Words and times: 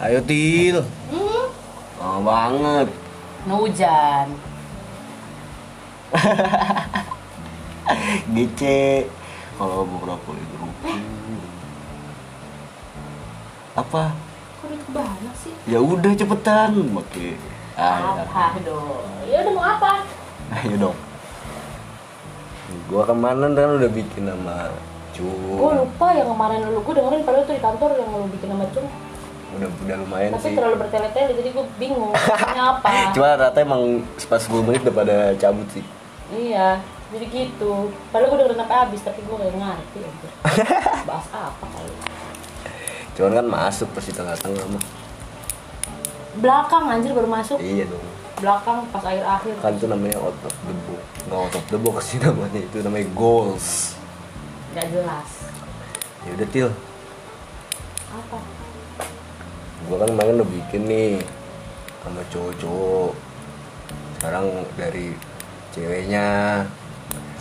Ayo 0.00 0.16
Til. 0.24 0.80
Hmm, 1.12 1.46
Lama 2.00 2.20
banget. 2.24 2.88
hujan. 3.44 4.26
Gece. 8.32 9.04
Kalau 9.60 9.84
beberapa 9.84 10.30
itu. 10.32 10.56
Apa? 13.76 14.16
Kok 14.56 14.64
udah 14.72 14.80
kebanyak 14.88 15.34
sih? 15.36 15.52
Ya 15.68 15.84
udah 15.84 16.12
cepetan. 16.16 16.96
Oke. 16.96 17.36
Ah, 17.76 18.16
ya. 18.16 18.24
Apa 18.24 18.56
dong? 18.64 19.04
Ya 19.28 19.44
udah 19.44 19.52
mau 19.52 19.64
apa? 19.68 19.92
Ayo 20.64 20.74
dong. 20.80 20.96
Gua 22.88 23.04
kemarin 23.04 23.52
kan 23.52 23.76
udah 23.76 23.90
bikin 23.92 24.32
nama 24.32 24.72
Cu. 25.12 25.28
Gue 25.28 25.72
lupa 25.76 26.08
yang 26.16 26.32
kemarin 26.32 26.72
lu 26.72 26.80
gue 26.80 26.94
dengerin 26.96 27.20
padahal 27.26 27.44
tuh 27.44 27.52
di 27.52 27.62
kantor 27.62 27.90
yang 28.00 28.08
lu 28.16 28.26
bikin 28.32 28.48
sama 28.48 28.64
Cung. 28.72 28.88
Udah 29.50 29.68
udah 29.68 29.96
lumayan 29.98 30.30
Tapi 30.38 30.46
sih. 30.46 30.54
terlalu 30.54 30.76
bertele-tele 30.78 31.32
jadi 31.34 31.48
gue 31.50 31.66
bingung. 31.78 32.14
Apa? 32.14 32.88
Cuma 33.14 33.34
rata 33.34 33.58
emang 33.58 34.06
pas 34.30 34.38
10 34.38 34.66
menit 34.66 34.80
udah 34.86 34.94
pada 34.94 35.16
cabut 35.34 35.66
sih. 35.74 35.84
Iya, 36.30 36.78
jadi 37.10 37.26
gitu. 37.26 37.90
Padahal 38.14 38.30
gue 38.30 38.38
dengerin 38.38 38.58
sampai 38.62 38.76
habis 38.86 39.00
tapi 39.02 39.20
gue 39.26 39.34
gak 39.34 39.50
ngerti. 39.50 40.00
Bahas 41.10 41.26
apa 41.34 41.64
kali? 41.66 41.92
Cuman 43.18 43.32
kan 43.34 43.46
masuk 43.50 43.88
pas 43.90 44.04
di 44.06 44.14
tengah-tengah 44.14 44.64
mah. 44.70 44.84
Belakang 46.38 46.84
anjir 46.86 47.10
baru 47.10 47.26
masuk. 47.26 47.58
Iya 47.58 47.90
dong. 47.90 48.06
Belakang 48.38 48.86
pas 48.94 49.02
akhir-akhir. 49.02 49.54
Kan 49.58 49.72
itu 49.74 49.86
namanya 49.90 50.16
out 50.22 50.38
of 50.46 50.54
the 50.54 50.74
box. 50.86 51.02
Nggak 51.26 51.40
out 51.42 51.54
of 51.58 51.64
the 51.66 51.78
box 51.82 51.98
sih 52.06 52.18
namanya. 52.22 52.60
Itu 52.62 52.78
namanya 52.86 53.06
goals. 53.18 53.98
Gak 54.78 54.86
jelas. 54.94 55.28
Ya 56.22 56.30
udah 56.38 56.48
Til. 56.54 56.68
Apa? 58.14 58.38
Gua 59.90 60.06
kan 60.06 60.14
kemarin 60.14 60.38
udah 60.38 60.50
bikin 60.54 60.82
nih 60.86 61.18
sama 62.06 62.22
cowok-cowok. 62.30 63.12
Sekarang 64.14 64.46
dari 64.78 65.10
ceweknya. 65.74 66.26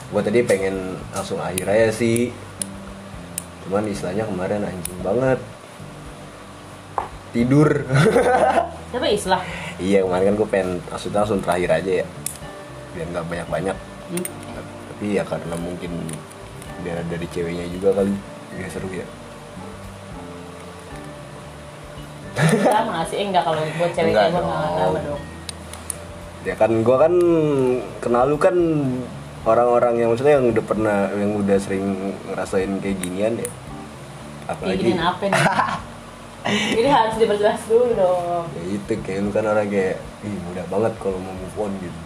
Gua 0.09 0.25
tadi 0.25 0.41
pengen 0.41 0.97
langsung 1.13 1.37
akhir 1.37 1.69
aja 1.69 1.93
sih. 1.93 2.33
Cuman 3.69 3.85
istilahnya 3.85 4.25
kemarin 4.25 4.65
anjing 4.65 4.97
banget. 5.05 5.37
Tidur. 7.29 7.85
Siapa 8.89 9.05
Islah? 9.13 9.45
iya 9.77 10.01
kemarin 10.01 10.33
kan 10.33 10.35
gue 10.35 10.49
pengen 10.49 10.71
maksudnya 10.89 11.21
langsung 11.21 11.39
terakhir 11.45 11.69
aja 11.77 11.91
ya. 12.01 12.05
Biar 12.97 13.07
nggak 13.13 13.25
banyak-banyak. 13.29 13.77
Hmm. 14.09 14.25
Tapi 14.89 15.05
ya 15.13 15.23
karena 15.23 15.55
mungkin 15.61 15.93
biar 16.81 17.05
dari 17.05 17.29
ceweknya 17.29 17.69
juga 17.69 18.01
kali. 18.01 18.17
Biar 18.57 18.69
seru 18.73 18.89
ya. 18.89 19.05
Gak 22.35 23.05
sih? 23.07 23.17
Enggak 23.19 23.43
kalau 23.43 23.61
buat 23.75 23.91
cewek 23.91 24.11
Enggak 24.11 24.25
gue 24.29 24.41
gak 24.41 24.45
nama 24.45 24.99
dong. 25.01 25.21
ya 26.39 26.55
kan 26.55 26.71
gua 26.81 26.97
kan 27.03 27.13
kenal 27.99 28.23
lu 28.25 28.39
kan 28.39 28.55
orang-orang 29.43 29.99
yang 29.99 30.09
maksudnya 30.09 30.39
yang 30.39 30.47
udah 30.47 30.63
pernah 30.63 30.97
yang 31.11 31.35
udah 31.35 31.57
sering 31.59 31.85
ngerasain 32.25 32.79
kayak 32.79 32.95
ginian 32.97 33.33
ya 33.35 33.49
apalagi 34.47 34.81
gini 34.87 34.97
apa 34.97 35.23
nih? 35.25 35.35
Ini 36.79 36.87
harus 36.87 37.19
diperjelas 37.19 37.59
dulu 37.67 37.91
dong. 37.93 38.47
ya 38.55 38.63
itu 38.71 38.93
kayak 39.03 39.19
lu 39.19 39.29
kan 39.29 39.43
orang 39.45 39.67
kayak 39.67 39.99
ih 40.23 40.35
mudah 40.47 40.65
banget 40.65 40.93
kalau 40.97 41.19
mau 41.19 41.35
move 41.35 41.57
on 41.59 41.71
gitu 41.77 41.99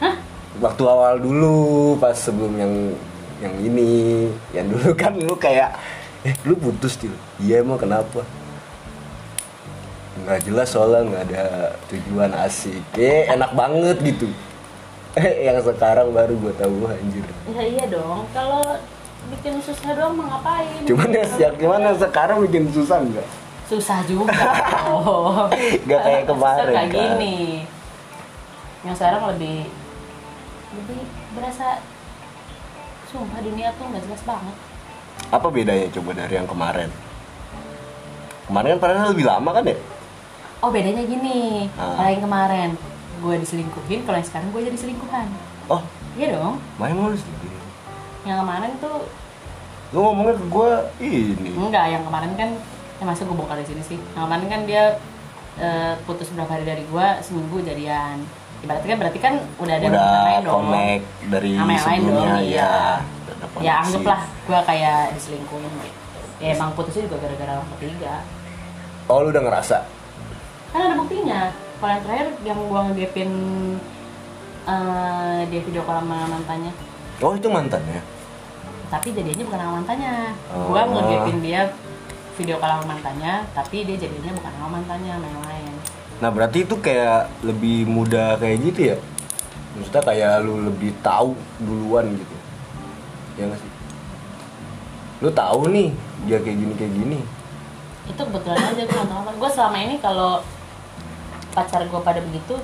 Hah? 0.00 0.14
waktu 0.58 0.82
awal 0.82 1.14
dulu 1.20 1.54
pas 1.96 2.16
sebelum 2.16 2.56
yang 2.56 2.72
yang 3.38 3.54
ini 3.60 3.92
yang 4.50 4.66
dulu 4.66 4.96
kan 4.96 5.12
lu 5.14 5.36
kayak 5.36 5.76
eh 6.22 6.32
lu 6.48 6.56
putus 6.56 6.96
tuh 6.96 7.12
iya 7.38 7.60
emang 7.60 7.76
kenapa 7.76 8.24
nggak 10.22 10.40
jelas 10.42 10.68
soalnya 10.68 11.00
nggak 11.04 11.22
ada 11.28 11.44
tujuan 11.86 12.30
asik 12.40 12.82
eh 12.94 13.26
enak 13.28 13.50
banget 13.52 13.96
gitu 14.00 14.28
eh 15.20 15.44
yang 15.44 15.58
sekarang 15.58 16.10
baru 16.10 16.34
gue 16.38 16.54
tahu 16.54 16.86
anjir 16.86 17.26
Ya 17.48 17.62
iya 17.62 17.84
dong. 17.86 18.24
Kalau 18.30 18.62
bikin 19.28 19.60
susah 19.60 19.92
doang 19.92 20.14
mah 20.14 20.26
ngapain? 20.32 20.82
cuman 20.82 21.08
yang 21.10 21.30
yang 21.36 21.54
gimana 21.54 21.88
sekarang 21.94 22.38
bikin 22.42 22.64
susah 22.68 22.98
nggak 22.98 23.28
susah 23.64 23.98
juga. 24.04 24.36
Oh. 24.84 25.48
Nggak 25.86 26.00
kayak 26.02 26.24
kemarin, 26.26 26.60
Susah 26.60 26.74
kayak 26.74 26.88
kan? 26.88 26.98
gini. 27.16 27.38
Yang 28.82 28.96
sekarang 28.96 29.22
lebih 29.32 29.58
lebih 30.72 31.00
berasa 31.32 31.66
sumpah 33.06 33.40
dunia 33.40 33.72
tuh 33.72 33.84
nggak 33.86 34.02
jelas 34.04 34.22
banget. 34.22 34.56
apa 35.30 35.46
bedanya 35.48 35.86
coba 35.90 36.10
dari 36.14 36.34
yang 36.34 36.44
kemarin 36.44 36.90
kemarin 38.44 38.68
kan 38.70 38.80
padahal 38.80 39.08
lebih 39.12 39.24
lama 39.24 39.50
kan 39.50 39.64
ya 39.64 39.76
Oh 40.62 40.70
bedanya 40.70 41.02
gini, 41.02 41.66
Ah. 41.74 41.98
kalau 41.98 42.08
yang 42.08 42.22
kemarin 42.22 42.70
gue 43.18 43.34
diselingkuhin, 43.36 44.00
kalau 44.02 44.16
yang 44.16 44.24
sekarang 44.24 44.48
gue 44.48 44.62
jadi 44.62 44.78
selingkuhan. 44.78 45.26
oh 45.68 45.82
Iya 46.12 46.36
dong. 46.36 46.60
main 46.76 46.92
mulu 46.92 47.16
sih 47.16 47.24
Yang 48.22 48.38
kemarin 48.38 48.70
tuh 48.78 48.96
lu 49.90 49.98
ngomongnya 50.00 50.34
ke 50.34 50.44
gue 50.46 50.70
ini 51.02 51.50
enggak, 51.52 51.86
yang 51.90 52.02
kemarin 52.02 52.32
kan 52.34 52.48
ya 52.96 53.04
masa 53.04 53.24
gue 53.24 53.32
bongkar 53.32 53.58
di 53.58 53.66
sini 53.66 53.82
sih. 53.82 53.98
Yang 54.12 54.22
kemarin 54.22 54.46
kan 54.48 54.60
dia 54.62 54.84
eh, 55.54 55.92
putus 56.02 56.30
berapa 56.30 56.48
hari 56.48 56.64
dari 56.64 56.82
gue 56.82 57.06
seminggu 57.20 57.58
jadian. 57.60 58.22
Ibaratnya 58.62 58.88
kan 58.88 58.98
berarti 59.00 59.18
kan 59.18 59.34
udah 59.58 59.74
ada 59.74 59.86
udah 59.88 60.06
lain 60.22 60.40
dong. 60.40 60.54
connect 60.62 61.04
dari 61.26 61.50
Sama 61.52 61.72
yang 61.72 61.84
lain 61.84 62.00
dong, 62.06 62.22
ya 62.22 62.36
iya. 62.38 62.72
Ya 63.58 63.74
koneksi. 63.74 63.82
anggaplah 63.90 64.20
gue 64.46 64.60
kayak 64.64 65.00
diselingkuhin 65.12 65.72
gitu. 65.76 65.98
Ya 66.38 66.48
emang 66.52 66.70
putusnya 66.72 67.02
juga 67.04 67.16
gara-gara 67.20 67.52
orang 67.56 67.70
ketiga. 67.76 68.14
oh 69.04 69.18
lu 69.18 69.28
udah 69.28 69.42
ngerasa 69.42 69.76
Kan 70.72 70.80
ada 70.88 70.94
buktinya. 70.96 71.52
Kalau 71.52 71.92
yang 71.92 72.02
terakhir 72.02 72.28
yang 72.48 72.58
gue 72.64 72.80
ngegapin 72.88 73.30
eh, 74.66 75.40
dia 75.52 75.60
video 75.60 75.82
call 75.84 76.00
sama 76.00 76.18
mantannya. 76.26 76.72
oh 77.22 77.32
itu 77.38 77.48
mantannya? 77.52 78.00
Tapi 78.88 79.08
jadinya 79.14 79.44
bukan 79.46 79.60
sama 79.60 79.72
mantannya. 79.78 80.14
Oh. 80.52 80.72
gua 80.72 80.82
ngegapin 80.88 81.38
dia 81.44 81.70
video 82.34 82.56
call 82.58 82.80
sama 82.80 82.96
mantannya 82.96 83.44
tapi 83.52 83.84
dia 83.84 83.96
jadinya 84.00 84.32
bukan 84.32 84.52
sama 84.56 84.68
mantannya 84.80 85.12
sama 85.12 85.26
yang 85.28 85.44
lain. 85.44 85.72
Nah 86.22 86.30
berarti 86.30 86.58
itu 86.64 86.74
kayak 86.78 87.28
lebih 87.42 87.84
mudah 87.86 88.38
kayak 88.38 88.56
gitu 88.72 88.80
ya? 88.94 88.96
Maksudnya 89.76 90.02
kayak 90.04 90.32
lu 90.44 90.54
lebih 90.68 90.92
tahu 91.02 91.36
duluan 91.60 92.08
gitu. 92.16 92.36
Ya 93.40 93.48
nggak 93.48 93.60
sih? 93.60 93.72
Lu 95.22 95.30
tahu 95.32 95.70
nih 95.70 95.90
dia 96.28 96.38
kayak 96.40 96.56
gini 96.58 96.74
kayak 96.78 96.92
gini. 96.94 97.20
Itu 98.06 98.22
kebetulan 98.22 98.60
aja 98.60 98.82
gue 98.82 98.96
nonton 98.98 99.18
apa 99.20 99.30
gue 99.34 99.50
selama 99.50 99.78
ini 99.78 99.96
kalau 100.02 100.42
pacar 101.52 101.80
gue 101.82 102.00
pada 102.00 102.20
begitu 102.20 102.56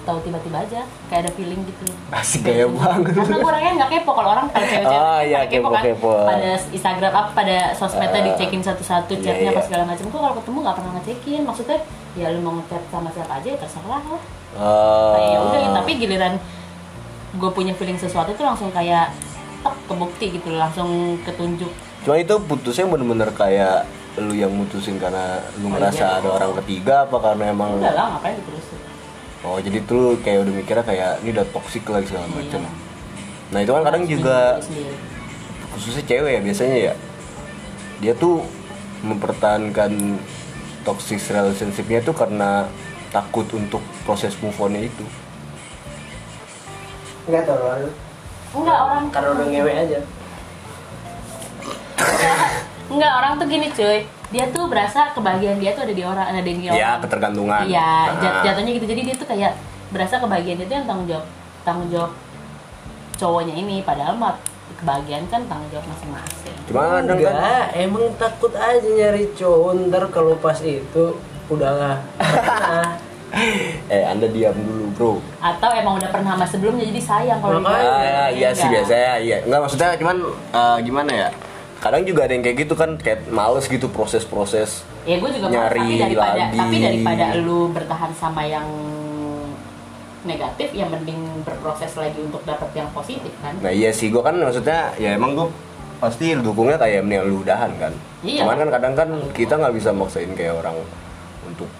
tahu 0.00 0.18
tiba-tiba 0.20 0.58
aja 0.58 0.80
kayak 1.06 1.20
ada 1.20 1.32
feeling 1.32 1.60
gitu 1.62 1.84
asik 2.08 2.40
kayak 2.42 2.70
banget 2.70 3.12
karena 3.12 3.34
gue 3.34 3.44
orangnya 3.44 3.72
nggak 3.76 3.90
kepo 3.92 4.10
kalau 4.10 4.30
orang 4.30 4.46
kalau 4.48 4.64
cewek-cewek 4.64 5.02
Oh, 5.04 5.20
iya, 5.20 5.38
pada 5.38 5.50
kepo 5.50 5.68
kan 5.68 5.82
kepo-kepo. 5.84 6.12
pada 6.24 6.50
Instagram 6.70 7.12
apa 7.12 7.30
pada 7.34 7.56
sosmednya 7.74 8.16
Ah. 8.16 8.26
dicekin 8.26 8.62
satu-satu 8.62 9.12
Iya, 9.12 9.22
chatnya 9.22 9.44
iya. 9.44 9.52
apa 9.52 9.60
segala 9.60 9.82
macam 9.84 10.04
gue 10.06 10.20
kalau 10.22 10.34
ketemu 10.34 10.58
nggak 10.60 10.76
pernah 10.76 10.92
ngecekin 10.94 11.40
maksudnya 11.42 11.78
ya 12.14 12.26
lu 12.30 12.40
mau 12.40 12.52
ngechat 12.54 12.82
sama 12.88 13.08
siapa 13.10 13.32
aja 13.34 13.48
ya 13.48 13.58
terserah 13.58 13.84
lah 14.04 14.22
Oh. 14.50 15.12
kayak 15.12 15.28
ya 15.28 15.38
udah 15.44 15.60
tapi 15.76 15.90
giliran 15.94 16.34
gue 17.30 17.50
punya 17.52 17.72
feeling 17.74 17.94
sesuatu 17.94 18.32
itu 18.32 18.40
langsung 18.40 18.72
kayak 18.72 19.12
tek 19.60 19.76
kebukti 19.84 20.26
gitu 20.32 20.48
langsung 20.50 20.88
ketunjuk 21.20 21.68
Cuma 22.00 22.16
itu 22.16 22.32
putusnya 22.40 22.86
bener-bener 22.86 23.28
kayak 23.30 23.84
lu 24.20 24.34
yang 24.34 24.52
mutusin 24.52 24.98
karena 24.98 25.38
lu 25.62 25.68
Oh, 25.68 25.78
ngerasa 25.78 26.04
iya. 26.04 26.18
ada 26.20 26.28
orang 26.34 26.52
ketiga 26.62 27.06
apa 27.06 27.16
karena 27.18 27.44
emang 27.50 27.78
udah 27.78 27.92
lah 27.94 28.06
ngapain 28.16 28.34
diterusin 28.38 28.78
oh 29.46 29.56
jadi 29.62 29.78
tuh 29.86 29.96
lu 29.96 30.10
kayak 30.18 30.38
udah 30.42 30.52
mikirnya 30.54 30.84
kayak 30.84 31.12
ini 31.22 31.30
udah 31.30 31.46
toksik 31.54 31.86
lagi 31.86 32.10
segala 32.10 32.26
macam. 32.26 32.58
Iya. 32.58 32.72
Nah 33.48 33.58
itu 33.62 33.70
kan 33.72 33.82
kadang 33.86 34.04
juga 34.04 34.38
khususnya 35.72 36.02
cewek 36.04 36.32
ya 36.36 36.40
biasanya 36.42 36.76
ya 36.90 36.94
dia 38.02 38.12
tuh 38.18 38.42
mempertahankan 39.06 40.18
toxic 40.82 41.22
relationshipnya 41.22 42.02
tuh 42.02 42.14
karena 42.18 42.66
takut 43.14 43.46
untuk 43.54 43.80
proses 44.02 44.34
move 44.42 44.58
on 44.58 44.74
itu. 44.74 45.06
Enggak 47.30 47.44
tahu 47.46 47.60
lu. 47.84 47.90
enggak 48.58 48.78
orang 48.80 49.04
Karena 49.12 49.28
udah 49.36 49.46
ngewe 49.52 49.72
aja. 49.72 50.00
enggak 52.88 53.12
orang 53.14 53.32
tuh 53.36 53.46
gini 53.46 53.68
cuy 53.68 53.98
dia 54.28 54.44
tuh 54.46 54.64
berasa 54.66 55.12
kebahagiaan 55.12 55.56
dia 55.56 55.72
tuh 55.72 55.82
ada 55.82 55.92
di 55.92 56.02
orang 56.02 56.26
ada 56.26 56.40
di 56.40 56.52
orang 56.62 56.76
Ya 56.76 56.90
ketergantungan. 56.98 57.62
iya 57.64 57.92
jat- 58.14 58.34
Nah. 58.34 58.42
jatuhnya 58.44 58.72
gitu 58.72 58.86
jadi 58.86 59.00
dia 59.02 59.14
tuh 59.14 59.26
kayak 59.26 59.52
berasa 59.88 60.14
kebahagiaan 60.16 60.56
dia 60.56 60.66
tuh 60.66 60.76
yang 60.76 60.86
tanggung 60.86 61.06
jawab 61.06 61.26
tanggung 61.62 61.88
jawab 61.88 62.12
cowoknya 63.14 63.54
ini 63.54 63.76
padahal 63.80 64.14
mah 64.14 64.36
kebahagiaan 64.74 65.24
kan 65.26 65.40
tanggung 65.44 65.68
jawab 65.70 65.86
masing-masing 65.86 66.56
Cuma 66.64 66.80
kadang 66.94 67.18
kan 67.18 67.32
Enggak, 67.34 67.64
emang 67.74 68.04
takut 68.14 68.52
aja 68.52 68.84
nyari 68.86 69.24
cowok 69.32 69.70
ntar 69.86 70.04
kalau 70.08 70.36
pas 70.36 70.58
itu 70.58 71.04
udah 71.48 71.70
nggak 71.72 71.98
pernah. 72.20 72.92
eh 73.88 74.04
Anda 74.04 74.24
diam 74.26 74.52
dulu, 74.54 74.84
Bro. 74.92 75.12
atau 75.38 75.70
emang 75.70 75.96
udah 75.96 76.08
pernah 76.08 76.32
sama 76.32 76.44
sebelumnya 76.44 76.84
jadi 76.86 77.00
sayang 77.02 77.40
kalau. 77.40 77.60
Ah, 77.62 78.28
iya 78.28 78.52
sih 78.52 78.64
biasanya 78.66 79.16
iya. 79.18 79.36
Enggak 79.42 79.60
maksudnya 79.62 79.96
cuman 79.96 80.16
eh, 80.50 80.78
gimana 80.82 81.10
ya? 81.10 81.28
Kadang 81.78 82.02
juga 82.02 82.26
ada 82.26 82.32
yang 82.32 82.42
kayak 82.42 82.58
gitu 82.60 82.74
kan 82.74 82.90
kayak 82.96 83.26
males 83.28 83.64
gitu 83.64 83.86
proses-proses 83.86 84.82
ya 85.04 85.16
gue 85.16 85.30
juga 85.30 85.46
males, 85.46 85.56
Nyari 85.56 85.78
tapi 85.78 85.94
daripada 85.96 86.34
lagi. 86.36 86.58
tapi 86.58 86.76
daripada 86.80 87.24
lu 87.38 87.58
bertahan 87.70 88.12
sama 88.12 88.42
yang 88.42 88.66
negatif 90.20 90.74
yang 90.74 90.90
mending 90.90 91.16
berproses 91.42 91.94
lagi 91.94 92.18
untuk 92.18 92.42
dapat 92.42 92.68
yang 92.74 92.90
positif 92.90 93.30
kan 93.38 93.54
nah 93.58 93.70
iya 93.70 93.94
sih 93.94 94.10
gue 94.10 94.18
kan 94.18 94.34
maksudnya 94.34 94.90
ya 94.98 95.14
emang 95.14 95.38
gue 95.38 95.46
pasti 95.98 96.34
dukungnya 96.34 96.76
kayak 96.76 97.02
mending 97.02 97.22
lu 97.24 97.42
udahan 97.42 97.70
kan 97.76 97.94
Iya. 98.18 98.42
cuman 98.42 98.58
kan 98.58 98.68
kadang 98.74 98.94
kan 98.98 99.08
kita 99.30 99.54
nggak 99.54 99.74
bisa 99.78 99.94
maksain 99.94 100.34
kayak 100.34 100.58
orang 100.58 100.74
untuk 101.44 101.70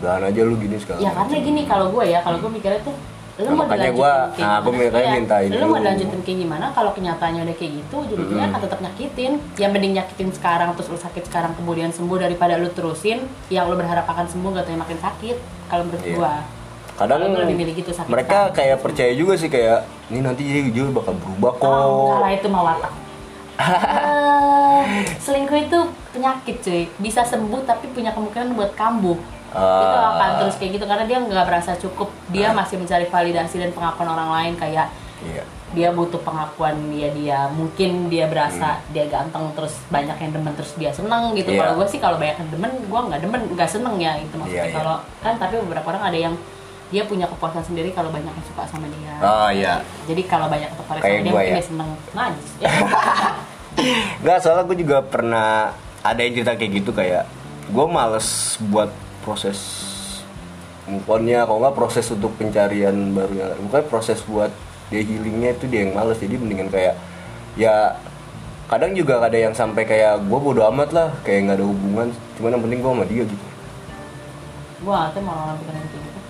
udahan 0.00 0.24
aja 0.24 0.40
lu 0.40 0.56
gini 0.56 0.80
sekarang 0.80 1.04
ya 1.04 1.12
karena 1.12 1.36
gini 1.36 1.62
kalau 1.68 1.92
gue 1.92 2.04
ya 2.08 2.24
kalau 2.24 2.40
gue 2.40 2.50
mikirnya 2.50 2.80
tuh 2.80 2.96
lu 3.38 3.42
Nah, 3.42 3.52
mau 3.52 3.58
makanya 3.62 3.88
dilanjutin 3.88 3.96
gua- 3.96 4.28
kayak 4.30 4.42
nah, 4.42 4.56
aku 4.56 4.68
Iya, 4.70 5.10
minta 5.12 5.36
ini 5.38 5.52
lu 5.52 5.60
mau 5.62 5.70
dulu. 5.72 5.86
lanjutin 5.86 6.20
kayak 6.20 6.38
gimana? 6.40 6.66
Kalau 6.70 6.90
kenyataannya 6.90 7.40
udah 7.42 7.56
kayak 7.56 7.72
gitu 7.74 7.94
ujung-ujungnya 8.00 8.46
akan 8.48 8.60
tetap 8.60 8.78
nyakitin. 8.80 9.32
Yang 9.56 9.70
mending 9.70 9.92
nyakitin 9.94 10.28
sekarang 10.30 10.68
terus 10.74 10.88
lu 10.88 10.98
sakit 10.98 11.22
sekarang 11.24 11.52
kemudian 11.54 11.88
sembuh 11.88 12.18
daripada 12.18 12.54
lu 12.54 12.68
terusin 12.68 13.18
yang 13.48 13.64
lu 13.66 13.74
berharap 13.74 14.04
akan 14.04 14.26
sembuh 14.26 14.50
gak 14.52 14.72
makin 14.74 14.98
sakit 14.98 15.36
kalau 15.66 15.82
menurut 15.84 16.02
Iya. 16.02 16.16
gua. 16.16 16.34
Kadang 16.92 17.16
Kalau 17.18 17.32
gua 17.32 17.42
lebih 17.42 17.56
milih 17.56 17.74
gitu 17.76 17.90
sakit 17.90 18.08
mereka 18.08 18.28
sekarang. 18.28 18.54
kayak 18.54 18.76
percaya 18.78 19.12
juga 19.14 19.32
sih 19.34 19.48
kayak 19.48 19.78
ini 20.08 20.20
nanti 20.20 20.42
jadi 20.42 20.60
jujur 20.68 20.92
bakal 20.92 21.14
berubah 21.16 21.52
kok. 21.54 21.64
Oh, 21.64 22.18
lah 22.18 22.30
itu 22.30 22.46
mah 22.46 22.62
watak. 22.66 22.92
Eh, 23.60 24.84
selingkuh 25.18 25.58
itu 25.60 25.78
penyakit 26.10 26.56
cuy. 26.60 26.88
Bisa 26.98 27.20
sembuh 27.22 27.60
tapi 27.62 27.88
punya 27.88 28.10
kemungkinan 28.10 28.52
buat 28.52 28.72
kambuh 28.74 29.16
Ah. 29.50 29.82
itu 29.82 29.98
akan 30.08 30.30
terus 30.38 30.54
kayak 30.56 30.70
gitu 30.74 30.84
karena 30.84 31.04
dia 31.04 31.18
nggak 31.18 31.44
merasa 31.44 31.72
cukup 31.74 32.08
dia 32.28 32.50
masih 32.50 32.76
mencari 32.76 33.04
validasi 33.04 33.56
dan 33.58 33.70
pengakuan 33.70 34.08
orang 34.08 34.30
lain 34.30 34.52
kayak 34.54 34.86
iya 35.22 35.42
dia 35.70 35.94
butuh 35.94 36.18
pengakuan 36.18 36.74
dia 36.90 37.14
dia 37.14 37.46
mungkin 37.46 38.10
dia 38.10 38.26
berasa 38.26 38.74
Hmm. 38.74 38.90
dia 38.90 39.06
ganteng 39.06 39.54
terus 39.54 39.78
banyak 39.86 40.18
yang 40.18 40.32
demen 40.32 40.50
terus 40.52 40.74
dia 40.74 40.90
seneng 40.90 41.30
gitu 41.32 41.50
Iya. 41.50 41.62
kalau 41.62 41.72
gue 41.78 41.86
sih 41.86 41.98
kalau 41.98 42.18
banyak 42.18 42.36
yang 42.36 42.50
demen 42.50 42.72
gue 42.80 43.00
nggak 43.06 43.20
demen 43.22 43.40
nggak 43.54 43.70
seneng 43.70 43.94
ya 43.96 44.18
itu 44.18 44.34
maksudnya 44.34 44.66
Iya, 44.66 44.70
iya. 44.70 44.74
kalau 44.74 44.96
kan 45.22 45.34
tapi 45.38 45.54
beberapa 45.60 45.86
orang 45.88 46.04
ada 46.04 46.18
yang 46.20 46.34
dia 46.90 47.06
punya 47.06 47.30
kepuasan 47.30 47.62
sendiri 47.62 47.94
kalau 47.94 48.10
banyak 48.10 48.26
yang 48.28 48.46
suka 48.46 48.66
sama 48.66 48.86
dia 48.88 49.14
oh 49.20 49.46
iya 49.48 49.74
jadi 50.10 50.22
kalau 50.26 50.50
banyak 50.50 50.66
yang 50.66 50.76
tertarik 50.76 51.00
sama 51.00 51.14
dia 51.16 51.22
mungkin 51.28 51.46
ya. 51.46 51.54
dia 51.54 51.64
seneng 51.64 51.88
najis 52.10 52.48
ya. 52.62 52.70
Nggak, 54.20 54.38
soalnya 54.42 54.64
gue 54.66 54.78
juga 54.78 54.98
pernah 55.00 55.70
ada 56.02 56.20
yang 56.20 56.34
cerita 56.34 56.52
kayak 56.52 56.72
gitu 56.74 56.90
kayak 56.90 57.24
gue 57.70 57.86
males 57.86 58.28
buat 58.66 58.90
proses 59.30 59.58
move 60.90 61.06
on-nya, 61.06 61.46
kalau 61.46 61.62
nggak 61.62 61.78
proses 61.78 62.10
untuk 62.10 62.34
pencarian 62.34 63.14
barunya, 63.14 63.54
bukan 63.62 63.82
proses 63.86 64.18
buat 64.26 64.50
dia 64.90 65.06
healingnya 65.06 65.54
itu 65.54 65.70
dia 65.70 65.86
yang 65.86 65.94
males, 65.94 66.18
jadi 66.18 66.34
mendingan 66.34 66.66
kayak 66.66 66.98
ya 67.54 67.94
kadang 68.66 68.90
juga 68.98 69.22
ada 69.22 69.38
yang 69.38 69.54
sampai 69.54 69.86
kayak 69.86 70.26
gue 70.26 70.38
bodo 70.42 70.66
amat 70.74 70.90
lah, 70.90 71.08
kayak 71.22 71.46
nggak 71.46 71.56
ada 71.62 71.66
hubungan, 71.70 72.08
cuman 72.34 72.58
yang 72.58 72.62
penting 72.66 72.80
gue 72.82 72.90
sama 72.90 73.06
dia 73.06 73.22
gitu. 73.22 73.46
gue 74.80 74.96
tahu 75.14 75.22
mau 75.22 75.36
orang 75.46 75.56
pikiran 75.62 75.82
kayak 75.86 76.02
gitu. 76.02 76.20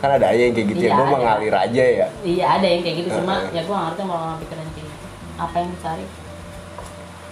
Kan 0.00 0.10
ada 0.16 0.26
aja 0.32 0.42
yang 0.48 0.54
kayak 0.56 0.68
gitu 0.72 0.80
Iya, 0.80 0.88
ya, 0.88 0.96
gue 0.96 1.06
mengalir 1.12 1.54
aja 1.60 1.84
ya. 1.84 2.06
iya 2.24 2.44
ada 2.56 2.66
yang 2.72 2.80
kayak 2.80 2.96
gitu. 3.04 3.08
Cuma 3.20 3.34
Heeh. 3.36 3.52
ya 3.52 3.60
gue 3.68 3.74
nggak 3.76 3.86
ngerti 3.92 4.02
mau 4.08 4.16
orang 4.16 4.38
pikiran 4.40 4.66
kayak 4.72 4.86
gitu. 4.88 5.06
Apa 5.36 5.56
yang 5.60 5.68
dicari? 5.76 6.04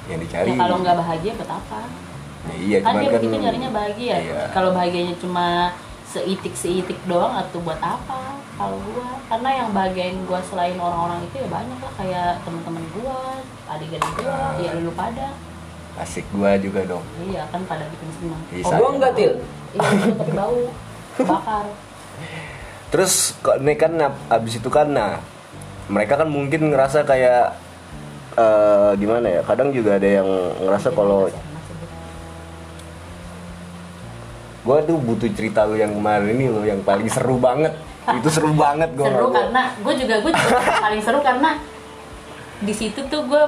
Yang 0.08 0.20
dicari. 0.28 0.50
ya 0.52 0.56
kalau 0.60 0.76
nggak 0.84 0.96
bahagia 1.00 1.32
buat 1.32 1.50
apa 1.54 1.78
Ya, 2.40 2.54
iya, 2.56 2.78
kan 2.78 2.92
cuman 2.92 3.00
dia 3.00 3.08
kan 3.08 3.18
begitu 3.18 3.36
nyarinya 3.36 3.70
bahagia 3.70 4.16
Iya. 4.16 4.42
kalau 4.50 4.70
bahagianya 4.70 5.14
cuma 5.16 5.74
seitik 6.04 6.54
seitik 6.54 6.96
doang 7.04 7.34
atau 7.34 7.60
buat 7.60 7.76
apa 7.76 8.20
kalau 8.54 8.78
gua 8.80 9.18
karena 9.26 9.50
yang 9.54 9.68
bahagiain 9.70 10.18
gua 10.24 10.40
selain 10.40 10.74
orang-orang 10.74 11.20
itu 11.22 11.36
ya 11.36 11.48
banyak 11.48 11.78
lah 11.78 11.92
kayak 11.94 12.30
teman-teman 12.42 12.84
gua 12.92 13.18
adik-adik 13.66 14.12
gua 14.16 14.32
Ah. 14.32 14.56
ya 14.56 14.70
lu 14.74 14.92
pada 14.92 15.34
asik 15.98 16.22
gue 16.30 16.50
juga 16.62 16.86
dong. 16.86 17.02
iya 17.20 17.42
kan 17.44 17.58
pada 17.64 17.82
bikin 17.84 18.08
senang 18.14 18.40
Bisa. 18.48 18.70
Oh, 18.70 18.78
gua 18.78 18.88
enggak, 18.94 19.12
Til. 19.12 19.32
iya 19.68 19.88
tapi 20.14 20.32
bau 20.32 20.60
bakar 21.20 21.66
Terus 22.88 23.12
kok 23.38 23.58
ini 23.58 23.74
kan 23.74 23.92
ab- 24.00 24.22
abis 24.32 24.56
itu 24.56 24.68
kan 24.68 24.88
nah 24.88 25.20
mereka 25.86 26.16
kan 26.16 26.28
mungkin 26.28 26.70
ngerasa 26.70 27.02
kayak 27.02 27.52
eh, 28.34 28.90
gimana 28.94 29.26
ya? 29.28 29.40
Kadang 29.42 29.68
juga 29.70 29.98
ada 29.98 30.08
yang 30.08 30.28
ngerasa 30.58 30.88
kalau 30.92 31.26
gue 34.68 34.78
tuh 34.84 34.96
butuh 34.98 35.28
cerita 35.32 35.64
lu 35.64 35.74
yang 35.74 35.90
kemarin 35.90 36.28
ini 36.30 36.46
lo 36.46 36.60
yang 36.62 36.84
paling 36.84 37.08
seru 37.08 37.40
banget. 37.40 37.72
itu 38.10 38.28
seru 38.30 38.52
banget 38.52 38.92
gue. 38.92 39.04
seru 39.04 39.28
karena 39.28 39.62
gue 39.74 39.94
juga 39.96 40.14
gue 40.18 40.28
juga 40.30 40.56
paling 40.80 41.00
seru 41.00 41.20
karena 41.20 41.50
di 42.58 42.72
situ 42.72 43.00
tuh 43.04 43.20
gue 43.22 43.42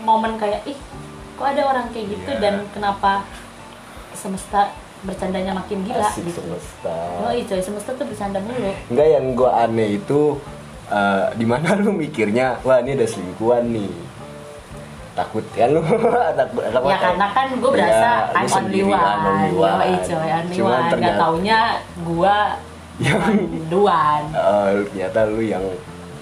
momen 0.00 0.34
kayak 0.34 0.62
ih 0.64 0.78
kok 1.34 1.46
ada 1.48 1.62
orang 1.64 1.86
kayak 1.90 2.06
gitu 2.10 2.30
Iya. 2.30 2.40
dan 2.40 2.54
kenapa 2.70 3.22
semesta 4.12 4.70
bercandanya 5.00 5.54
makin 5.54 5.80
gila 5.82 6.04
Asik 6.04 6.26
gitu 6.26 6.42
semesta. 6.42 6.92
oh 7.18 7.30
iya 7.30 7.42
coy 7.44 7.58
semesta 7.58 7.90
tuh 7.94 8.04
bercanda 8.04 8.36
mulu 8.38 8.74
Enggak 8.86 9.08
yang 9.08 9.26
gue 9.32 9.48
aneh 9.48 9.88
itu 9.96 10.20
eh, 10.88 11.26
di 11.34 11.46
mana 11.46 11.72
lu 11.80 11.90
mikirnya 11.90 12.60
wah 12.60 12.78
ini 12.78 12.94
ada 12.94 13.06
selingkuhan 13.06 13.64
nih. 13.64 13.90
Takut 15.10 15.44
kan 15.50 15.68
lu 15.68 15.82
takut 16.38 16.62
apa 16.62 16.86
ya 16.86 16.98
karena 17.02 17.26
kan 17.30 17.46
gue 17.52 17.70
berasa 17.70 18.08
Iya, 18.30 18.30
lu 18.30 18.36
I'm 18.36 18.50
only 18.56 18.82
one 18.84 18.94
I'm 18.94 19.26
only 19.26 19.50
one. 19.52 19.78
Yoi, 19.80 19.94
coy 20.00 20.30
only 20.30 20.54
Cuman 20.54 20.70
one 20.70 20.78
nggak 20.78 20.90
ternyata- 20.92 21.20
taunya 21.20 21.60
gue 21.96 22.36
Yang- 23.00 23.26
duan 23.66 24.22
Eh, 24.30 24.70
ternyata 24.86 25.18
lu 25.26 25.40
yang 25.40 25.64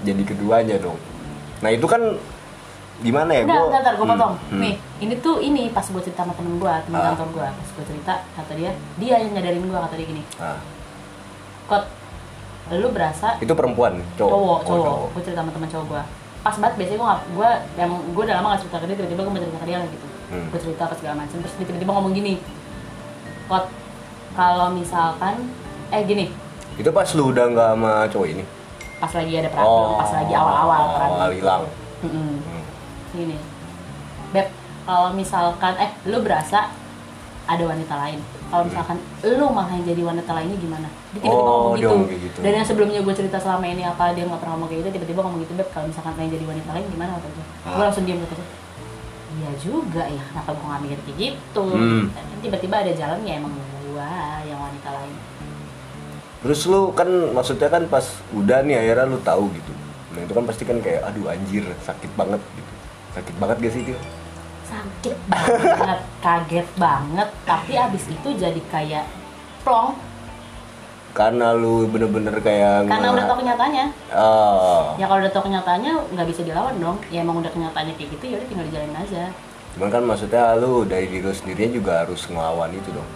jadi 0.01 0.23
keduanya 0.25 0.77
dong. 0.79 0.95
Nah 1.59 1.71
itu 1.71 1.85
kan 1.85 1.99
gimana 2.99 3.31
ya? 3.33 3.43
Udah, 3.45 3.55
gua- 3.57 3.71
bentar, 3.73 3.93
gue 3.93 4.03
Hmm, 4.05 4.15
potong. 4.15 4.35
hmm. 4.49 4.61
Nih, 4.61 4.75
ini 5.01 5.15
tuh 5.19 5.39
ini 5.39 5.63
pas 5.69 5.83
gue 5.83 5.99
cerita 6.01 6.23
sama 6.23 6.33
temen 6.33 6.55
gue, 6.57 6.71
temen 6.81 6.97
Ah. 6.97 7.13
kantor 7.13 7.29
gue. 7.33 7.47
Pas 7.49 7.69
gue 7.73 7.85
cerita, 7.85 8.15
kata 8.33 8.53
dia, 8.55 8.71
dia 8.95 9.15
yang 9.17 9.31
nyadarin 9.33 9.63
gue, 9.65 9.75
kata 9.77 9.95
dia 9.95 10.07
gini. 10.09 10.23
Ah, 10.37 10.59
Kot, 11.67 11.85
lu 12.73 12.89
berasa 12.89 13.39
itu 13.39 13.53
perempuan, 13.53 13.99
cowok. 14.15 14.31
cowok, 14.31 14.59
Oh, 14.61 14.67
cowok. 14.81 14.97
Gue 15.13 15.23
cerita 15.23 15.41
sama 15.41 15.51
teman 15.51 15.69
cowok 15.69 15.87
gue. 15.89 16.03
Pas 16.39 16.55
banget, 16.55 16.75
biasanya 16.79 16.99
gue 16.99 17.09
gak, 17.09 17.23
gue, 17.35 17.51
emang 17.83 17.99
gue 18.15 18.23
udah 18.23 18.37
lama 18.39 18.47
gak 18.55 18.61
cerita 18.63 18.77
ke 18.79 18.87
dia, 18.87 18.97
tiba-tiba 18.97 19.21
gue 19.27 19.33
mau 19.35 19.43
cerita 19.43 19.59
ke 19.59 19.67
dia 19.67 19.79
gitu. 19.85 20.07
Hmm. 20.31 20.47
Gue 20.55 20.61
cerita 20.63 20.83
apa 20.87 20.95
segala 20.95 21.15
macam, 21.25 21.37
terus 21.43 21.55
tiba-tiba 21.59 21.93
ngomong 21.93 22.13
gini. 22.15 22.35
Kot, 23.49 23.65
kalau 24.33 24.69
misalkan, 24.71 25.35
eh 25.91 26.03
gini, 26.05 26.27
Itu 26.79 26.95
pas 26.95 27.11
lu 27.11 27.35
udah 27.35 27.45
nggak 27.51 27.71
sama 27.75 27.93
cowok 28.07 28.29
ini. 28.31 28.45
pas 28.99 29.13
lagi 29.15 29.31
ada 29.35 29.47
perang, 29.51 29.95
pas 29.95 30.11
lagi 30.11 30.33
awal-awal 30.35 30.83
perang. 30.95 31.13
awal 31.15 31.31
hilang. 31.35 31.63
Mm-mm. 32.03 32.31
Hmm. 32.43 32.65
Gini, 33.15 33.37
Beb, 34.31 34.47
kalau 34.83 35.11
misalkan, 35.15 35.75
eh, 35.79 35.91
lu 36.07 36.23
berasa 36.23 36.71
ada 37.47 37.65
wanita 37.65 37.95
lain. 37.95 38.21
Kalau 38.49 38.65
misalkan 38.65 38.97
lu 39.29 39.47
malah 39.53 39.73
yang 39.77 39.85
jadi 39.85 40.03
wanita 40.09 40.31
lainnya 40.33 40.57
gimana? 40.57 40.89
Dia 41.13 41.21
tiba-tiba 41.21 41.37
Oh, 41.45 41.53
ngomong 41.53 41.77
gitu. 41.77 41.89
ngomong 41.93 42.09
kayak 42.09 42.23
gitu. 42.25 42.39
Dan 42.41 42.53
yang 42.57 42.67
sebelumnya 42.67 43.01
gue 43.05 43.15
cerita 43.15 43.37
selama 43.37 43.65
ini 43.69 43.83
apa 43.85 44.05
dia 44.17 44.25
nggak 44.25 44.41
pernah 44.41 44.53
ngomong 44.57 44.69
kayak 44.73 44.81
gitu, 44.81 44.89
tiba-tiba 44.97 45.21
ngomong 45.21 45.41
gitu, 45.45 45.53
Beb, 45.53 45.69
kalau 45.69 45.87
misalkan 45.93 46.13
yang 46.17 46.33
jadi 46.33 46.45
wanita 46.49 46.71
lain 46.73 46.87
gimana 46.89 47.13
gue? 47.21 47.29
Ah. 47.69 47.77
Gue 47.77 47.85
langsung 47.85 48.05
diam 48.09 48.19
gitu. 48.25 48.35
Iya 49.29 49.51
juga 49.61 50.03
ya, 50.09 50.23
kenapa 50.33 50.51
gue 50.57 50.65
nggak 50.65 50.81
mikir 50.89 50.99
kayak 51.05 51.17
gitu? 51.21 51.65
Hmm. 51.77 52.05
Dan 52.17 52.25
tiba-tiba 52.41 52.75
ada 52.81 52.93
jalan 52.97 53.19
ya 53.29 53.35
emang 53.37 53.53
gue 53.53 54.11
yang 54.49 54.61
wanita 54.65 54.89
lain. 54.97 55.17
Terus 56.39 56.61
lu 56.71 56.81
kan 56.95 57.09
maksudnya 57.35 57.69
kan 57.69 57.83
pas 57.91 58.07
udah 58.33 58.63
nih 58.65 58.79
akhirnya 58.81 59.11
lu 59.11 59.19
tahu 59.21 59.51
gitu. 59.53 59.73
Nah 60.17 60.21
itu 60.25 60.33
kan 60.33 60.45
pasti 60.49 60.63
kan 60.65 60.79
kayak 60.81 61.05
aduh 61.05 61.29
anjir 61.29 61.67
sakit 61.85 62.11
banget 62.17 62.41
gitu. 62.57 62.73
Sakit 63.13 63.35
banget 63.37 63.57
gak 63.61 63.73
sih 63.75 63.83
itu? 63.85 63.95
Sakit 64.69 65.17
banget, 65.27 66.01
kaget 66.25 66.69
banget, 66.75 67.29
tapi 67.43 67.73
abis 67.75 68.05
itu 68.07 68.29
jadi 68.31 68.61
kayak 68.67 69.05
plong 69.61 69.97
Karena 71.11 71.51
lu 71.51 71.89
bener-bener 71.89 72.37
kayak 72.39 72.87
karena 72.87 73.11
udah 73.11 73.25
tau 73.25 73.37
kenyataannya 73.37 73.87
Oh. 74.13 74.95
ya 74.95 75.05
kalau 75.05 75.19
udah 75.19 75.33
tau 75.33 75.43
kenyataannya 75.43 75.93
nggak 76.13 76.27
bisa 76.27 76.41
dilawan 76.43 76.77
dong 76.77 76.97
ya 77.09 77.21
emang 77.21 77.41
udah 77.41 77.49
kenyataannya 77.49 77.97
kayak 77.97 78.11
gitu 78.13 78.25
ya 78.29 78.37
udah 78.37 78.47
tinggal 78.47 78.67
dijalanin 78.67 78.99
aja 78.99 79.25
Cuman 79.75 79.89
kan 79.89 80.03
maksudnya 80.03 80.55
lu 80.55 80.83
dari 80.85 81.07
diri 81.07 81.21
lu 81.21 81.33
sendirinya 81.33 81.71
juga 81.73 81.93
harus 82.03 82.23
ngelawan 82.25 82.71
itu 82.71 82.91
dong. 82.91 83.09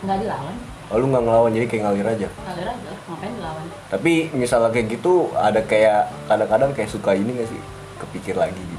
nggak 0.00 0.18
dilawan 0.20 0.54
Oh 0.88 0.96
lu 0.96 1.06
nggak 1.06 1.20
ngelawan 1.22 1.50
jadi 1.52 1.66
kayak 1.66 1.82
ngalir 1.84 2.06
aja. 2.08 2.28
ngalir 2.40 2.66
aja 2.66 2.90
ngapain 3.04 3.32
dilawan 3.32 3.64
Tapi 3.86 4.12
misalnya 4.32 4.70
kayak 4.70 4.86
gitu 4.90 5.12
ada 5.32 5.60
kayak 5.60 6.00
kadang-kadang 6.26 6.70
kayak 6.72 6.90
suka 6.90 7.12
ini 7.12 7.30
gak 7.34 7.48
sih 7.48 7.60
kepikir 7.98 8.34
lagi 8.34 8.58
gitu. 8.58 8.77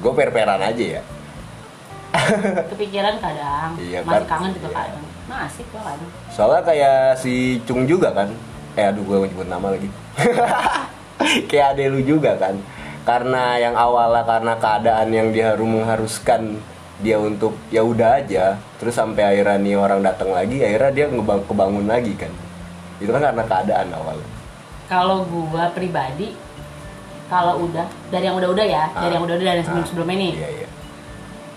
Gue 0.00 0.12
per-peran 0.12 0.58
aja 0.58 0.84
ya. 0.98 1.02
kepikiran 2.66 3.22
kadang 3.22 3.70
Iya, 3.78 4.02
masih 4.02 4.18
kan? 4.18 4.22
kangen 4.26 4.50
juga 4.52 4.68
Iya. 4.68 4.76
kadang 4.76 5.04
nah 5.30 5.46
asik 5.46 5.66
gua 5.70 5.82
kadang 5.86 6.10
Soalnya 6.26 6.62
kayak 6.64 6.98
si 7.16 7.32
Cung 7.62 7.86
juga 7.86 8.10
kan. 8.10 8.28
Eh 8.74 8.82
aduh 8.82 9.02
gue 9.02 9.16
nyebut 9.24 9.46
nama 9.46 9.70
lagi. 9.70 9.86
kayak 11.48 11.66
ade 11.74 11.86
lu 11.86 12.02
juga 12.02 12.34
kan. 12.34 12.58
Karena 13.02 13.56
yang 13.56 13.74
awalnya 13.74 14.22
karena 14.22 14.54
keadaan 14.56 15.08
yang 15.10 15.30
dia 15.30 15.54
harus 15.54 15.66
mengharuskan 15.66 16.58
dia 16.98 17.16
untuk 17.16 17.56
ya 17.70 17.80
udah 17.80 18.20
aja 18.20 18.60
terus 18.76 18.92
sampai 18.92 19.24
akhirnya 19.24 19.56
nih 19.56 19.72
orang 19.72 20.04
datang 20.04 20.36
lagi 20.36 20.60
akhirnya 20.60 20.92
dia 20.92 21.06
ngebang 21.08 21.48
kebangun 21.48 21.88
lagi 21.88 22.12
kan 22.12 22.28
itu 23.00 23.08
kan 23.08 23.24
karena 23.24 23.40
keadaan 23.40 23.88
awalnya 23.88 24.28
kalau 24.84 25.24
gua 25.24 25.72
pribadi 25.72 26.36
kalau 27.30 27.62
udah 27.62 27.86
dari 28.10 28.26
yang 28.26 28.36
udah-udah 28.36 28.66
ya 28.66 28.84
dari 28.90 29.14
Ah. 29.14 29.14
yang 29.14 29.24
udah-udah 29.24 29.46
dari 29.46 29.58
yang 29.62 29.66
Ah. 29.66 29.70
sebelum-sebelumnya 29.70 30.16
nih. 30.18 30.32
Iya 30.34 30.48
iya. 30.60 30.68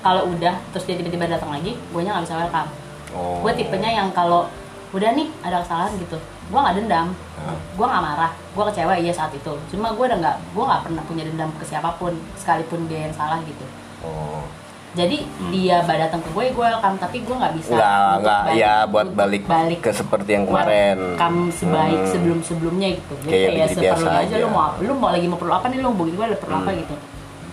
Kalau 0.06 0.22
udah 0.30 0.56
terus 0.70 0.84
dia 0.86 0.96
tiba-tiba 1.02 1.26
datang 1.26 1.50
lagi 1.50 1.74
gue 1.74 2.02
nya 2.06 2.14
nggak 2.14 2.26
bisa 2.30 2.36
welcome. 2.38 2.70
Oh. 3.18 3.42
Gue 3.42 3.52
tipenya 3.58 3.90
yang 3.90 4.08
kalau 4.14 4.46
udah 4.94 5.10
nih 5.18 5.28
ada 5.42 5.66
kesalahan 5.66 5.98
gitu 5.98 6.22
gue 6.22 6.60
nggak 6.62 6.76
dendam. 6.78 7.08
Ah. 7.42 7.58
gue 7.58 7.86
nggak 7.90 8.04
marah 8.06 8.32
gue 8.54 8.64
kecewa 8.70 8.94
iya 9.02 9.12
saat 9.12 9.34
itu. 9.34 9.54
Cuma 9.74 9.90
gue 9.92 10.06
udah 10.06 10.20
nggak 10.22 10.36
gue 10.54 10.64
nggak 10.64 10.82
pernah 10.86 11.04
punya 11.10 11.24
dendam 11.26 11.50
ke 11.58 11.66
siapa 11.66 11.98
pun 11.98 12.14
sekalipun 12.38 12.86
dia 12.86 13.10
yang 13.10 13.16
salah 13.18 13.42
gitu. 13.42 13.66
Oh 14.06 14.46
jadi 14.94 15.18
dia 15.50 15.82
ba- 15.82 15.98
datang 15.98 16.20
ke 16.20 16.30
gue 16.30 16.44
gue 16.50 16.64
welcome. 16.64 16.96
Tapi 16.96 17.18
gue 17.20 17.36
nggak 17.36 17.54
bisa 17.56 17.74
nggak 17.74 18.10
nggak 18.20 18.42
ya 18.54 18.74
buat 18.86 19.08
balik 19.12 19.44
balik 19.44 19.80
ke 19.80 19.92
seperti 19.92 20.30
yang 20.32 20.46
kemarin. 20.46 20.98
welcome 21.12 21.40
sebaik 21.50 22.00
Hmm. 22.00 22.10
sebelum 22.10 22.40
sebelumnya 22.40 22.88
gitu. 22.92 23.14
Jadi 23.20 23.28
Kayak 23.28 23.50
kayak, 23.50 23.68
begini 23.68 23.74
seperlunya 23.84 24.20
aja, 24.20 24.28
aja. 24.30 24.36
lu 24.38 24.48
mau 24.48 24.64
apa? 24.64 24.76
Lu 24.80 24.94
mau 24.94 25.10
lagi 25.10 25.26
mau 25.26 25.38
perlu 25.38 25.54
apa 25.54 25.66
nih 25.68 25.80
lu? 25.80 25.90
Begitu 25.92 26.16
gue 26.16 26.28
perlu 26.38 26.56
apa 26.56 26.70
Hmm. 26.70 26.80
gitu. 26.80 26.96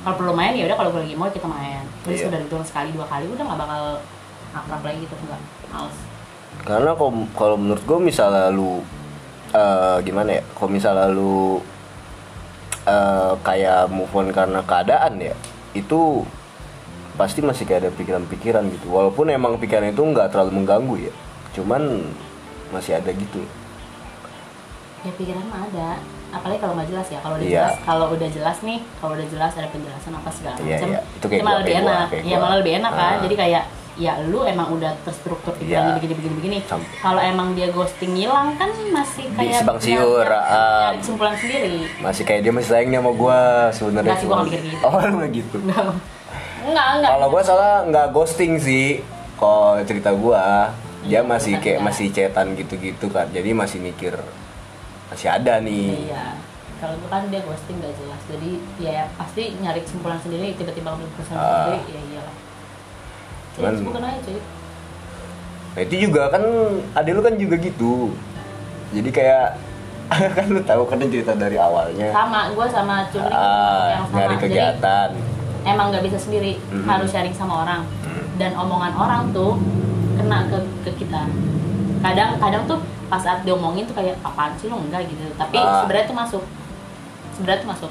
Kalau 0.00 0.16
perlu 0.16 0.32
main 0.32 0.52
ya 0.52 0.64
udah 0.64 0.76
kalau 0.76 0.90
gue 0.90 1.02
lagi 1.02 1.14
mau 1.14 1.28
kita 1.28 1.44
main. 1.46 1.84
Terus 2.00 2.18
Iya. 2.18 2.28
udah 2.28 2.38
doang 2.46 2.64
sekali 2.64 2.88
dua 2.90 3.04
kali 3.04 3.24
udah 3.26 3.44
nggak 3.44 3.58
bakal 3.58 3.82
akrab 4.52 4.82
lagi 4.82 4.98
gitu 5.00 5.14
enggak 5.18 5.40
males. 5.68 5.96
Karena 6.60 6.90
kalau 7.32 7.56
menurut 7.56 7.82
gue 7.82 7.98
misalnya 8.02 8.48
lu 8.48 8.80
eh, 9.50 9.96
gimana 10.00 10.30
ya? 10.30 10.42
Kalau 10.52 10.68
misalnya 10.68 11.06
lu 11.06 11.58
eh, 12.82 13.32
kayak 13.38 13.88
move 13.88 14.08
on 14.10 14.28
karena 14.30 14.60
keadaan 14.62 15.20
ya 15.20 15.34
itu 15.72 16.24
pasti 17.20 17.40
masih 17.40 17.62
kayak 17.62 17.80
ada 17.82 17.90
pikiran-pikiran 17.92 18.64
gitu. 18.70 18.88
Walaupun 18.88 19.28
emang 19.28 19.54
pikiran 19.54 19.84
itu 19.86 20.00
nggak 20.00 20.32
terlalu 20.32 20.56
mengganggu 20.56 20.96
ya. 21.02 21.12
Cuman 21.52 22.08
masih 22.70 22.96
ada 22.96 23.12
gitu. 23.12 23.44
Ya 25.00 25.12
pikiran 25.12 25.44
mah 25.46 25.64
ada. 25.66 26.00
Apalagi 26.30 26.58
kalau 26.58 26.74
nggak 26.74 26.88
jelas 26.88 27.06
ya. 27.08 27.18
Kalau 27.18 27.36
udah 27.36 27.44
Iya. 27.44 27.64
jelas 27.66 27.76
kalau 27.82 28.06
udah 28.10 28.28
jelas 28.30 28.56
nih 28.62 28.78
kalau 28.96 29.12
udah 29.12 29.28
jelas 29.28 29.52
ada 29.52 29.68
penjelasan 29.68 30.12
apa 30.14 30.30
segala 30.30 30.56
Iya, 30.56 30.64
macam 30.70 30.88
iya. 30.88 31.00
Itu 31.12 31.26
kayak 31.26 31.42
malah 31.42 31.50
gua, 31.50 31.60
lebih 31.60 31.74
gua, 31.74 31.90
enak. 31.92 32.08
ya 32.22 32.36
malah 32.38 32.56
lebih 32.56 32.72
enak 32.74 32.92
kan. 32.94 33.04
Ah. 33.10 33.20
jadi 33.20 33.34
kayak 33.36 33.64
ya 33.98 34.12
lu 34.22 34.40
emang 34.42 34.68
udah 34.70 34.92
terstruktur 35.02 35.52
Iya. 35.58 35.92
begini 35.92 36.14
begini 36.14 36.34
begini. 36.34 36.58
Sam- 36.64 36.86
kalau 36.96 37.20
emang 37.20 37.52
dia 37.52 37.68
ghosting 37.68 38.14
ngilang 38.14 38.54
kan 38.54 38.70
masih 38.88 39.26
kayak 39.34 39.60
Simpang 39.60 39.76
siur, 39.78 40.24
nyari- 40.24 40.46
ah. 40.46 40.94
kesimpulan 40.96 41.34
sendiri. 41.34 41.74
Masih 41.98 42.22
kayak 42.22 42.40
dia 42.40 42.52
masih 42.54 42.68
sayangnya 42.70 42.98
sama 42.98 43.12
gue 43.12 43.40
sebenarnya 43.74 44.08
Nggak 44.08 44.20
sih, 44.22 44.26
gua 44.26 44.36
nggak 44.36 44.46
mikir 44.46 44.62
gitu. 44.62 44.84
oh 44.86 45.02
lu 45.10 45.18
gitu 45.28 45.56
enggak 46.70 47.10
kalau 47.10 47.26
gue 47.28 47.42
salah 47.42 47.72
nggak 47.84 48.06
ghosting 48.10 48.54
sih 48.56 49.02
kalau 49.34 49.80
cerita 49.82 50.10
gue 50.12 50.42
dia 51.00 51.20
masih 51.22 51.56
kayak 51.56 51.80
masih 51.80 52.06
cetan 52.08 52.52
gitu-gitu 52.54 53.08
kan. 53.08 53.24
Jadi 53.26 53.50
masih 53.50 53.80
mikir 53.80 54.12
masih 55.08 55.28
ada 55.28 55.56
nih. 55.58 56.06
Iya. 56.06 56.36
Kalau 56.76 56.92
itu 56.94 57.06
kan 57.06 57.22
dia 57.26 57.40
ghosting 57.40 57.76
nggak 57.76 57.94
jelas. 57.94 58.20
Jadi 58.26 58.50
ya 58.78 59.08
pasti 59.14 59.42
nyari 59.56 59.80
kesimpulan 59.80 60.20
sendiri 60.20 60.52
tiba-tiba 60.54 60.88
ambil 60.90 61.08
keputusan 61.08 61.34
Ah. 61.34 61.48
sendiri 61.66 61.80
ya 61.88 62.00
iyalah. 62.06 62.36
Cuman- 63.50 63.74
Cuman, 63.74 63.86
bukan 63.86 64.02
aja 64.04 64.20
cuy. 64.22 64.38
Nah, 65.70 65.80
itu 65.80 65.94
juga 66.02 66.22
kan 66.28 66.42
adek 66.94 67.12
lu 67.14 67.22
kan 67.22 67.34
juga 67.36 67.56
gitu. 67.56 67.94
Jadi 68.90 69.08
kayak 69.08 69.46
kan 70.36 70.46
lu 70.48 70.60
tahu 70.60 70.82
kan 70.84 70.98
cerita 71.00 71.32
dari 71.32 71.56
awalnya. 71.56 72.10
Sama 72.10 72.50
gue 72.50 72.66
sama 72.66 72.96
Cungling 73.08 73.32
ah, 73.32 73.88
yang 73.88 74.04
sama. 74.04 74.16
nyari 74.16 74.34
Jadi, 74.34 74.42
kegiatan 74.44 75.10
emang 75.62 75.90
nggak 75.90 76.04
bisa 76.04 76.18
sendiri 76.18 76.56
Mhm. 76.66 76.84
harus 76.84 77.08
sharing 77.08 77.32
sama 77.32 77.62
orang 77.62 77.82
Mhm. 78.00 78.36
dan 78.36 78.52
omongan 78.54 78.92
orang 78.92 79.22
tuh 79.30 79.56
kena 80.14 80.46
ke, 80.46 80.58
ke 80.82 80.90
kita 80.98 81.24
kadang 82.00 82.36
kadang 82.36 82.62
tuh 82.64 82.78
pas 83.06 83.18
saat 83.18 83.42
diomongin 83.42 83.84
tuh 83.84 83.92
kayak 83.92 84.16
apaan 84.20 84.54
sih 84.54 84.66
lo 84.66 84.78
enggak 84.78 85.04
gitu 85.04 85.20
tapi 85.34 85.56
Ah. 85.56 85.82
sebenarnya 85.82 86.06
tuh 86.06 86.16
masuk 86.16 86.42
sebenarnya 87.32 87.60
tuh 87.60 87.70
masuk 87.70 87.90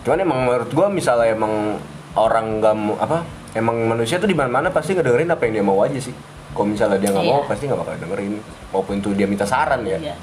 cuman 0.00 0.18
emang 0.20 0.38
menurut 0.42 0.70
gua 0.70 0.86
misalnya 0.88 1.28
emang 1.28 1.80
orang 2.14 2.58
nggak 2.58 2.74
apa 2.98 3.18
emang 3.52 3.76
manusia 3.84 4.16
tuh 4.16 4.26
di 4.26 4.34
mana 4.34 4.48
mana 4.52 4.68
pasti 4.68 4.92
ngedengerin 4.92 5.26
apa 5.28 5.42
yang 5.42 5.54
dia 5.54 5.64
mau 5.64 5.80
aja 5.80 5.96
sih 5.96 6.14
kalau 6.50 6.68
misalnya 6.68 6.98
dia 6.98 7.10
nggak 7.10 7.24
Iya. 7.24 7.32
mau 7.32 7.42
pasti 7.44 7.64
nggak 7.64 7.78
bakal 7.78 7.94
dengerin 7.98 8.32
maupun 8.68 8.94
tuh 8.98 9.12
dia 9.12 9.26
minta 9.26 9.42
saran 9.42 9.82
ya 9.82 9.98
Iya. 9.98 10.14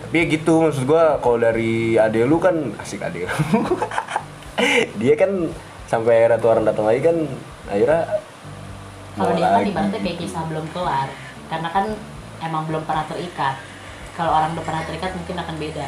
tapi 0.00 0.14
ya 0.14 0.24
gitu 0.30 0.54
maksud 0.62 0.84
gua 0.84 1.18
kalau 1.18 1.38
dari 1.38 1.72
ade 1.96 2.22
lu 2.22 2.36
kan 2.36 2.54
asik 2.76 3.00
ade 3.00 3.24
lu 3.24 3.32
dia 5.00 5.14
kan 5.14 5.30
sampai 5.88 6.12
akhirnya 6.22 6.38
tuh 6.42 6.50
orang 6.52 6.64
datang 6.68 6.84
lagi 6.84 7.00
kan 7.00 7.16
akhirnya 7.70 8.00
kalau 9.18 9.32
dia 9.34 9.48
kan 9.50 9.62
ibaratnya 9.66 10.00
kayak 10.00 10.18
kisah 10.22 10.42
belum 10.46 10.66
kelar. 10.70 11.08
Karena 11.50 11.68
kan 11.74 11.84
emang 12.38 12.62
belum 12.70 12.82
pernah 12.86 13.04
terikat. 13.10 13.56
Kalau 14.14 14.30
orang 14.30 14.54
udah 14.54 14.64
pernah 14.64 14.82
terikat 14.86 15.10
mungkin 15.14 15.36
akan 15.42 15.54
beda. 15.58 15.86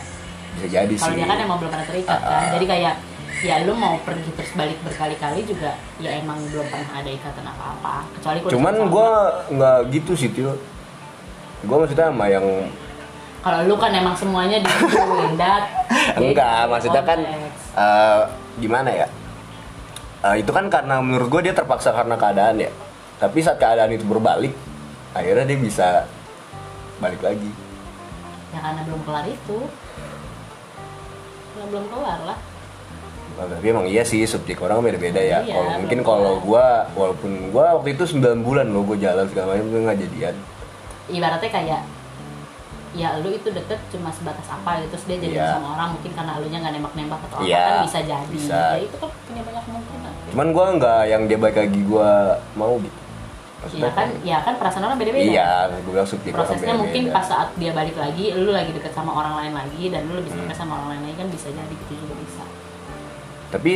Bisa 0.58 0.66
jadi 0.66 0.94
kalau 0.98 1.14
sih. 1.14 1.18
dia 1.22 1.26
kan 1.30 1.38
emang 1.38 1.56
belum 1.62 1.70
pernah 1.70 1.86
terikat 1.86 2.18
kan. 2.18 2.42
Ah. 2.42 2.50
jadi 2.58 2.64
kayak 2.66 2.94
ya 3.40 3.54
lu 3.64 3.72
mau 3.72 3.96
pergi 4.02 4.30
terus 4.36 4.52
balik 4.52 4.76
berkali-kali 4.84 5.40
juga 5.46 5.78
ya 6.02 6.20
emang 6.20 6.36
belum 6.50 6.66
pernah 6.66 6.90
ada 6.90 7.10
ikatan 7.10 7.46
apa-apa. 7.46 7.94
Kecuali 8.18 8.38
kalau 8.42 8.52
cuman 8.58 8.74
gua 8.90 9.10
nggak 9.46 9.78
gitu 9.94 10.12
sih 10.18 10.30
Tio. 10.34 10.58
Gua 11.62 11.86
maksudnya 11.86 12.10
sama 12.10 12.26
yang 12.26 12.46
kalau 13.40 13.64
lu 13.64 13.74
kan 13.80 13.94
emang 13.94 14.12
semuanya 14.12 14.60
dat 15.40 15.64
enggak 16.18 16.68
maksudnya 16.68 17.02
kan 17.06 17.18
Konteks. 17.24 17.62
Gimana 18.61 18.90
ya? 18.93 19.09
Eh, 20.21 20.45
itu 20.45 20.52
kan 20.52 20.69
karena 20.69 21.00
menurut 21.00 21.33
gue 21.33 21.49
dia 21.49 21.55
terpaksa 21.57 21.97
karena 21.97 22.21
keadaan 22.21 22.61
ya. 22.61 22.71
Tapi 23.17 23.40
saat 23.40 23.57
keadaan 23.57 23.93
itu 23.97 24.05
berbalik 24.05 24.52
akhirnya 25.17 25.49
dia 25.49 25.59
bisa 25.59 25.88
balik 27.00 27.25
lagi. 27.25 27.49
Ya 28.52 28.61
karena 28.61 28.81
belum 28.85 29.00
kelar 29.09 29.26
itu. 29.26 29.59
Ya 31.57 31.64
belum 31.73 31.85
kelar 31.88 32.21
lah. 32.29 32.38
Nah, 33.40 33.47
tapi 33.49 33.67
emang 33.73 33.88
iya 33.88 34.05
sih 34.05 34.21
subjek 34.29 34.61
orang 34.61 34.85
beda-beda 34.85 35.17
ya. 35.17 35.40
Iya, 35.40 35.57
kalau 35.57 35.64
belum 35.64 35.81
mungkin 35.81 36.00
kalau 36.05 36.33
gua 36.45 36.85
walaupun 36.93 37.49
gua 37.49 37.81
waktu 37.81 37.97
itu 37.97 38.05
9 38.21 38.45
bulan 38.45 38.69
loh 38.69 38.85
gue 38.85 39.00
jalan 39.00 39.25
segala 39.33 39.57
macam 39.57 39.67
gue 39.73 39.81
nggak 39.81 39.99
jadian. 40.05 40.35
Ibaratnya 41.09 41.49
kayak 41.49 41.81
ya 42.92 43.14
lu 43.16 43.30
itu 43.30 43.47
deket 43.47 43.78
cuma 43.88 44.11
sebatas 44.11 44.47
apa 44.47 44.82
gitu 44.82 44.90
terus 44.90 45.04
dia 45.06 45.16
jadi 45.20 45.37
Iya. 45.37 45.54
sama 45.54 45.68
orang 45.75 45.88
mungkin 45.94 46.11
karena 46.11 46.32
lu 46.37 46.47
nya 46.47 46.59
nggak 46.59 46.75
nembak-nembak 46.75 47.20
atau 47.25 47.38
Iya, 47.40 47.54
apa 47.56 47.70
kan 47.70 47.82
bisa 47.85 47.99
jadi 48.02 48.26
bisa. 48.28 48.59
ya 48.75 48.80
itu 48.80 48.97
kan 48.97 49.11
punya 49.25 49.42
banyak 49.42 49.62
kemungkinan 49.62 50.12
cuman 50.28 50.47
gua 50.50 50.64
nggak 50.75 51.00
yang 51.06 51.23
dia 51.25 51.38
balik 51.38 51.56
lagi 51.61 51.80
gua 51.82 52.11
mau 52.54 52.75
gitu 52.76 52.99
Iya 53.61 53.92
kan, 53.92 54.09
ya 54.25 54.40
kan 54.40 54.56
perasaan 54.56 54.82
orang 54.82 54.97
beda-beda. 54.97 55.20
iya 55.23 55.68
gue 55.68 55.92
bilang 55.92 56.09
subjek 56.09 56.32
orang 56.32 56.38
Prosesnya 56.40 56.64
beda-beda. 56.64 56.80
mungkin 56.80 57.02
pas 57.12 57.20
saat 57.23 57.49
dia 57.54 57.70
balik 57.70 57.92
lagi, 57.94 58.25
lu 58.32 58.50
lagi 58.50 58.73
deket 58.73 58.88
sama 58.90 59.12
orang 59.12 59.35
lain 59.37 59.52
lagi 59.52 59.85
dan 59.87 60.00
lu 60.02 60.16
lebih 60.16 60.32
suka 60.32 60.49
Hmm. 60.49 60.56
sama 60.56 60.73
orang 60.75 60.88
lain 60.90 61.02
lagi 61.04 61.16
kan 61.18 61.28
bisa 61.28 61.47
jadi 61.50 61.75
gitu 61.76 61.92
juga 61.94 62.14
bisa. 62.16 62.42
tapi 63.50 63.70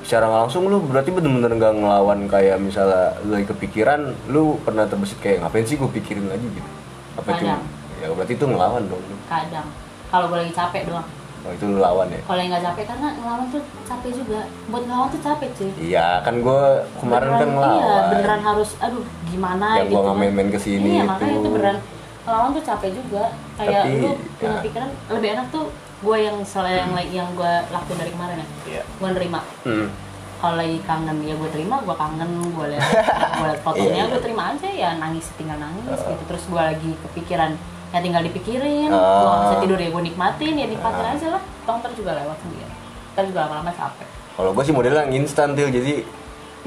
secara 0.00 0.26
langsung 0.30 0.64
lu 0.64 0.78
berarti 0.80 1.10
bener-bener 1.10 1.52
nggak 1.54 1.74
ngelawan 1.74 2.20
kayak 2.24 2.56
misalnya 2.58 3.18
lu 3.20 3.34
lagi 3.34 3.46
kepikiran 3.48 4.00
lu 4.28 4.56
pernah 4.58 4.84
terbesit 4.84 5.18
kayak 5.18 5.42
ngapain 5.42 5.64
sih 5.64 5.74
gue 5.74 5.90
pikirin 5.90 6.24
lagi 6.24 6.46
gitu 6.46 6.70
apa 7.16 7.28
cuma 7.34 7.58
Kadang. 7.58 7.62
Ya 7.98 8.06
berarti 8.08 8.32
itu 8.32 8.44
ngelawan 8.44 8.82
dong. 8.84 9.02
Kadang 9.24 9.66
kalau 10.08 10.26
gue 10.26 10.38
lagi 10.38 10.52
capek 10.52 10.82
doang. 10.86 11.08
oh 11.38 11.54
itu 11.54 11.64
lu 11.64 11.78
lawan 11.78 12.10
ya 12.10 12.18
Kalau 12.20 12.34
yang 12.36 12.50
nggak 12.50 12.64
capek 12.66 12.84
karena 12.88 13.08
ngelawan 13.14 13.46
tuh 13.48 13.62
capek 13.84 14.10
juga. 14.12 14.40
Buat 14.66 14.82
ngelawan 14.84 15.08
tuh 15.08 15.20
capek 15.20 15.48
cuy. 15.52 15.70
iya 15.80 16.18
kan 16.20 16.34
gue 16.36 16.62
kemarin 16.98 17.28
kan 17.28 17.38
Beneran- 17.38 17.52
ngelawan 17.52 17.78
Iya, 17.78 17.96
beneran 18.10 18.40
harus 18.42 18.70
aduh 18.78 19.02
gimana 19.24 19.66
Yang 19.72 19.86
gitu. 19.86 19.94
nggak 19.96 20.08
kan. 20.08 20.18
main-main 20.18 20.48
ke 20.48 20.58
sini 20.58 20.88
Iya, 20.88 20.98
itu. 20.98 21.08
makanya 21.08 21.34
itu 21.36 21.48
beneran 21.48 21.78
ngelawan 22.20 22.50
tuh 22.50 22.64
capek 22.64 22.90
juga. 22.92 23.24
Kayak 23.54 23.82
Tapi, 23.82 23.92
lu 23.96 24.10
punya 24.34 24.50
ya. 24.50 24.60
pikiran 24.60 24.90
lebih 25.08 25.28
enak 25.32 25.46
tuh 25.48 25.64
gue 25.98 26.16
yang 26.20 26.36
selain 26.42 26.76
yang 26.78 26.90
yang 27.12 27.28
gue 27.32 27.52
lakuin 27.68 27.98
dari 27.98 28.10
kemarin 28.10 28.36
ya. 28.36 28.46
iya 28.68 28.82
Gue 28.94 29.08
nerima. 29.10 29.40
Hmm. 29.62 29.88
kalau 30.38 30.54
lagi 30.54 30.78
kangen 30.80 31.18
ya 31.20 31.34
gue 31.34 31.50
terima 31.50 31.76
gue 31.80 31.90
kangen 31.92 32.30
gue 32.48 32.66
liat 32.68 32.78
gue 33.34 33.46
liat 33.48 33.60
fotonya 33.60 33.82
Iya, 33.88 33.94
iya. 33.96 34.04
gue 34.08 34.20
terima 34.20 34.42
aja 34.48 34.68
ya 34.68 34.90
nangis 34.96 35.26
tinggal 35.34 35.58
nangis 35.58 35.98
gitu 35.98 36.22
terus 36.24 36.46
gue 36.46 36.62
lagi 36.64 36.90
kepikiran 37.00 37.58
ya 37.88 37.98
tinggal 37.98 38.22
dipikirin. 38.22 38.88
Gue 38.92 38.98
Oh. 38.98 39.24
gak 39.24 39.40
bisa 39.44 39.56
tidur 39.64 39.78
ya 39.80 39.88
gue 39.88 40.02
nikmatin 40.04 40.54
ya 40.54 40.66
nikmatin 40.68 41.06
aja 41.16 41.26
lah. 41.38 41.42
Toh 41.64 41.74
ntar 41.80 41.92
juga 41.96 42.10
lewat 42.16 42.36
sendiri. 42.44 42.72
Ntar 43.16 43.24
juga 43.28 43.38
lama-lama 43.48 43.72
capek. 43.72 44.08
Kalau 44.38 44.50
gue 44.54 44.64
sih 44.64 44.74
modelnya 44.76 45.02
yang 45.08 45.24
instan 45.24 45.56
tuh 45.56 45.66
jadi 45.66 46.04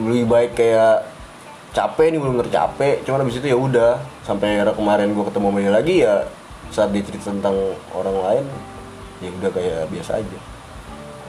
lebih 0.01 0.25
baik 0.27 0.51
kayak 0.57 1.07
capek 1.71 2.07
nih 2.11 2.19
belum 2.19 2.35
capek. 2.49 2.95
Cuman 3.05 3.23
abis 3.23 3.39
itu 3.39 3.47
ya 3.47 3.57
udah. 3.57 4.01
Sampai 4.27 4.59
era 4.59 4.73
kemarin 4.73 5.13
gue 5.13 5.23
ketemu 5.23 5.47
dia 5.59 5.71
lagi 5.71 5.95
ya 6.03 6.15
saat 6.71 6.89
dia 6.95 7.03
cerita 7.03 7.31
tentang 7.31 7.75
orang 7.91 8.15
lain 8.15 8.45
ya 9.19 9.29
udah 9.29 9.51
kayak 9.53 9.79
biasa 9.91 10.19
aja. 10.19 10.39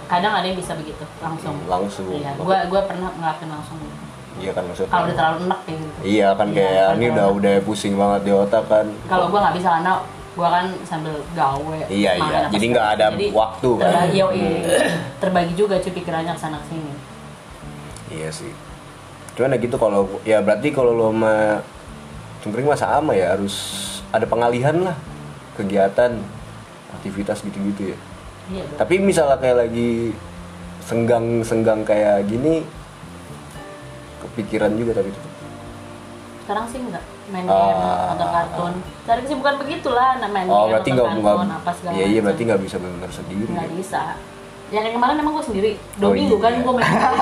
Kadang 0.08 0.32
ada 0.38 0.46
yang 0.46 0.58
bisa 0.60 0.72
begitu 0.76 1.04
langsung. 1.20 1.56
Langsung. 1.68 2.04
Iya 2.12 2.36
gue 2.36 2.56
gue 2.68 2.80
pernah 2.84 3.10
ngelakuin 3.16 3.50
langsung. 3.50 3.76
gitu. 3.80 4.11
Iya 4.40 4.50
kan 4.54 4.64
maksudnya. 4.64 4.90
Kalau 4.90 5.04
udah 5.04 5.16
terlalu 5.16 5.36
enak 5.44 5.60
kayak 5.64 5.78
gitu. 5.78 5.98
Iya 6.02 6.28
kan 6.32 6.46
Iya, 6.48 6.56
kayak 6.56 6.88
ini 6.96 7.06
udah 7.12 7.26
udah 7.32 7.54
pusing 7.64 7.94
banget 7.96 8.20
di 8.24 8.32
otak 8.32 8.64
kan. 8.70 8.86
Kalau 9.06 9.26
gue 9.28 9.38
nggak 9.38 9.54
bisa 9.60 9.68
karena 9.80 9.92
gue 10.32 10.48
kan 10.48 10.66
sambil 10.88 11.14
gawe 11.36 11.76
Iya, 11.92 12.12
iya. 12.16 12.40
Jadi 12.48 12.64
nggak 12.72 12.88
ada 12.96 13.06
Jadi 13.12 13.28
waktu 13.36 13.68
kan. 13.76 13.84
terbagi, 13.84 14.16
yoi. 14.16 14.44
terbagi 15.20 15.52
juga 15.52 15.74
cuy 15.76 15.92
pikirannya 15.92 16.32
ke 16.32 16.40
sana 16.40 16.56
ke 16.56 16.66
sini 16.72 16.92
iya 18.12 18.28
sih. 18.32 18.52
Cuman 19.36 19.56
ya 19.56 19.58
gitu 19.60 19.76
kalau 19.76 20.04
ya 20.24 20.40
berarti 20.40 20.68
kalau 20.72 20.92
lo 20.92 21.08
sama 21.12 21.60
cungkring 22.40 22.64
mah 22.64 22.76
sama 22.76 23.12
ya 23.12 23.32
harus 23.36 23.56
ada 24.12 24.24
pengalihan 24.24 24.76
lah 24.84 24.96
kegiatan 25.56 26.16
aktivitas 26.96 27.40
gitu-gitu 27.44 27.92
ya. 27.92 27.98
Iya 28.52 28.64
tapi 28.76 29.00
misalnya 29.00 29.36
kayak 29.36 29.68
lagi 29.68 30.12
senggang-senggang 30.82 31.84
kayak 31.86 32.26
gini 32.26 32.64
kepikiran 34.22 34.70
juga 34.72 34.92
tapi 34.94 35.08
itu 35.08 35.20
sekarang 36.42 36.64
sih 36.66 36.78
enggak 36.80 37.04
main 37.28 37.44
Ah. 37.44 37.54
game 37.54 37.82
nonton 38.08 38.28
kartun. 38.28 38.72
Cari 39.02 39.20
kesibukan 39.22 39.54
begitulah 39.56 40.10
nah, 40.18 40.26
main 40.26 40.46
oh 40.46 40.54
game 40.60 40.70
berarti 40.72 40.88
nggak 40.90 41.06
kartun 41.06 41.22
nggak 41.22 41.36
apa 41.56 41.70
segala 41.72 41.94
iya 41.94 42.06
iya 42.08 42.20
berarti 42.20 42.42
nggak 42.44 42.60
bisa 42.60 42.76
benar 42.76 43.10
sendiri 43.10 43.44
nggak 43.48 43.70
bisa. 43.74 44.02
Yang 44.68 44.82
kayak 44.82 44.94
kemarin 44.96 45.16
emang 45.18 45.34
gue 45.34 45.44
sendiri. 45.44 45.70
Dua 45.94 46.08
Oh, 46.08 46.12
minggu 46.12 46.34
iya. 46.34 46.42
kan 46.42 46.52
gue 46.56 46.72
main 46.72 46.92
terus. 46.92 47.20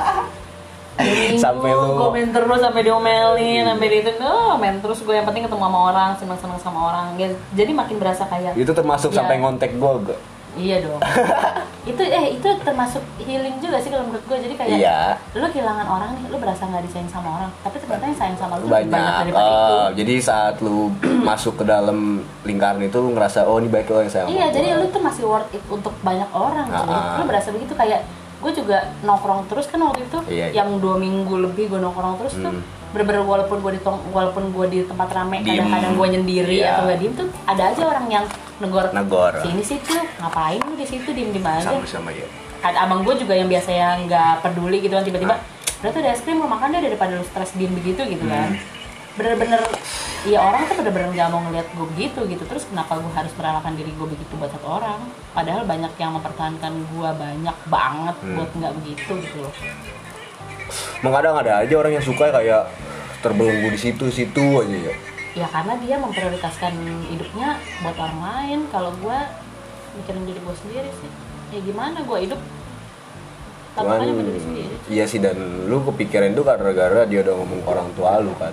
Sampai 1.41 1.71
lu- 1.71 1.97
gue 1.97 2.09
main 2.13 2.29
terus 2.29 2.61
sampai 2.61 2.83
diomelin 2.83 3.65
sampai 3.65 3.87
di 3.89 3.97
itu 4.03 4.13
oh, 4.21 4.55
main 4.55 4.77
terus 4.79 5.01
gue 5.01 5.15
yang 5.15 5.25
penting 5.25 5.43
ketemu 5.43 5.63
sama 5.63 5.79
orang 5.87 6.11
seneng 6.15 6.39
seneng 6.39 6.59
sama 6.59 6.81
orang. 6.87 7.07
Ya, 7.17 7.29
jadi 7.55 7.73
makin 7.73 7.97
berasa 7.97 8.25
kayak 8.25 8.53
itu 8.55 8.69
termasuk 8.71 9.09
Iya. 9.11 9.17
sampai 9.17 9.35
ngontek 9.39 9.73
gue 9.75 9.93
gak? 10.07 10.21
Iya 10.53 10.77
dong 10.81 11.01
itu 11.91 12.03
eh 12.03 12.37
itu 12.37 12.49
termasuk 12.61 13.01
healing 13.19 13.57
juga 13.57 13.79
sih 13.79 13.89
kalau 13.89 14.05
menurut 14.05 14.21
gue 14.23 14.37
jadi 14.43 14.55
kayak 14.55 14.71
Iya. 14.75 15.01
lu 15.33 15.47
kehilangan 15.47 15.87
orang 15.87 16.11
nih 16.13 16.25
lu 16.27 16.37
berasa 16.37 16.63
nggak 16.63 16.85
disayang 16.85 17.09
sama 17.09 17.29
orang 17.35 17.51
tapi 17.61 17.77
ternyata 17.79 18.05
yang 18.05 18.19
sayang 18.19 18.37
sama 18.37 18.55
lu 18.57 18.67
banyak 18.67 18.91
banyak 18.91 19.15
daripada 19.25 19.41
itu 19.43 19.65
Oh, 19.73 19.87
jadi 19.95 20.15
saat 20.21 20.55
lu 20.61 20.93
masuk 21.29 21.55
ke 21.57 21.65
dalam 21.65 21.99
lingkaran 22.43 22.81
itu 22.81 22.95
lu 22.95 23.11
ngerasa 23.11 23.45
oh 23.45 23.57
ini 23.57 23.67
baik 23.67 23.89
lo 23.89 24.01
yang 24.01 24.13
sayang 24.13 24.29
Iya, 24.29 24.47
jadi 24.51 24.67
lu 24.77 24.87
tuh 24.89 25.01
masih 25.01 25.25
worth 25.25 25.51
it 25.51 25.63
untuk 25.67 25.95
banyak 26.01 26.29
orang. 26.31 26.67
cuy. 26.67 26.85
Ah, 26.85 26.93
ah. 26.93 27.17
Lu 27.17 27.25
berasa 27.25 27.49
begitu 27.51 27.73
kayak 27.73 28.05
gue 28.41 28.53
juga 28.55 28.77
nongkrong 29.01 29.47
terus 29.47 29.67
kan 29.67 29.81
waktu 29.81 30.03
itu 30.03 30.19
Iya, 30.27 30.47
iya. 30.47 30.49
yang 30.57 30.77
dua 30.77 30.97
minggu 30.97 31.35
lebih 31.39 31.69
gue 31.69 31.79
nongkrong 31.79 32.17
terus 32.17 32.35
tuh 32.35 32.51
Hmm. 32.51 32.65
bener-bener 32.91 33.23
walaupun 33.23 33.61
gue 33.61 33.73
di 33.73 33.81
walaupun 34.09 34.45
gue 34.51 34.67
di 34.67 34.79
tempat 34.83 35.09
rame 35.11 35.37
kadang-kadang 35.41 35.93
gue 35.95 36.07
nyendiri 36.11 36.57
Iya. 36.59 36.75
atau 36.75 36.83
gak 36.87 36.99
diem 36.99 37.13
tuh 37.15 37.29
ada 37.45 37.63
aja 37.67 37.83
orang 37.85 38.07
yang 38.09 38.25
negor 38.59 38.85
Negor. 38.91 39.33
sini 39.39 39.63
situ 39.63 39.93
ngapain 40.17 40.59
lu 40.59 40.75
di 40.75 40.85
situ 40.85 41.09
diem 41.09 41.31
diem 41.31 41.45
aja 41.45 41.71
sama 41.71 41.85
sama 41.85 42.11
ya 42.11 42.25
ada 42.61 42.77
abang 42.83 43.01
gue 43.03 43.15
juga 43.17 43.33
yang 43.33 43.47
biasanya 43.47 44.05
nggak 44.05 44.33
peduli 44.43 44.81
gitu 44.81 44.93
kan 44.93 45.01
tiba-tiba 45.03 45.33
Ah. 45.33 45.41
berarti 45.79 45.99
ada 45.99 46.11
es 46.11 46.21
krim 46.21 46.37
lu 46.37 46.47
makan 46.47 46.69
deh 46.71 46.83
daripada 46.83 47.13
lu 47.13 47.25
stres 47.25 47.53
diem 47.55 47.71
begitu 47.71 48.01
gitu 48.03 48.25
Hmm. 48.25 48.57
Bener-bener 49.19 49.61
ya 50.23 50.39
orang 50.39 50.69
tuh 50.69 50.77
bener-bener 50.79 51.11
nggak 51.17 51.29
mau 51.33 51.41
ngeliat 51.49 51.69
gue 51.73 51.87
begitu 51.97 52.21
gitu. 52.29 52.45
Terus 52.47 52.65
kenapa 52.69 53.01
gue 53.01 53.13
harus 53.13 53.33
merelakan 53.35 53.73
diri 53.75 53.91
gue 53.91 54.07
begitu 54.07 54.33
buat 54.39 54.51
satu 54.53 54.69
orang? 54.81 55.01
Padahal 55.33 55.63
banyak 55.65 55.93
yang 55.97 56.13
mempertahankan 56.15 56.73
gue 56.89 57.11
banyak 57.15 57.57
banget 57.67 58.17
Hmm. 58.21 58.35
buat 58.39 58.51
nggak 58.55 58.73
begitu 58.83 59.13
gitu 59.21 59.37
loh. 59.43 59.55
Mengadang 61.03 61.37
ada 61.41 61.65
aja 61.65 61.75
orang 61.75 61.93
yang 61.99 62.05
suka 62.05 62.31
kayak 62.31 62.71
terbelenggu 63.21 63.69
di 63.75 63.81
situ-situ 63.81 64.45
aja 64.63 64.79
ya. 64.91 64.95
ya 65.31 65.47
karena 65.47 65.79
dia 65.79 65.97
memprioritaskan 65.99 66.73
hidupnya 67.11 67.57
buat 67.83 67.97
orang 67.99 68.21
lain. 68.21 68.59
Kalau 68.71 68.91
gue 68.99 69.19
mikirin 69.99 70.25
diri 70.27 70.41
gue 70.41 70.57
sendiri 70.57 70.91
sih. 71.01 71.11
Ya 71.51 71.59
gimana 71.61 72.03
gue 72.03 72.19
hidup 72.23 72.41
Cuman 73.73 73.99
iya 74.87 75.05
sih 75.07 75.19
dan 75.19 75.37
lu 75.65 75.79
kepikiran 75.85 76.31
itu 76.31 76.43
karena 76.43 76.71
gara 76.71 77.03
dia 77.05 77.23
udah 77.23 77.35
ngomong 77.37 77.61
orang 77.65 77.89
tua 77.95 78.19
lu 78.19 78.35
kan. 78.35 78.51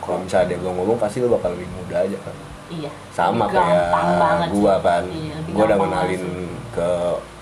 Kalau 0.00 0.18
misalnya 0.18 0.46
dia 0.48 0.58
belum 0.58 0.74
ngomong 0.76 0.96
pasti 0.96 1.18
lu 1.18 1.28
bakal 1.28 1.52
lebih 1.52 1.68
muda 1.72 1.96
aja 2.00 2.18
kan. 2.20 2.36
iya 2.68 2.90
Sama 3.10 3.44
kayak 3.46 3.90
gua 4.48 4.74
sih. 4.74 4.84
kan. 4.84 5.02
Iya, 5.04 5.36
gua 5.50 5.64
udah 5.64 5.78
kenalin 5.80 6.22
ke 6.70 6.88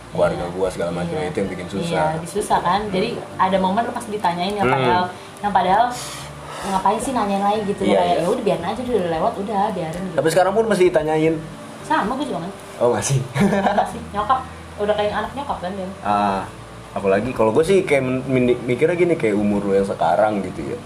keluarga 0.09 0.41
Iya. 0.41 0.55
gua 0.57 0.69
segala 0.69 0.91
macam 0.91 1.15
Iya. 1.15 1.29
itu 1.29 1.37
yang 1.37 1.49
bikin 1.49 1.67
Iya, 1.67 1.75
susah. 1.75 2.07
lebih 2.17 2.31
susah 2.33 2.59
kan. 2.59 2.81
Jadi 2.89 3.09
ada 3.37 3.57
momen 3.59 3.83
lu 3.83 3.93
pasti 3.93 4.11
ditanyain 4.11 4.55
yang 4.55 4.65
Hmm. 4.65 4.75
padahal 4.75 5.05
yang 5.39 5.53
padahal 5.53 5.85
ngapain 6.61 6.99
sih 6.99 7.13
nanyain 7.13 7.39
lagi 7.41 7.61
gitu 7.67 7.83
Iya, 7.85 7.95
kayak 7.95 8.09
iya. 8.11 8.19
ya 8.19 8.29
udah 8.29 8.43
biarin 8.43 8.67
aja 8.67 8.81
dulu 8.83 8.97
udah 8.99 9.13
lewat 9.13 9.33
udah 9.39 9.61
biarin 9.71 10.03
gitu. 10.03 10.17
Tapi 10.17 10.29
sekarang 10.29 10.53
pun 10.53 10.65
masih 10.67 10.85
ditanyain. 10.89 11.35
Sama 11.85 12.13
gue 12.17 12.27
juga 12.27 12.41
kan. 12.43 12.53
Oh 12.79 12.89
masih. 12.91 13.17
Masih 13.77 14.01
nyokap 14.11 14.41
udah 14.79 14.95
kayak 14.95 15.13
anak 15.15 15.31
nyokap 15.33 15.59
kan 15.59 15.71
dia. 15.73 15.89
ah, 16.03 16.43
apalagi 16.99 17.31
kalau 17.31 17.51
gue 17.51 17.63
sih 17.63 17.83
kayak 17.83 18.03
mikirnya 18.63 18.95
gini 18.95 19.15
kayak 19.15 19.39
umur 19.39 19.63
lu 19.63 19.73
yang 19.73 19.87
sekarang 19.87 20.43
gitu 20.43 20.75
ya. 20.75 20.79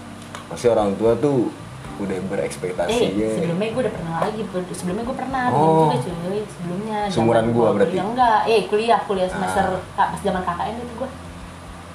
Masih 0.47 0.69
orang 0.69 0.93
tua 0.95 1.17
tuh 1.17 1.49
udah 1.93 2.17
berekspektasi 2.25 2.89
Eh, 2.89 3.09
ya. 3.13 3.29
sebelumnya 3.37 3.69
gue 3.69 3.81
udah 3.85 3.93
pernah 3.93 4.13
lagi, 4.21 4.41
sebelumnya 4.73 5.03
gue 5.05 5.17
pernah 5.17 5.43
Oh. 5.49 5.57
oh. 5.57 5.77
juga 5.85 5.97
cuy, 6.01 6.39
sebelumnya. 6.41 6.99
Seumuran 7.05 7.45
gua 7.53 7.67
berarti? 7.73 7.93
Kuliah, 7.93 8.07
enggak, 8.09 8.39
eh 8.45 8.61
kuliah, 8.65 8.99
kuliah 9.05 9.29
semester, 9.29 9.65
Ah. 9.77 9.81
kak, 9.93 10.07
pas 10.17 10.21
zaman 10.21 10.41
KKN 10.41 10.75
itu 10.79 10.93
gue. 10.97 11.09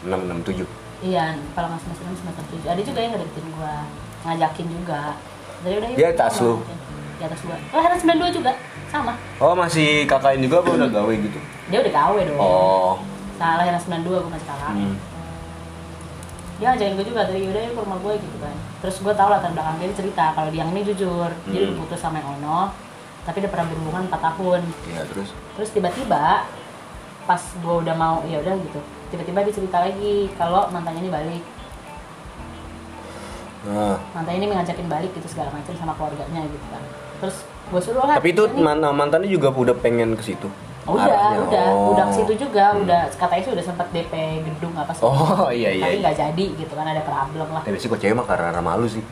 667. 0.07 0.67
Iya, 0.99 1.35
kalau 1.55 1.67
nggak 1.71 1.83
semester 1.83 2.05
6, 2.07 2.17
semester 2.17 2.45
7. 2.47 2.69
Ada 2.71 2.83
juga 2.83 2.99
yang 3.03 3.13
ngedeketin 3.15 3.47
gue, 3.51 3.73
ngajakin 4.23 4.67
juga. 4.71 5.01
Jadi 5.67 5.75
udah 5.75 5.89
atas 5.91 6.35
kita 6.39 6.45
lu? 6.47 6.55
Di 7.19 7.25
atas 7.27 7.41
gue. 7.43 7.57
Oh, 7.75 7.81
Hera 7.83 7.97
92 7.99 8.31
juga, 8.31 8.53
sama. 8.87 9.13
Oh 9.43 9.55
masih 9.59 10.07
kakaknya 10.07 10.47
juga 10.47 10.57
apa 10.63 10.71
udah 10.79 10.89
gawe 10.89 11.15
gitu? 11.19 11.39
Dia 11.69 11.79
udah 11.83 11.93
gawe 11.93 12.21
dong. 12.23 12.39
Oh. 12.39 12.95
Salah 13.39 13.63
Hera 13.63 13.79
92, 13.79 14.03
gue 14.19 14.31
masih 14.31 14.47
kakak. 14.47 14.73
Hmm. 14.73 14.97
Dia 16.59 16.67
ngajakin 16.69 16.93
gue 16.93 17.07
juga, 17.07 17.21
tadi 17.23 17.41
udah 17.45 17.63
yuk 17.63 17.73
ke 17.73 17.81
rumah 17.81 17.99
gue 17.99 18.15
gitu 18.19 18.37
kan. 18.37 18.55
Terus 18.79 18.97
gue 18.99 19.13
tau 19.15 19.29
latar 19.29 19.51
belakang 19.51 19.77
dia 19.79 19.95
cerita, 19.95 20.25
kalau 20.33 20.51
dia 20.51 20.61
yang 20.61 20.71
ini 20.71 20.83
jujur. 20.85 21.31
Dia 21.47 21.55
Hmm. 21.57 21.67
udah 21.69 21.77
putus 21.79 21.99
sama 21.99 22.19
yang 22.19 22.35
Ono, 22.37 22.75
tapi 23.23 23.37
udah 23.39 23.49
pernah 23.49 23.67
berhubungan 23.69 24.03
4 24.05 24.21
tahun. 24.25 24.61
Iya 24.85 25.03
terus. 25.07 25.31
terus 25.55 25.71
tiba-tiba 25.71 26.47
pas 27.25 27.43
gue 27.55 27.75
udah 27.79 27.93
mau 27.93 28.23
ya 28.25 28.39
udah 28.39 28.57
gitu 28.57 28.81
tiba-tiba 29.09 29.43
dia 29.43 29.53
cerita 29.53 29.79
lagi 29.79 30.33
kalau 30.33 30.65
mantannya 30.69 31.03
ini 31.03 31.11
balik 31.11 31.43
Nah, 33.61 34.01
mantannya 34.15 34.39
ini 34.39 34.49
mengajakin 34.49 34.87
balik 34.87 35.11
gitu 35.13 35.29
segala 35.29 35.51
macam 35.51 35.75
sama 35.75 35.93
keluarganya 35.93 36.47
gitu 36.47 36.67
kan 36.71 36.81
terus 37.19 37.37
gue 37.43 37.81
suruh 37.83 38.01
lah 38.01 38.17
tapi 38.17 38.31
itu 38.31 38.47
ini- 38.47 38.63
man- 38.63 38.97
mantannya 38.97 39.29
juga 39.29 39.51
udah 39.51 39.77
pengen 39.77 40.15
ke 40.15 40.23
situ. 40.25 40.49
Oh, 40.89 40.95
udah 40.95 41.05
Arahnya. 41.05 41.39
udah 41.43 41.67
Oh. 41.69 41.93
udah 41.93 42.05
ke 42.07 42.13
situ 42.15 42.33
juga 42.41 42.65
Hmm. 42.71 42.83
udah 42.83 43.01
katanya 43.13 43.43
sih 43.43 43.53
udah 43.53 43.65
sempat 43.65 43.87
DP 43.91 44.13
gedung 44.43 44.73
apa 44.73 44.89
sih 44.91 45.03
Oh 45.03 45.49
iya 45.51 45.69
iya. 45.71 45.85
tapi 45.85 45.93
iya. 45.93 46.03
nggak 46.03 46.17
jadi 46.19 46.45
gitu 46.57 46.73
kan 46.73 46.87
ada 46.87 47.03
problem 47.03 47.47
lah 47.51 47.63
Tapi 47.63 47.77
sih 47.77 47.87
kok 47.87 47.99
cewek 47.99 48.15
mah 48.15 48.25
karena 48.25 48.59
malu 48.59 48.87
sih. 48.87 49.05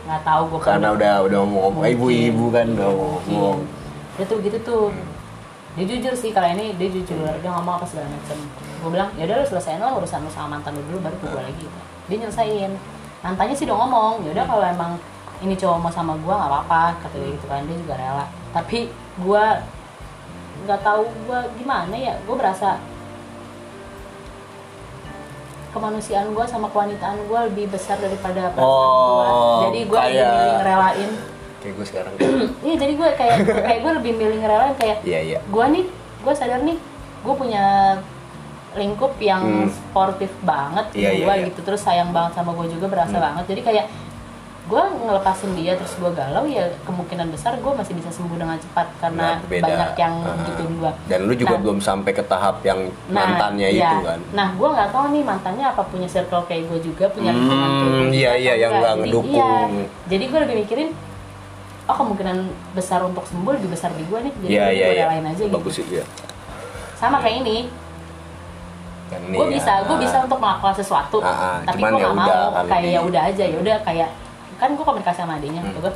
nggak 0.00 0.22
tahu 0.22 0.42
gue 0.48 0.60
Karena 0.60 0.88
udah 0.90 1.14
udah 1.20 1.40
ngomong 1.42 1.72
Mungkin. 1.76 1.92
ibu-ibu 1.92 2.44
kan 2.48 2.66
udah 2.70 2.88
ngomong. 2.88 3.58
dia 4.12 4.24
tuh 4.24 4.38
gitu 4.38 4.58
tuh 4.60 4.84
dia 5.72 5.84
jujur 5.84 6.12
sih 6.12 6.30
kalau 6.30 6.46
ini 6.48 6.74
dia 6.74 6.88
jujur 6.88 7.14
dia 7.32 7.50
ngomong 7.50 7.74
apa 7.74 7.86
segala 7.86 8.06
macam 8.08 8.38
gue 8.80 8.90
bilang 8.90 9.10
ya 9.14 9.22
udah 9.24 9.36
lu 9.36 9.46
selesaiin 9.46 9.78
lah 9.78 9.92
urusan 9.92 10.18
lu 10.18 10.28
sama 10.28 10.46
mantan 10.52 10.72
lu 10.72 10.82
dulu 10.84 10.98
baru 11.00 11.16
ke 11.16 11.26
gue 11.26 11.42
lagi 11.42 11.62
gitu. 11.62 11.78
dia 12.06 12.16
nyelesain 12.18 12.70
mantannya 13.20 13.54
sih 13.54 13.64
udah 13.64 13.76
ngomong 13.78 14.14
ya 14.22 14.30
udah 14.32 14.44
kalau 14.46 14.64
emang 14.64 14.92
ini 15.40 15.54
cowok 15.54 15.78
mau 15.78 15.88
sama 15.88 16.12
gue 16.16 16.26
nggak 16.28 16.50
apa-apa 16.50 16.82
kata 17.00 17.16
dia 17.16 17.30
gitu 17.32 17.46
kan 17.46 17.62
dia 17.62 17.76
juga 17.76 17.94
rela 17.94 18.24
tapi 18.50 18.90
gue 19.16 19.44
nggak 20.60 20.80
tahu 20.80 21.02
gue 21.24 21.38
gimana 21.56 21.92
ya 21.92 22.14
gue 22.18 22.34
berasa 22.34 22.76
kemanusiaan 25.70 26.28
gue 26.28 26.44
sama 26.44 26.66
kewanitaan 26.68 27.18
gue 27.22 27.40
lebih 27.46 27.70
besar 27.70 27.96
daripada 27.96 28.50
perasaan 28.50 28.66
Oh, 28.66 29.62
gue 29.62 29.66
jadi 29.66 29.80
gue 29.80 29.98
lebih 29.98 30.10
kayak- 30.10 30.32
milih 30.34 30.54
ngerelain 30.58 31.10
Kayak 31.60 31.74
gue 31.76 31.86
sekarang. 31.86 32.14
Iya 32.64 32.74
jadi 32.78 32.92
gue 32.94 33.08
kayak 33.14 33.36
kayak 33.44 33.80
gue 33.80 33.92
lebih 33.94 34.12
milih 34.14 34.38
ngerelain 34.40 34.74
kayak 34.74 34.98
Iya 35.02 35.20
iya. 35.22 35.38
gue 35.42 35.64
nih 35.70 35.84
gue 36.20 36.34
sadar 36.34 36.60
nih 36.60 36.78
gue 37.20 37.34
punya 37.34 37.64
lingkup 38.72 39.12
yang 39.18 39.42
Hmm. 39.42 39.68
sportif 39.68 40.30
banget 40.40 40.86
Iya, 40.92 41.10
gue 41.12 41.20
iya, 41.20 41.34
iya. 41.36 41.46
gitu 41.46 41.60
terus 41.60 41.80
sayang 41.80 42.10
banget 42.10 42.32
sama 42.34 42.54
gue 42.54 42.66
juga 42.70 42.86
berasa 42.88 43.12
Hmm. 43.12 43.22
banget 43.22 43.44
jadi 43.46 43.60
kayak 43.62 43.84
gue 44.70 44.78
ngelepasin 45.02 45.50
dia 45.52 45.74
terus 45.74 45.98
gue 45.98 46.10
galau 46.10 46.46
ya 46.46 46.62
kemungkinan 46.80 47.26
besar 47.28 47.58
gue 47.58 47.72
masih 47.74 47.90
bisa 47.92 48.06
sembuh 48.08 48.38
dengan 48.38 48.54
cepat 48.54 48.86
karena 48.96 49.34
Nah, 49.34 49.38
beda. 49.44 49.66
banyak 49.66 49.90
yang 49.96 50.14
Ah. 50.22 50.38
gituin 50.46 50.72
gue 50.72 50.92
Dan 51.04 51.20
lu 51.26 51.34
juga 51.34 51.54
Nah. 51.54 51.60
belum 51.60 51.78
sampai 51.80 52.12
ke 52.12 52.22
tahap 52.22 52.62
yang 52.62 52.78
mantannya 53.04 53.66
iya. 53.68 53.90
itu 53.90 53.98
kan. 54.00 54.18
Nah, 54.30 54.48
gue 54.54 54.68
nggak 54.70 54.88
tahu 54.88 55.04
nih 55.10 55.22
mantannya 55.24 55.64
apa 55.66 55.82
punya 55.82 56.06
circle 56.06 56.46
kayak 56.46 56.70
gue 56.70 56.78
juga, 56.84 57.10
punya 57.10 57.34
Hmm, 57.34 57.50
kayak 58.06 58.14
iya, 58.14 58.32
iya, 58.36 58.54
yang 58.60 58.72
nggak 58.72 58.94
ngedukung. 58.96 59.70
Iya. 59.74 59.90
Jadi 60.06 60.24
gue 60.24 60.38
lebih 60.40 60.56
mikirin, 60.60 60.88
oh 61.84 61.96
kemungkinan 61.96 62.36
besar 62.72 63.02
untuk 63.02 63.26
sembuh 63.26 63.52
lebih 63.52 63.68
besar 63.68 63.90
di 63.90 64.06
gue 64.06 64.18
nih. 64.20 64.32
Jadi 64.38 64.48
Iya 64.48 64.64
iya 64.70 64.86
gue 64.86 64.94
iya. 64.94 65.04
relain 65.04 65.24
aja 65.26 65.42
Bagus 65.48 65.74
gitu. 65.74 65.82
sih 65.82 65.98
ya. 65.98 66.04
Sama 66.94 67.18
kayak 67.18 67.42
ini, 67.42 67.58
gue 69.10 69.34
ya, 69.36 69.50
bisa, 69.50 69.72
gue 69.82 69.96
ah. 69.96 70.00
bisa 70.00 70.16
untuk 70.22 70.38
melakukan 70.38 70.74
sesuatu, 70.76 71.18
Ah, 71.18 71.26
ah, 71.26 71.56
tapi 71.66 71.82
gue 71.82 71.90
ya 71.90 71.96
nggak 71.98 72.14
mau 72.14 72.38
kayak 72.64 72.86
ya 72.88 73.00
udah 73.02 73.22
aja, 73.26 73.44
ya 73.44 73.56
udah 73.58 73.76
kayak 73.82 74.08
kan 74.56 74.72
gue 74.72 74.82
komunikasi 74.82 75.18
sama 75.18 75.36
adiknya, 75.36 75.60
Hmm. 75.60 75.70
gitu 75.70 75.78
gue, 75.80 75.92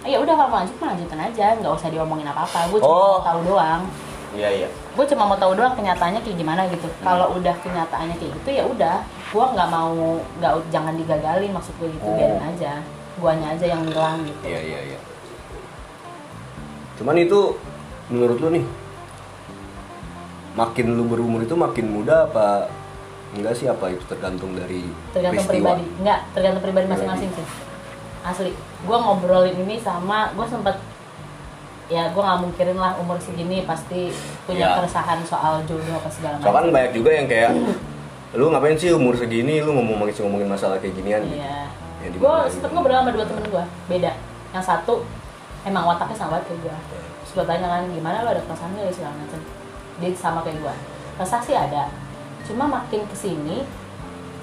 "Ah, 0.00 0.08
ya 0.08 0.18
udah 0.18 0.34
kalau 0.34 0.48
mau 0.48 0.58
lanjut 0.58 0.76
mah 0.76 0.88
lanjutin 0.92 1.20
aja, 1.22 1.46
nggak 1.54 1.72
usah 1.72 1.88
diomongin 1.88 2.26
apa 2.26 2.42
apa, 2.42 2.60
gue 2.68 2.78
cuma 2.78 2.92
Oh. 2.92 3.10
mau 3.14 3.24
tahu 3.24 3.40
doang. 3.44 3.82
Iya 4.28 4.48
iya. 4.52 4.68
gue 4.68 5.04
cuma 5.06 5.24
mau 5.24 5.38
tahu 5.38 5.52
doang 5.54 5.72
kenyataannya 5.72 6.20
kayak 6.20 6.36
gimana 6.36 6.68
gitu 6.68 6.88
kalau 7.00 7.32
udah 7.32 7.56
kenyataannya 7.56 8.16
kayak 8.16 8.32
gitu 8.34 8.48
ya 8.50 8.64
udah 8.64 8.96
gue 9.26 9.44
nggak 9.46 9.68
mau 9.70 9.92
nggak 10.34 10.52
jangan 10.68 10.92
digagalin 10.92 11.52
maksud 11.52 11.72
gue 11.76 11.88
gitu 11.90 12.04
Oh. 12.04 12.12
biarin 12.14 12.42
aja 12.42 12.72
guanya 13.16 13.46
aja 13.50 13.64
yang 13.66 13.80
hilang 13.82 14.20
gitu 14.22 14.40
Iya 14.42 14.60
iya 14.62 14.80
iya. 14.86 14.98
Cuman 16.96 17.16
itu 17.16 17.38
menurut 18.08 18.36
lu 18.38 18.48
nih 18.50 18.64
makin 20.52 20.86
lu 20.90 21.04
berumur 21.04 21.40
itu 21.40 21.54
makin 21.54 21.86
muda 21.86 22.24
apa 22.24 22.68
enggak 23.32 23.52
sih 23.52 23.68
apa 23.68 23.88
itu 23.88 24.00
tergantung 24.06 24.52
dari 24.52 24.84
tergantung 25.12 25.44
peristiwa? 25.44 25.76
pribadi 25.76 25.84
nggak 26.00 26.18
tergantung 26.32 26.62
pribadi 26.62 26.86
masing-masing 26.88 27.30
sih 27.30 27.46
asli. 28.26 28.50
Gue 28.82 28.96
ngobrolin 28.96 29.54
ini 29.56 29.78
sama 29.78 30.30
gue 30.32 30.46
sempet 30.46 30.74
ya 31.86 32.10
gue 32.10 32.18
nggak 32.18 32.40
mungkirin 32.42 32.74
lah 32.74 32.98
umur 32.98 33.14
segini 33.16 33.62
pasti 33.62 34.10
punya 34.42 34.66
Ya. 34.66 34.74
keresahan 34.74 35.22
soal 35.22 35.62
jodoh 35.64 35.94
apa 35.94 36.10
segala 36.10 36.34
Soalnya 36.36 36.50
kan 36.50 36.62
macam. 36.66 36.74
banyak 36.74 36.92
juga 36.92 37.10
yang 37.12 37.26
kayak 37.26 37.50
lu 38.34 38.50
ngapain 38.50 38.74
sih 38.74 38.90
umur 38.90 39.14
segini? 39.14 39.62
Lu 39.62 39.70
ngomong 39.70 40.02
ngomongin 40.02 40.14
ngomongin 40.18 40.48
masalah 40.50 40.76
kayak 40.76 40.94
ginian. 40.94 41.22
Iya. 41.24 41.70
Ya, 42.02 42.08
gue 42.10 42.34
sempet 42.50 42.70
ngobrol 42.70 42.92
sama 42.92 43.10
dua 43.14 43.24
temen 43.24 43.46
gue 43.46 43.64
beda. 43.86 44.12
Yang 44.50 44.64
satu 44.66 45.06
emang 45.62 45.86
wataknya 45.86 46.16
sama 46.16 46.30
banget 46.34 46.44
kayak 46.48 46.60
gue 46.66 46.76
terus 47.16 47.32
gue 47.34 47.44
tanya 47.44 47.66
kan 47.68 47.82
gimana 47.86 48.22
lo 48.22 48.30
ada 48.30 48.42
perasaan 48.42 48.70
gak 48.72 48.86
ya 48.86 48.92
segala 48.92 49.14
macem 49.16 49.40
dia 49.96 50.10
sama 50.12 50.38
kayak 50.42 50.58
gue 50.58 50.74
rasa 51.16 51.38
sih 51.38 51.54
ada. 51.54 51.86
Cuma 52.42 52.66
makin 52.66 53.02
ke 53.02 53.16
sini 53.16 53.62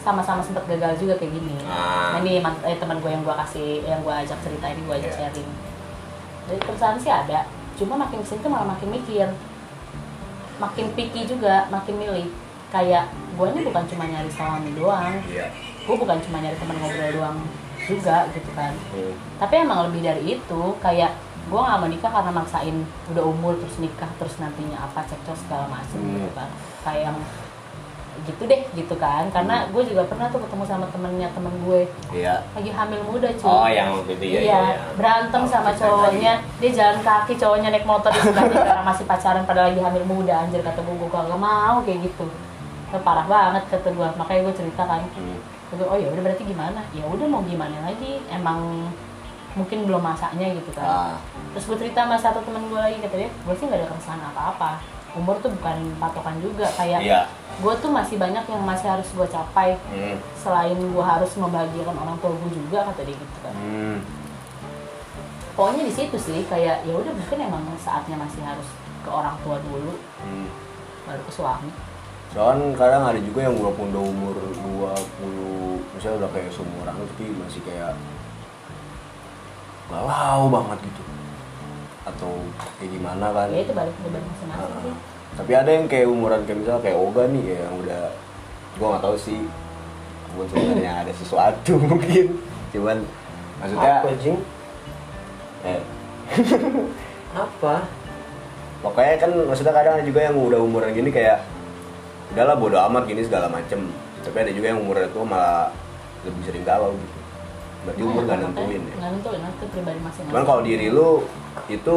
sama-sama 0.03 0.39
sempet 0.39 0.67
gagal 0.67 0.93
juga 0.97 1.15
kayak 1.15 1.31
gini 1.33 1.55
Ah. 1.63 2.13
nah 2.13 2.19
ini 2.19 2.37
eh, 2.39 2.75
teman 2.75 2.99
gue 2.99 3.07
yang 3.07 3.23
gue 3.23 3.35
kasih 3.37 3.69
yang 3.81 3.99
gue 3.99 4.11
ajak 4.13 4.37
cerita 4.39 4.65
ini 4.67 4.81
gue 4.81 4.95
ajak 4.95 5.09
Iya. 5.09 5.17
sharing 5.25 5.49
jadi 6.43 6.59
perasaan 6.61 6.97
sih 6.97 7.09
ada 7.09 7.39
cuma 7.73 7.95
makin 7.97 8.19
ke 8.19 8.27
sini 8.27 8.39
tuh 8.39 8.51
malah 8.51 8.67
makin 8.69 8.89
mikir 8.89 9.27
makin 10.55 10.85
picky 10.93 11.25
juga 11.25 11.65
makin 11.67 11.95
milih 11.97 12.27
kayak 12.69 13.05
gue 13.33 13.47
ini 13.47 13.61
bukan 13.63 13.83
cuma 13.85 14.03
nyari 14.05 14.29
suami 14.29 14.71
doang 14.73 15.17
iya 15.25 15.49
gue 15.79 15.95
bukan 15.95 16.17
cuma 16.19 16.37
nyari 16.37 16.55
teman 16.55 16.77
ngobrol 16.77 17.11
doang 17.11 17.37
juga 17.81 18.27
gitu 18.29 18.51
kan 18.53 18.71
Hmm. 18.91 19.13
tapi 19.37 19.53
emang 19.57 19.87
lebih 19.87 20.01
dari 20.01 20.23
itu 20.33 20.61
kayak 20.79 21.11
gue 21.43 21.59
nggak 21.59 21.75
mau 21.77 21.89
nikah 21.89 22.07
karena 22.09 22.31
maksain 22.31 22.77
udah 23.09 23.23
umur 23.25 23.55
terus 23.57 23.75
nikah 23.77 24.07
terus 24.15 24.35
nantinya 24.37 24.79
apa 24.81 25.03
cekcok 25.03 25.35
segala 25.37 25.65
macam 25.69 25.97
Hmm. 25.97 26.15
gitu 26.17 26.29
kan 26.31 26.49
kayak 26.83 27.01
yang 27.07 27.17
gitu 28.23 28.43
deh 28.45 28.61
gitu 28.77 28.95
kan. 28.95 29.27
Karena 29.33 29.67
gue 29.69 29.83
juga 29.83 30.05
pernah 30.07 30.29
tuh 30.29 30.41
ketemu 30.41 30.63
sama 30.69 30.85
temennya 30.89 31.27
temen 31.33 31.53
gue. 31.65 31.81
Iya. 32.13 32.45
Lagi 32.53 32.71
hamil 32.71 33.01
muda 33.03 33.29
cuy. 33.33 33.49
Oh 33.49 33.67
yang 33.67 33.87
waktu 33.97 34.11
itu 34.15 34.25
ya 34.25 34.29
iya, 34.29 34.41
iya, 34.41 34.59
iya. 34.61 34.77
berantem 34.95 35.41
Oh, 35.43 35.49
sama 35.49 35.71
cowoknya 35.73 36.33
lagi. 36.39 36.59
dia 36.61 36.71
jalan 36.77 36.97
kaki 37.01 37.33
cowoknya 37.35 37.69
naik 37.73 37.85
motor 37.87 38.09
di 38.13 38.19
sebelahnya 38.21 38.57
karena 38.61 38.83
masih 38.85 39.05
pacaran 39.09 39.43
pada 39.43 39.61
lagi 39.67 39.79
hamil 39.81 40.03
muda 40.05 40.33
anjir 40.45 40.61
kata 40.61 40.79
gue 40.79 40.95
gue 40.95 41.09
gak 41.09 41.41
mau 41.41 41.75
kayak 41.81 41.99
gitu. 42.05 42.25
Itu 42.89 42.97
parah 43.01 43.25
banget 43.25 43.63
kata 43.67 43.89
gue 43.91 44.07
makanya 44.15 44.41
gue 44.47 44.55
cerita 44.55 44.83
kan. 44.85 45.01
Hmm. 45.17 45.39
Gue, 45.73 45.87
oh 45.89 45.97
ya 45.97 46.07
udah 46.13 46.21
berarti 46.21 46.43
gimana? 46.45 46.85
Ya 46.93 47.03
udah 47.09 47.25
mau 47.25 47.41
gimana 47.41 47.73
lagi? 47.81 48.21
Emang 48.29 48.87
mungkin 49.53 49.85
belum 49.85 50.01
masaknya 50.01 50.53
gitu 50.53 50.69
kan. 50.73 50.85
Ah. 50.85 51.15
Terus 51.53 51.65
gue 51.69 51.77
cerita 51.85 52.05
sama 52.05 52.17
satu 52.17 52.41
teman 52.41 52.65
gue 52.69 52.79
lagi 52.79 52.97
kata 53.01 53.15
dia 53.17 53.29
gue 53.29 53.55
sih 53.57 53.65
nggak 53.69 53.79
ada 53.81 53.87
keresahan 53.89 54.21
apa 54.21 54.41
apa 54.53 54.71
umur 55.13 55.37
tuh 55.39 55.49
bukan 55.51 55.77
patokan 55.97 56.35
juga 56.39 56.65
kayak 56.73 56.99
iya 56.99 57.21
gue 57.53 57.73
tuh 57.77 57.87
masih 57.87 58.17
banyak 58.17 58.41
yang 58.43 58.63
masih 58.63 58.87
harus 58.89 59.05
gue 59.07 59.27
capai 59.27 59.77
Hmm. 59.87 60.17
selain 60.33 60.73
gue 60.73 61.05
harus 61.05 61.29
membahagiakan 61.37 61.93
orang 61.93 62.17
tua 62.17 62.33
gue 62.33 62.51
juga 62.51 62.89
kata 62.89 63.01
dia 63.03 63.13
gitu 63.13 63.37
kan 63.39 63.53
Hmm. 63.53 63.97
pokoknya 65.53 65.85
di 65.85 65.93
situ 65.93 66.17
sih 66.17 66.41
kayak 66.45 66.81
ya 66.81 66.93
udah 66.93 67.13
mungkin 67.13 67.37
emang 67.39 67.61
saatnya 67.77 68.17
masih 68.17 68.41
harus 68.41 68.65
ke 68.99 69.09
orang 69.09 69.37
tua 69.41 69.61
dulu 69.61 69.93
Hmm. 70.21 70.49
baru 71.05 71.21
ke 71.21 71.31
suami 71.31 71.69
Soalnya 72.33 72.73
kadang 72.73 73.05
ada 73.05 73.21
juga 73.21 73.45
yang 73.45 73.53
walaupun 73.53 73.93
udah 73.93 74.03
umur 74.03 74.33
20 74.33 75.77
Misalnya 75.93 76.25
udah 76.25 76.31
kayak 76.33 76.49
seumuran 76.49 76.97
tapi 76.97 77.29
masih 77.29 77.61
kayak 77.61 77.93
Galau 79.85 80.49
banget 80.49 80.81
gitu 80.81 81.01
Atau 82.03 82.31
kayak 82.77 82.91
gimana 82.91 83.25
kan? 83.31 83.47
Ya 83.49 83.59
itu 83.61 83.71
balik 83.71 83.95
ke 83.95 84.07
balik 84.07 84.25
masing-masing 84.27 84.67
Ah, 84.67 84.81
sih. 84.83 84.95
Tapi 85.33 85.51
ada 85.51 85.69
yang 85.71 85.85
kayak 85.87 86.07
umuran 86.07 86.41
kayak 86.43 86.57
misalnya 86.61 86.81
kayak 86.83 86.97
Oga 86.99 87.23
nih 87.25 87.41
kayak 87.41 87.61
yang 87.63 87.75
udah 87.79 88.03
Gua 88.73 88.87
gak 88.97 89.03
tahu 89.05 89.15
sih. 89.15 89.41
Mungkin 90.33 90.49
sebenarnya 90.49 90.93
ada 91.05 91.11
sesuatu 91.13 91.73
mungkin. 91.89 92.25
Cuman 92.73 92.97
maksudnya 93.61 93.91
apa 94.01 94.09
jing 94.17 94.37
eh, 95.63 95.81
apa? 97.45 97.75
Pokoknya 98.81 99.15
kan 99.15 99.31
maksudnya 99.47 99.71
kadang 99.71 99.93
ada 99.95 100.03
juga 100.03 100.19
yang 100.25 100.35
udah 100.35 100.59
umuran 100.59 100.91
gini 100.91 101.07
kayak 101.07 101.39
udahlah 102.33 102.57
bodo 102.57 102.75
amat 102.89 103.05
gini 103.05 103.21
segala 103.23 103.47
macem. 103.47 103.87
Tapi 104.19 104.37
ada 104.39 104.51
juga 104.51 104.73
yang 104.73 104.81
umurnya 104.81 105.07
tua 105.13 105.23
malah 105.23 105.69
lebih 106.25 106.41
sering 106.43 106.65
galau 106.65 106.91
gitu. 106.91 107.17
Berarti 107.83 108.01
umur 108.01 108.21
Nah, 108.23 108.27
gak 108.27 108.39
nentuin 108.41 108.81
ya. 108.81 108.95
nggak 108.95 109.11
nentuin 109.13 109.39
itu 109.43 109.65
pribadi 109.69 109.99
masing-masing. 110.01 110.31
Cuman 110.33 110.43
kalau 110.43 110.61
diri 110.63 110.87
lu 110.89 111.07
itu 111.67 111.95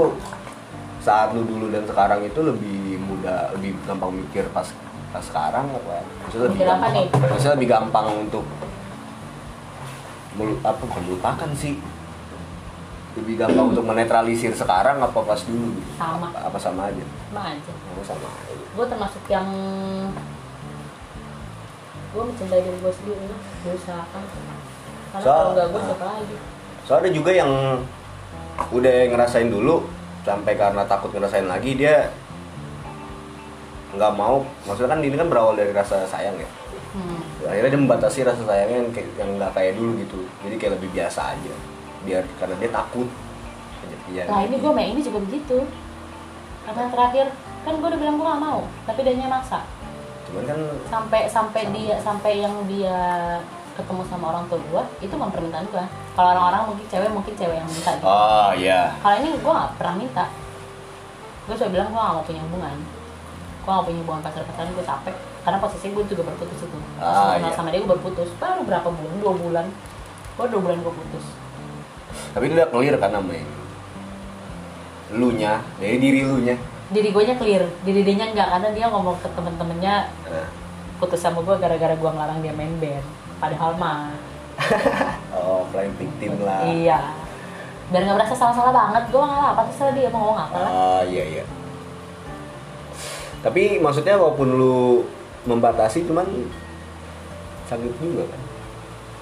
saat 0.98 1.30
lu 1.32 1.42
dulu 1.42 1.70
dan 1.70 1.86
sekarang 1.86 2.20
itu 2.22 2.40
lebih 2.40 2.98
mudah, 2.98 3.54
lebih 3.54 3.78
gampang 3.84 4.10
mikir 4.12 4.46
pas 4.50 4.66
pas 5.08 5.22
sekarang 5.22 5.70
apa? 5.70 6.02
Maksudnya 6.24 6.46
lebih 6.50 6.62
gampang, 6.62 6.92
nih? 6.92 7.06
maksudnya 7.14 7.54
lebih 7.54 7.70
gampang 7.70 8.06
untuk 8.20 8.44
melu, 10.34 10.54
apa 10.60 10.82
melupakan 11.00 11.50
sih 11.54 11.80
lebih 13.16 13.40
gampang 13.40 13.72
untuk 13.72 13.80
menetralisir 13.82 14.52
sekarang 14.52 15.00
apa 15.00 15.16
pas 15.16 15.40
dulu 15.40 15.72
gitu? 15.72 15.90
Sama. 15.96 16.28
apa, 16.28 16.52
apa 16.52 16.58
sama 16.60 16.92
aja 16.92 17.00
sama 17.00 17.42
aja 17.48 17.72
Oh, 17.96 18.04
sama 18.04 18.28
aja. 18.44 18.52
gue 18.52 18.86
termasuk 18.86 19.22
yang 19.26 19.48
gue 22.12 22.22
mencintai 22.22 22.60
diri 22.60 22.76
gue 22.76 22.92
sendiri 22.92 23.24
gue 23.64 23.72
usahakan 23.72 24.22
karena 24.26 25.24
So- 25.24 25.32
kalau 25.32 25.50
nggak 25.52 25.66
gue 25.70 25.80
ah. 25.80 25.86
siapa 25.86 26.04
lagi 26.06 26.36
Soalnya 26.84 27.02
ada 27.02 27.10
juga 27.10 27.30
yang 27.32 27.50
udah 28.72 28.94
ngerasain 29.12 29.48
dulu 29.52 29.84
sampai 30.24 30.58
karena 30.58 30.82
takut 30.88 31.12
ngerasain 31.14 31.46
lagi 31.46 31.76
dia 31.76 32.10
nggak 33.96 34.12
mau. 34.16 34.44
Maksudnya 34.68 34.96
kan 34.96 35.00
ini 35.00 35.16
kan 35.16 35.28
berawal 35.28 35.54
dari 35.56 35.72
rasa 35.72 36.04
sayang 36.08 36.36
ya. 36.36 36.48
hmm. 36.96 37.48
Akhirnya 37.48 37.70
dia 37.72 37.80
membatasi 37.80 38.18
rasa 38.26 38.42
sayangnya 38.44 38.76
yang 38.84 38.90
kayak 38.92 39.08
yang 39.16 39.30
nggak 39.38 39.52
kayak 39.54 39.72
dulu 39.78 39.92
gitu. 40.02 40.18
Jadi 40.44 40.54
kayak 40.60 40.72
lebih 40.80 40.88
biasa 40.92 41.20
aja. 41.36 41.54
Biar 42.04 42.22
karena 42.40 42.56
dia 42.60 42.70
takut. 42.72 43.08
kejadian 44.06 44.26
Nah 44.30 44.40
ini 44.46 44.56
gue 44.62 44.70
sama 44.70 44.82
ini 44.82 45.00
juga 45.02 45.18
begitu 45.26 45.58
Karena 46.64 46.84
terakhir 46.90 47.26
kan 47.66 47.74
gue 47.82 47.88
udah 47.90 48.00
bilang 48.00 48.16
gue 48.18 48.26
gak 48.26 48.42
mau 48.42 48.60
Tapi 48.86 49.00
dia 49.02 49.26
maksa 49.26 49.58
Cuman 50.30 50.42
kan 50.46 50.60
Sampai 50.90 51.20
sampai 51.26 51.62
dia 51.74 51.96
sampai 52.00 52.32
yang 52.42 52.54
dia 52.70 52.98
ketemu 53.74 54.02
sama 54.08 54.24
orang 54.32 54.44
tua 54.48 54.60
gue 54.62 54.82
Itu 55.06 55.14
bukan 55.18 55.32
permintaan 55.34 55.66
gue 55.70 55.86
Kalau 56.16 56.28
orang-orang 56.32 56.72
mungkin 56.72 56.86
cewek 56.88 57.12
mungkin 57.12 57.34
cewek 57.36 57.56
yang 57.60 57.68
minta 57.68 57.92
gitu. 57.92 58.04
oh 58.08 58.50
iya. 58.56 58.96
Kalau 59.04 59.16
ini 59.20 59.28
gue 59.36 59.52
gak 59.52 59.72
pernah 59.76 59.94
minta. 60.00 60.24
Gue 61.44 61.54
sudah 61.60 61.70
bilang 61.76 61.92
gue 61.92 62.00
gak 62.00 62.14
mau 62.16 62.24
punya 62.24 62.40
hubungan. 62.40 62.76
Gue 63.60 63.70
gak 63.76 63.84
punya 63.84 64.00
hubungan 64.00 64.20
pacar-pacaran 64.24 64.72
gue 64.72 64.86
capek. 64.88 65.16
Karena 65.44 65.58
posisi 65.60 65.86
gue 65.92 66.04
juga 66.08 66.22
berputus 66.24 66.58
itu. 66.64 66.78
Ah, 66.96 67.36
kenal 67.36 67.52
iya. 67.52 67.56
sama 67.60 67.68
dia 67.68 67.84
gue 67.84 67.92
berputus. 67.92 68.32
Baru 68.40 68.64
berapa 68.64 68.88
bulan? 68.88 69.14
Dua 69.20 69.32
bulan. 69.36 69.66
Gue 70.40 70.46
dua 70.48 70.60
bulan 70.64 70.78
gue 70.80 70.94
putus. 71.04 71.24
Tapi 72.32 72.44
dia 72.48 72.64
clear 72.72 72.96
kan 72.96 73.12
sama 73.12 73.32
yang 73.36 73.50
lu 75.06 75.30
nya, 75.38 75.62
dari 75.78 76.02
diri 76.02 76.26
lu 76.26 76.42
nya. 76.42 76.56
Diri 76.88 77.12
gue 77.12 77.22
nya 77.28 77.36
clear. 77.36 77.62
Diri 77.84 78.02
dia 78.02 78.14
nya 78.18 78.26
enggak 78.32 78.48
Karena 78.56 78.68
dia 78.74 78.86
ngomong 78.90 79.20
ke 79.22 79.28
temen-temennya 79.36 79.96
Nah, 80.26 80.48
putus 80.96 81.20
sama 81.20 81.44
gue 81.44 81.54
gara-gara 81.60 81.92
gue 81.92 82.10
ngelarang 82.10 82.40
dia 82.40 82.56
main 82.56 82.72
band. 82.80 83.04
Padahal 83.36 83.76
mah 83.76 84.16
oh, 85.32 85.62
playing 85.70 85.94
victim 85.94 86.32
lah. 86.40 86.64
iya 86.64 86.98
biar 87.86 88.02
nggak 88.02 88.16
berasa 88.16 88.34
salah-salah 88.34 88.72
banget 88.72 89.04
gue 89.08 89.20
nggak 89.20 89.50
apa 89.52 89.62
terserah 89.64 89.92
dia 89.92 90.08
mau 90.08 90.20
ngomong 90.24 90.38
apa 90.40 90.56
lah 90.58 90.70
Oh 90.70 91.02
iya 91.04 91.24
iya. 91.24 91.44
Tapi 93.38 93.78
maksudnya 93.78 94.16
walaupun 94.16 94.48
lu 94.50 95.06
membatasi 95.44 96.02
cuman 96.02 96.26
sakit 97.64 97.92
juga 97.96 98.26
kan. 98.26 98.40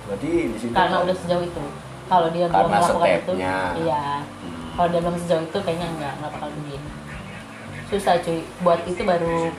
Berarti 0.05 0.31
di 0.49 0.59
situ 0.59 0.73
karena 0.73 0.97
kan- 0.97 1.05
udah 1.05 1.17
sejauh 1.19 1.45
itu 1.45 1.65
kalau 2.05 2.29
dia 2.31 2.47
belum 2.47 2.69
melakukan 2.71 3.09
itu 3.15 3.33
iya 3.37 4.05
Hmm. 4.21 4.77
kalau 4.77 4.89
dia 4.91 5.01
belum 5.01 5.17
sejauh 5.19 5.45
itu 5.45 5.59
kayaknya 5.61 5.89
nggak 5.91 6.13
nggak 6.15 6.31
bakal 6.31 6.49
begini 6.53 6.91
susah 7.87 8.15
cuy 8.19 8.39
buat 8.61 8.81
itu 8.85 9.01
baru 9.01 9.53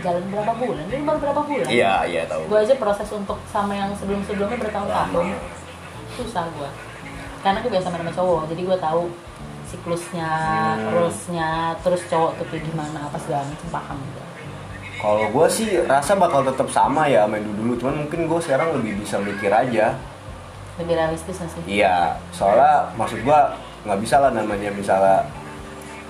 jalan 0.00 0.24
berapa 0.26 0.52
bulan 0.54 0.84
ini 0.86 1.02
baru 1.02 1.18
berapa 1.20 1.40
bulan 1.42 1.66
Iya 1.66 1.94
iya 2.04 2.22
tahu. 2.24 2.42
gue 2.46 2.58
aja 2.58 2.74
proses 2.74 3.08
untuk 3.08 3.38
sama 3.46 3.72
yang 3.72 3.92
sebelum-sebelumnya 3.92 4.58
bertahun-tahun 4.58 5.12
Lama. 5.28 5.38
susah 6.12 6.44
gue 6.48 6.70
karena 7.40 7.58
gue 7.58 7.70
biasa 7.70 7.86
main 7.88 8.00
sama 8.00 8.12
cowok 8.12 8.42
jadi 8.48 8.62
gue 8.64 8.78
tahu 8.78 9.02
siklusnya, 9.64 10.32
Hmm. 10.76 10.92
rulesnya, 10.92 11.50
terus 11.80 12.04
cowok 12.06 12.36
tuh 12.36 12.46
kayak 12.46 12.60
gimana 12.62 13.08
apa 13.08 13.16
segala 13.16 13.40
macam 13.42 13.68
paham 13.72 13.96
gitu. 14.04 14.20
Kalau 15.00 15.24
gue 15.26 15.46
sih 15.48 15.68
rasa 15.82 16.12
bakal 16.12 16.44
tetap 16.44 16.68
sama 16.68 17.08
ya 17.08 17.24
main 17.24 17.40
dulu, 17.40 17.74
cuman 17.74 18.04
mungkin 18.04 18.28
gue 18.28 18.36
sekarang 18.38 18.76
lebih 18.76 19.00
bisa 19.00 19.16
mikir 19.16 19.48
aja. 19.48 19.96
Lebih 20.76 20.92
realistis 20.92 21.40
sih. 21.40 21.62
Iya, 21.64 22.20
soalnya 22.30 22.92
maksud 22.94 23.24
gue 23.24 23.38
nggak 23.82 23.98
bisa 23.98 24.20
lah 24.20 24.30
namanya 24.30 24.68
misalnya 24.70 25.24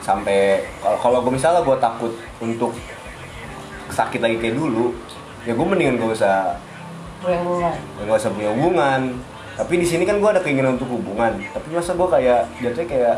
sampai 0.02 0.58
kalau 0.82 0.98
kalau 0.98 1.18
gue 1.22 1.32
misalnya 1.32 1.62
gue 1.62 1.76
takut 1.78 2.12
untuk 2.42 2.74
sakit 3.92 4.18
lagi 4.18 4.36
kayak 4.38 4.56
dulu, 4.56 4.96
ya 5.42 5.52
gue 5.52 5.66
mendingan 5.66 5.94
gak 5.96 6.12
usah 6.14 6.56
Bulan-bulan. 7.20 7.74
nggak 8.02 8.18
usah 8.18 8.30
punya 8.30 8.50
hubungan 8.50 9.00
tapi 9.52 9.74
di 9.76 9.84
sini 9.84 10.02
kan 10.02 10.16
gue 10.16 10.26
ada 10.26 10.40
keinginan 10.40 10.74
untuk 10.74 10.90
hubungan 10.90 11.38
tapi 11.46 11.68
masa 11.70 11.92
gue 11.92 12.08
kayak 12.08 12.40
jatuhnya 12.58 12.88
kayak 12.88 13.14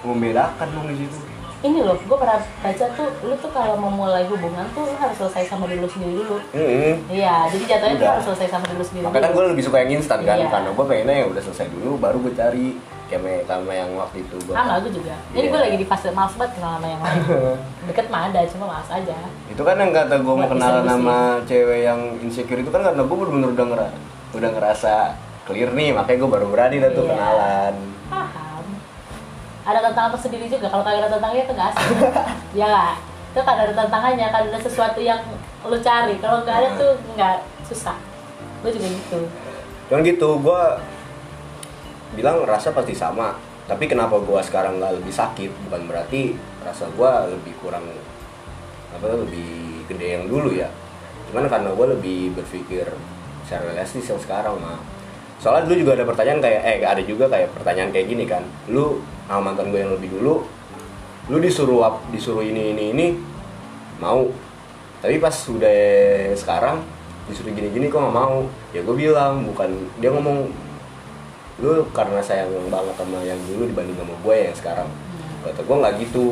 membedakan 0.00 0.68
dong 0.70 0.86
di 0.86 0.98
situ 1.00 1.18
Ini 1.58 1.82
loh, 1.82 1.98
gue 1.98 2.14
pernah 2.14 2.38
baca 2.38 2.86
tuh, 2.94 3.10
lu 3.18 3.34
tuh 3.34 3.50
kalau 3.50 3.74
mau 3.74 3.90
mulai 3.90 4.22
hubungan 4.22 4.62
tuh 4.70 4.86
lu 4.86 4.94
harus 4.94 5.18
selesai 5.18 5.50
sama 5.50 5.66
diri 5.66 5.82
lu 5.82 5.90
sendiri 5.90 6.14
dulu. 6.14 6.38
Hmm. 6.54 7.02
Iya, 7.10 7.50
jadi 7.50 7.64
jatuhnya 7.66 7.90
lu 7.90 7.98
Udah. 7.98 8.10
harus 8.14 8.24
selesai 8.30 8.46
sama 8.48 8.64
diri 8.64 8.78
lu 8.78 8.86
sendiri 8.86 9.04
makanya 9.04 9.24
kan 9.24 9.32
gue 9.34 9.44
lebih 9.50 9.64
suka 9.66 9.76
yang 9.76 9.90
instan 9.92 10.18
kan 10.22 10.38
Iya. 10.38 10.46
karena 10.46 10.70
gue 10.70 10.84
pengennya 10.86 11.14
ya 11.18 11.26
udah 11.26 11.42
selesai 11.42 11.66
dulu 11.68 11.90
baru 11.98 12.16
gue 12.22 12.32
cari 12.32 12.66
kayak 13.08 13.20
sama 13.44 13.72
yang 13.72 13.90
waktu 13.94 14.20
itu 14.20 14.36
gue 14.38 14.52
sama 14.52 14.78
gue 14.78 14.92
juga. 14.92 15.16
Jadi 15.32 15.40
Iya. 15.40 15.50
gue 15.50 15.60
lagi 15.60 15.76
di 15.76 15.86
fase 15.86 16.08
males 16.10 16.34
banget 16.34 16.52
kenal 16.54 16.76
sama 16.76 16.86
yang 16.86 17.00
lain. 17.00 17.20
Deket 17.88 18.06
mah 18.08 18.22
ada 18.28 18.40
cuma 18.46 18.64
males 18.68 18.90
aja. 18.90 19.16
Itu 19.48 19.62
kan 19.62 19.76
yang 19.76 19.90
kata 19.90 20.14
gue 20.18 20.34
mau 20.34 20.44
kenalan 20.46 20.84
sama 20.84 21.16
cewek 21.42 21.80
yang 21.82 22.00
insecure 22.18 22.58
itu 22.58 22.68
kan 22.68 22.82
karena 22.82 23.00
gue 23.00 23.16
bener-bener 23.18 23.50
udah 23.50 23.66
ngera 23.66 23.86
udah 24.30 24.50
ngerasa 24.52 24.94
clear 25.42 25.72
nih 25.72 25.90
makanya 25.90 26.18
gue 26.18 26.30
baru 26.30 26.46
berani 26.46 26.76
dah 26.78 26.90
tuh 26.90 27.02
Iya. 27.02 27.10
kenalan. 27.10 27.74
Paham. 28.06 28.64
Ada 29.64 29.78
tantangan 29.82 30.10
tersendiri 30.12 30.46
juga 30.46 30.66
kalau 30.66 30.82
kagak 30.82 31.00
ada 31.00 31.10
tantangannya 31.10 31.42
itu 31.42 31.52
nggak 31.52 31.68
asik. 31.70 31.86
Ya 32.60 32.66
nggak 32.66 32.94
itu 33.28 33.40
kan 33.42 33.56
ada 33.56 33.72
tantangannya 33.72 34.26
kan 34.26 34.42
ada 34.44 34.58
sesuatu 34.58 35.00
yang 35.00 35.20
lu 35.62 35.76
cari. 35.78 36.16
Kalau 36.18 36.44
nggak 36.44 36.56
ada 36.56 36.68
tuh 36.76 36.92
nggak 37.10 37.36
susah. 37.64 37.96
Gue 38.60 38.70
juga 38.70 38.86
gitu. 38.86 39.20
Cuman 39.86 40.00
gitu 40.02 40.28
gue 40.38 40.62
bilang 42.16 42.44
rasa 42.48 42.72
pasti 42.72 42.96
sama 42.96 43.36
tapi 43.68 43.84
kenapa 43.84 44.16
gue 44.16 44.40
sekarang 44.40 44.80
nggak 44.80 44.96
lebih 45.04 45.12
sakit? 45.12 45.52
Bukan 45.68 45.92
berarti 45.92 46.32
rasa 46.64 46.88
gue 46.88 47.10
lebih 47.36 47.52
kurang 47.60 47.84
apa 48.88 49.12
lebih 49.12 49.84
gede 49.84 50.16
yang 50.16 50.24
dulu 50.24 50.56
ya. 50.56 50.72
Cuman 51.28 51.44
karena 51.52 51.76
gue 51.76 51.86
lebih 51.92 52.32
berpikir 52.32 52.88
secara 53.44 53.76
realistis 53.76 54.08
yang 54.08 54.20
sekarang 54.20 54.56
mah 54.56 54.80
soalnya 55.38 55.70
dulu 55.70 55.86
juga 55.86 55.92
ada 55.94 56.04
pertanyaan 56.08 56.40
kayak 56.42 56.60
eh 56.66 56.78
ada 56.82 57.02
juga 57.04 57.30
kayak 57.30 57.52
pertanyaan 57.52 57.92
kayak 57.92 58.06
gini 58.08 58.24
kan. 58.24 58.42
Lu 58.72 59.04
sama 59.28 59.52
mantan 59.52 59.68
gue 59.68 59.80
yang 59.84 59.92
lebih 59.92 60.16
dulu 60.16 60.48
lu 61.28 61.36
disuruh 61.44 62.00
disuruh 62.08 62.40
ini 62.40 62.72
ini 62.72 62.84
ini 62.96 63.06
mau. 64.00 64.32
Tapi 65.04 65.20
pas 65.20 65.36
udah 65.44 65.76
sekarang 66.34 66.80
disuruh 67.28 67.52
gini 67.52 67.68
gini 67.68 67.92
kok 67.92 68.00
nggak 68.00 68.16
mau. 68.16 68.48
Ya 68.72 68.80
gue 68.80 68.96
bilang 68.96 69.44
bukan 69.44 69.76
dia 70.00 70.08
ngomong 70.08 70.48
lu 71.58 71.82
karena 71.90 72.22
sayang 72.22 72.54
banget 72.70 72.94
sama 72.94 73.18
yang 73.26 73.38
dulu 73.50 73.66
dibanding 73.66 73.98
sama 73.98 74.14
gue 74.14 74.36
yang 74.46 74.56
sekarang. 74.56 74.88
Kata 75.42 75.60
gue 75.62 75.76
nggak 75.76 75.94
gitu. 76.06 76.26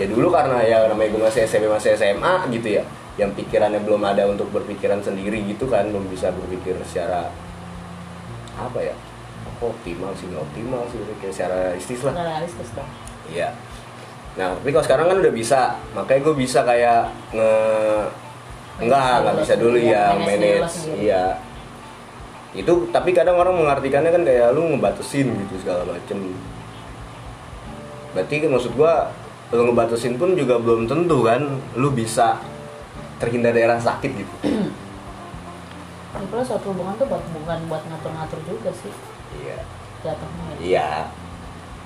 Ya 0.00 0.08
dulu 0.08 0.32
karena 0.32 0.64
ya 0.64 0.88
namanya 0.88 1.12
gue 1.12 1.22
masih 1.28 1.44
SMP 1.44 1.68
masih 1.68 1.92
SMA 1.96 2.48
gitu 2.48 2.80
ya. 2.80 2.82
Yang 3.20 3.44
pikirannya 3.44 3.84
belum 3.84 4.00
ada 4.00 4.24
untuk 4.24 4.48
berpikiran 4.48 5.04
sendiri 5.04 5.44
gitu 5.44 5.68
kan 5.68 5.84
belum 5.92 6.08
bisa 6.08 6.32
berpikir 6.32 6.80
secara 6.88 7.28
apa 8.56 8.78
ya 8.80 8.96
apa 9.48 9.64
optimal 9.64 10.12
sih 10.12 10.28
nggak 10.28 10.44
optimal 10.44 10.82
sih 10.88 10.98
kayak 11.20 11.34
secara 11.36 11.54
realistis 11.68 12.00
lah. 12.00 12.14
Realistis 12.16 12.68
dong. 12.72 12.88
Iya. 13.28 13.52
Nah, 14.32 14.56
tapi 14.56 14.72
kalau 14.72 14.84
sekarang 14.88 15.06
kan 15.12 15.16
udah 15.20 15.34
bisa, 15.34 15.76
makanya 15.92 16.20
gue 16.24 16.34
bisa 16.40 16.64
kayak 16.64 17.12
nge 17.36 17.52
enggak 18.80 19.20
nggak 19.20 19.36
bisa 19.44 19.54
dulu 19.60 19.76
ya 19.76 20.16
Manage 20.16 20.16
lo 20.16 20.24
manage, 20.24 20.76
iya. 20.96 21.24
Itu 22.52 22.88
tapi 22.92 23.16
kadang 23.16 23.40
orang 23.40 23.56
mengartikannya 23.56 24.12
kan 24.12 24.22
kayak 24.28 24.52
lu 24.52 24.76
ngebatasin 24.76 25.28
gitu 25.32 25.54
segala 25.64 25.88
macem. 25.88 26.36
Berarti 28.12 28.34
kan 28.44 28.50
maksud 28.52 28.72
gua 28.76 29.08
lu 29.52 29.62
ngebatasin 29.68 30.16
pun 30.20 30.36
juga 30.36 30.60
belum 30.60 30.84
tentu 30.88 31.24
kan 31.24 31.44
lu 31.76 31.88
bisa 31.92 32.40
terhindar 33.20 33.52
dari 33.56 33.68
rasa 33.68 33.96
sakit 33.96 34.10
gitu. 34.16 34.34
ya 36.12 36.26
kalau 36.28 36.44
suatu 36.44 36.70
hubungan 36.70 36.94
tuh 37.00 37.08
buat 37.08 37.24
bukan 37.34 37.58
buat 37.66 37.82
ngatur-ngatur 37.88 38.40
juga 38.46 38.70
sih 38.70 38.92
Iya. 39.42 39.58
jatuhnya 40.04 40.44
ya. 40.44 40.56
Iya. 40.60 40.90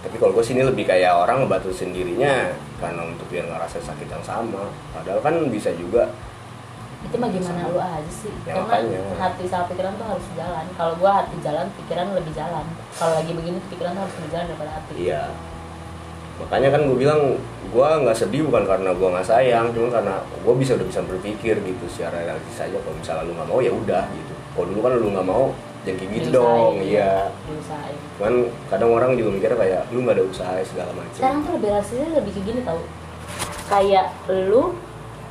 Tapi 0.03 0.17
kalau 0.23 0.35
gue 0.35 0.45
sini 0.45 0.63
lebih 0.63 0.87
kayak 0.87 1.15
orang 1.15 1.47
ngebatasin 1.47 1.91
dirinya 1.95 2.51
karena 2.79 3.07
untuk 3.07 3.27
biar 3.31 3.47
nggak 3.47 3.63
rasa 3.67 3.79
sakit 3.83 4.07
yang 4.07 4.23
sama. 4.23 4.71
Padahal 4.95 5.23
kan 5.23 5.35
bisa 5.51 5.71
juga 5.75 6.11
itu 6.99 7.15
mah 7.15 7.29
gimana 7.29 7.61
lu 7.67 7.77
aja 7.77 8.09
sih 8.09 8.33
Ya, 8.43 8.57
karena 8.57 8.65
makanya. 8.67 9.01
hati 9.19 9.45
sama 9.45 9.65
pikiran 9.69 9.93
tuh 9.95 10.07
harus 10.07 10.27
jalan 10.33 10.65
kalau 10.75 10.93
gua 10.97 11.11
hati 11.19 11.37
jalan 11.39 11.67
pikiran 11.75 12.07
lebih 12.13 12.33
jalan 12.33 12.65
kalau 12.93 13.13
lagi 13.15 13.31
begini 13.31 13.59
pikiran 13.69 13.93
tuh 13.93 14.03
harus 14.03 14.15
lebih 14.17 14.31
jalan 14.31 14.47
daripada 14.47 14.73
hati 14.73 14.93
Iya. 14.97 15.23
Makanya 16.37 16.69
kan 16.69 16.81
gue 16.85 16.97
bilang 16.99 17.21
gue 17.67 17.89
nggak 18.05 18.13
sedih 18.15 18.45
bukan 18.45 18.69
karena 18.69 18.93
gue 18.93 19.09
nggak 19.09 19.25
sayang, 19.25 19.73
cuma 19.73 19.89
karena 19.89 20.15
gue 20.21 20.55
bisa 20.55 20.77
udah 20.77 20.85
bisa 20.85 21.01
berpikir 21.01 21.57
gitu 21.57 21.85
secara 21.89 22.21
realistis 22.23 22.61
aja. 22.61 22.77
Kalau 22.77 22.93
misalnya 22.93 23.25
lu 23.25 23.33
nggak 23.33 23.49
mau 23.49 23.59
ya 23.59 23.73
udah 23.73 24.05
gitu. 24.13 24.35
Kalau 24.53 24.67
dulu 24.69 24.81
kan 24.85 24.93
lu 25.01 25.09
nggak 25.17 25.25
mau 25.25 25.45
jangan 25.83 25.97
kayak 25.97 26.11
gitu 26.13 26.29
dong. 26.35 26.75
Iya. 26.85 27.33
diusahain 27.41 27.97
Cuman 28.21 28.35
kadang 28.69 28.91
orang 28.93 29.11
juga 29.17 29.31
mikirnya 29.33 29.57
kayak 29.57 29.83
lu 29.89 30.05
nggak 30.05 30.13
ada 30.13 30.25
usaha 30.29 30.53
segala 30.61 30.91
macam. 30.93 31.17
sekarang 31.17 31.39
tuh 31.41 31.53
lebih 31.57 31.71
lebih 32.13 32.33
kayak 32.37 32.45
gini 32.45 32.61
tau 32.61 32.81
kayak 33.67 34.07
lu 34.29 34.63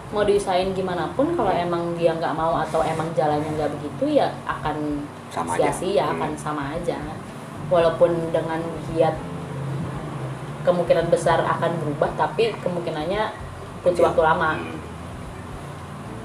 mau 0.09 0.21
diusahain 0.21 0.69
gimana 0.71 1.09
pun 1.11 1.33
kalau 1.33 1.49
emang 1.49 1.93
dia 1.93 2.11
nggak 2.11 2.31
mau 2.31 2.53
atau 2.57 2.81
emang 2.81 3.09
jalannya 3.11 3.49
nggak 3.51 3.71
begitu 3.71 4.17
ya 4.17 4.29
akan 4.45 5.01
sia-sia 5.51 6.05
Hmm. 6.05 6.13
akan 6.15 6.31
sama 6.35 6.63
aja 6.71 6.97
walaupun 7.67 8.13
dengan 8.29 8.61
giat 8.87 9.17
kemungkinan 10.61 11.09
besar 11.09 11.41
akan 11.41 11.71
berubah 11.79 12.09
tapi 12.15 12.53
kemungkinannya 12.55 13.33
butuh 13.81 13.97
Iya. 13.99 14.07
waktu 14.07 14.21
lama 14.23 14.49
Hmm. 14.55 14.77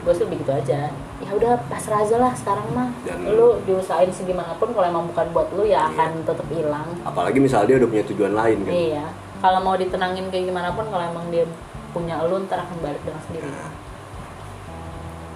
gue 0.01 0.15
sih 0.15 0.25
begitu 0.25 0.49
aja 0.51 0.89
ya 1.21 1.31
udah 1.31 1.61
pasrah 1.69 2.01
aja 2.01 2.17
lah 2.17 2.33
sekarang 2.33 2.65
mah 2.71 2.89
Dan- 3.03 3.29
lu 3.31 3.61
diusahain 3.63 4.09
segimanapun 4.09 4.73
kalau 4.73 4.87
emang 4.87 5.05
bukan 5.07 5.27
buat 5.31 5.49
lu 5.53 5.65
ya 5.65 5.85
Iya. 5.85 5.93
akan 5.93 6.11
tetap 6.25 6.47
hilang 6.49 6.89
Apalagi 7.03 7.37
misalnya 7.39 7.67
dia 7.67 7.77
udah 7.79 7.89
punya 7.91 8.05
tujuan 8.07 8.33
lain 8.35 8.59
kan. 8.63 8.73
Iya. 8.73 9.05
Kalau 9.41 9.61
mau 9.63 9.73
ditenangin 9.75 10.29
kayak 10.29 10.45
gimana 10.47 10.69
pun 10.71 10.85
kalau 10.87 11.01
emang 11.03 11.29
dia 11.29 11.45
punya 11.91 12.23
lu 12.25 12.39
ntar 12.45 12.63
akan 12.63 12.77
balik 12.81 13.03
dengan 13.03 13.23
sendiri. 13.25 13.49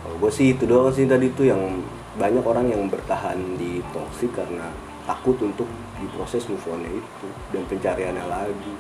Kalau 0.04 0.16
gue 0.20 0.30
sih 0.30 0.52
itu 0.52 0.64
doang 0.64 0.92
sih 0.92 1.04
tadi 1.04 1.32
tuh 1.32 1.48
yang 1.48 1.60
banyak 2.14 2.44
orang 2.44 2.70
yang 2.70 2.86
bertahan 2.86 3.36
di 3.56 3.82
toxic 3.90 4.30
karena 4.30 4.70
takut 5.02 5.34
untuk 5.40 5.66
diproses 5.98 6.46
move 6.46 6.62
on 6.68 6.80
itu 6.84 7.28
dan 7.50 7.62
pencariannya 7.66 8.24
lagi. 8.24 8.74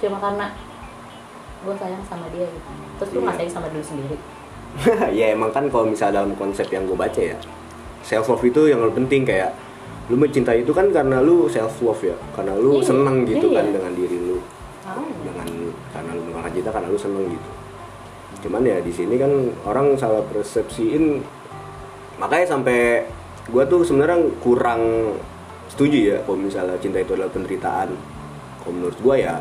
Cuma 0.00 0.18
karena 0.18 0.50
gue 1.60 1.74
sayang 1.76 2.02
sama 2.02 2.26
dia 2.32 2.48
gitu. 2.48 2.70
Terus 2.98 3.10
lu 3.12 3.18
Iya. 3.18 3.24
nggak 3.28 3.36
sayang 3.38 3.52
sama 3.52 3.66
diri 3.68 3.84
sendiri. 3.84 4.16
ya 5.18 5.34
emang 5.34 5.50
kan 5.50 5.66
kalau 5.66 5.86
misalnya 5.86 6.22
dalam 6.22 6.32
konsep 6.34 6.70
yang 6.70 6.86
gue 6.86 6.94
baca 6.94 7.18
ya 7.18 7.34
self 8.00 8.30
love 8.30 8.42
itu 8.42 8.70
yang 8.70 8.78
lebih 8.80 9.02
penting 9.02 9.26
kayak 9.26 9.50
lu 10.06 10.14
mencintai 10.14 10.62
itu 10.62 10.70
kan 10.70 10.88
karena 10.90 11.18
lu 11.18 11.50
self 11.50 11.82
love 11.82 11.98
ya 12.00 12.14
karena 12.32 12.54
lu 12.54 12.78
Iya, 12.78 12.86
seneng 12.86 13.26
gitu 13.26 13.50
kan 13.50 13.66
iya. 13.66 13.74
dengan 13.74 13.92
diri 13.92 14.18
lu 14.18 14.38
Tahu. 14.80 15.02
Dengan 16.60 16.72
karena 16.76 16.92
lu 16.92 17.00
seneng 17.00 17.24
gitu. 17.26 17.50
Cuman 18.46 18.62
ya 18.64 18.78
di 18.80 18.92
sini 18.92 19.16
kan 19.16 19.32
orang 19.64 19.96
salah 19.96 20.24
persepsiin 20.28 21.24
makanya 22.20 22.56
sampai 22.56 23.08
gua 23.48 23.64
tuh 23.64 23.80
sebenarnya 23.82 24.20
kurang 24.44 25.16
setuju 25.72 25.98
ya 26.14 26.18
kalau 26.28 26.38
misalnya 26.38 26.76
cinta 26.76 27.00
itu 27.00 27.16
adalah 27.16 27.32
penderitaan. 27.32 27.88
Kalau 28.60 28.72
menurut 28.76 28.98
gua 29.00 29.16
ya 29.16 29.34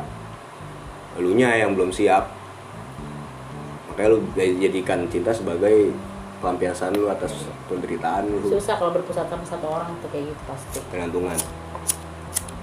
elunya 1.19 1.59
yang 1.59 1.75
belum 1.75 1.91
siap. 1.91 2.31
Makanya 3.91 4.09
lu 4.15 4.19
jadikan 4.35 5.03
cinta 5.11 5.35
sebagai 5.35 5.91
pelampiasan 6.39 6.95
lu 6.95 7.11
atas 7.11 7.35
penderitaan 7.67 8.31
lu. 8.31 8.47
Susah 8.47 8.79
kalau 8.79 8.95
berpusat 8.95 9.27
sama 9.27 9.43
satu 9.43 9.67
orang 9.67 9.91
tuh 9.99 10.07
kayak 10.07 10.31
gitu 10.31 10.43
pasti. 10.47 10.79
pengantungan 10.87 11.35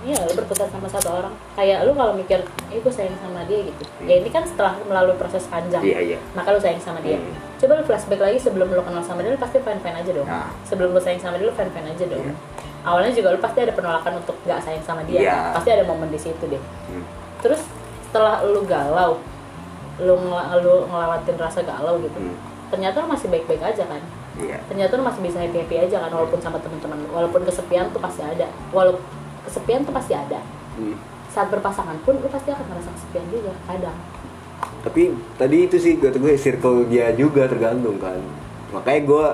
Iya, 0.07 0.23
lu 0.23 0.39
berpusat 0.39 0.71
sama 0.71 0.87
satu 0.87 1.11
orang. 1.11 1.35
Kayak 1.59 1.83
lu 1.83 1.91
kalau 1.93 2.15
mikir, 2.15 2.39
eh 2.71 2.79
gue 2.79 2.93
sayang 2.95 3.19
sama 3.19 3.43
dia 3.45 3.59
gitu. 3.59 3.83
Hmm. 3.83 4.07
Ya 4.07 4.23
ini 4.23 4.31
kan 4.31 4.47
setelah 4.47 4.79
melalui 4.87 5.19
proses 5.19 5.43
panjang. 5.51 5.83
iya 5.83 5.99
iya 5.99 6.19
Maka 6.31 6.55
lu 6.55 6.63
sayang 6.63 6.79
sama 6.79 7.03
dia. 7.03 7.19
Hmm. 7.19 7.35
Coba 7.59 7.73
lu 7.75 7.83
flashback 7.83 8.23
lagi 8.23 8.39
sebelum 8.39 8.71
lu 8.71 8.79
kenal 8.81 9.03
sama 9.03 9.27
dia, 9.27 9.35
lu 9.35 9.41
pasti 9.43 9.59
fan-fan 9.59 9.99
aja 9.99 10.11
dong. 10.15 10.29
Nah. 10.31 10.55
Sebelum 10.63 10.95
lu 10.95 11.01
sayang 11.03 11.19
sama 11.19 11.43
dia, 11.43 11.51
lu 11.51 11.55
fan-fan 11.55 11.83
aja 11.85 12.05
dong. 12.07 12.23
Iya. 12.23 12.35
Awalnya 12.87 13.13
juga 13.13 13.35
lu 13.35 13.43
pasti 13.43 13.59
ada 13.59 13.75
penolakan 13.75 14.23
untuk 14.23 14.39
gak 14.47 14.63
sayang 14.63 14.85
sama 14.87 15.03
dia. 15.03 15.27
Kan? 15.27 15.59
Pasti 15.59 15.69
ada 15.75 15.83
momen 15.83 16.07
di 16.07 16.21
situ 16.23 16.45
deh. 16.47 16.63
Hmm. 16.87 17.03
Terus 17.43 17.67
setelah 18.07 18.47
lu 18.47 18.63
galau, 18.63 19.19
lu, 19.99 20.15
ngel- 20.15 20.63
lu 20.63 20.75
ngelewatin 20.87 21.35
rasa 21.35 21.67
galau 21.67 21.99
gitu. 21.99 22.15
Hmm. 22.15 22.39
Ternyata 22.71 23.03
lu 23.03 23.11
masih 23.11 23.27
baik-baik 23.27 23.63
aja 23.65 23.83
kan. 23.83 24.03
iya 24.39 24.63
Ternyata 24.71 24.95
lu 24.95 25.03
masih 25.03 25.19
bisa 25.19 25.43
happy-happy 25.43 25.77
aja 25.83 25.97
kan 25.99 26.15
walaupun 26.15 26.39
sama 26.39 26.63
teman-teman. 26.63 26.95
Walaupun 27.11 27.43
kesepian 27.43 27.91
tuh 27.91 27.99
pasti 27.99 28.23
ada. 28.23 28.47
Walaupun 28.71 29.03
kesepian 29.47 29.87
tuh 29.87 29.95
pasti 29.95 30.13
ada. 30.13 30.43
Hmm. 30.77 30.99
Saat 31.31 31.49
berpasangan 31.55 31.97
pun 32.03 32.19
lu 32.19 32.29
pasti 32.29 32.51
akan 32.51 32.67
merasa 32.67 32.91
kesepian 32.91 33.27
juga 33.31 33.55
kadang. 33.71 33.99
tapi 34.81 35.13
tadi 35.37 35.69
itu 35.69 35.77
sih 35.77 36.01
kata 36.01 36.17
gue 36.17 36.33
circle 36.39 36.87
dia 36.89 37.13
juga 37.13 37.45
tergantung 37.51 37.99
kan 38.01 38.17
makanya 38.73 39.01
gue 39.05 39.27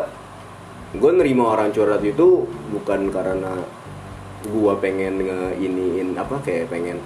gue 0.99 1.11
nerima 1.13 1.53
orang 1.53 1.71
curhat 1.71 2.03
itu 2.03 2.49
bukan 2.73 3.13
karena 3.13 3.61
gue 4.43 4.73
pengen 4.83 5.23
ngeiniin 5.23 6.19
apa 6.19 6.41
kayak 6.43 6.73
pengen 6.73 6.99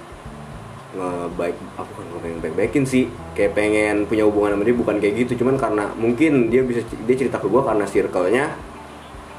ngebaik 0.97 1.53
apa 1.77 1.85
bukan 1.91 2.05
gue 2.09 2.21
pengen 2.23 2.39
baik-baikin 2.41 2.83
sih 2.87 3.05
kayak 3.37 3.53
pengen 3.53 4.07
punya 4.09 4.25
hubungan 4.25 4.57
sama 4.57 4.63
dia 4.65 4.75
bukan 4.75 4.95
kayak 4.97 5.27
gitu 5.27 5.43
cuman 5.43 5.55
karena 5.59 5.85
mungkin 5.93 6.49
dia 6.49 6.65
bisa 6.65 6.81
dia 6.87 7.15
cerita 7.19 7.37
ke 7.37 7.47
gue 7.51 7.61
karena 7.61 7.85
circle-nya 7.85 8.45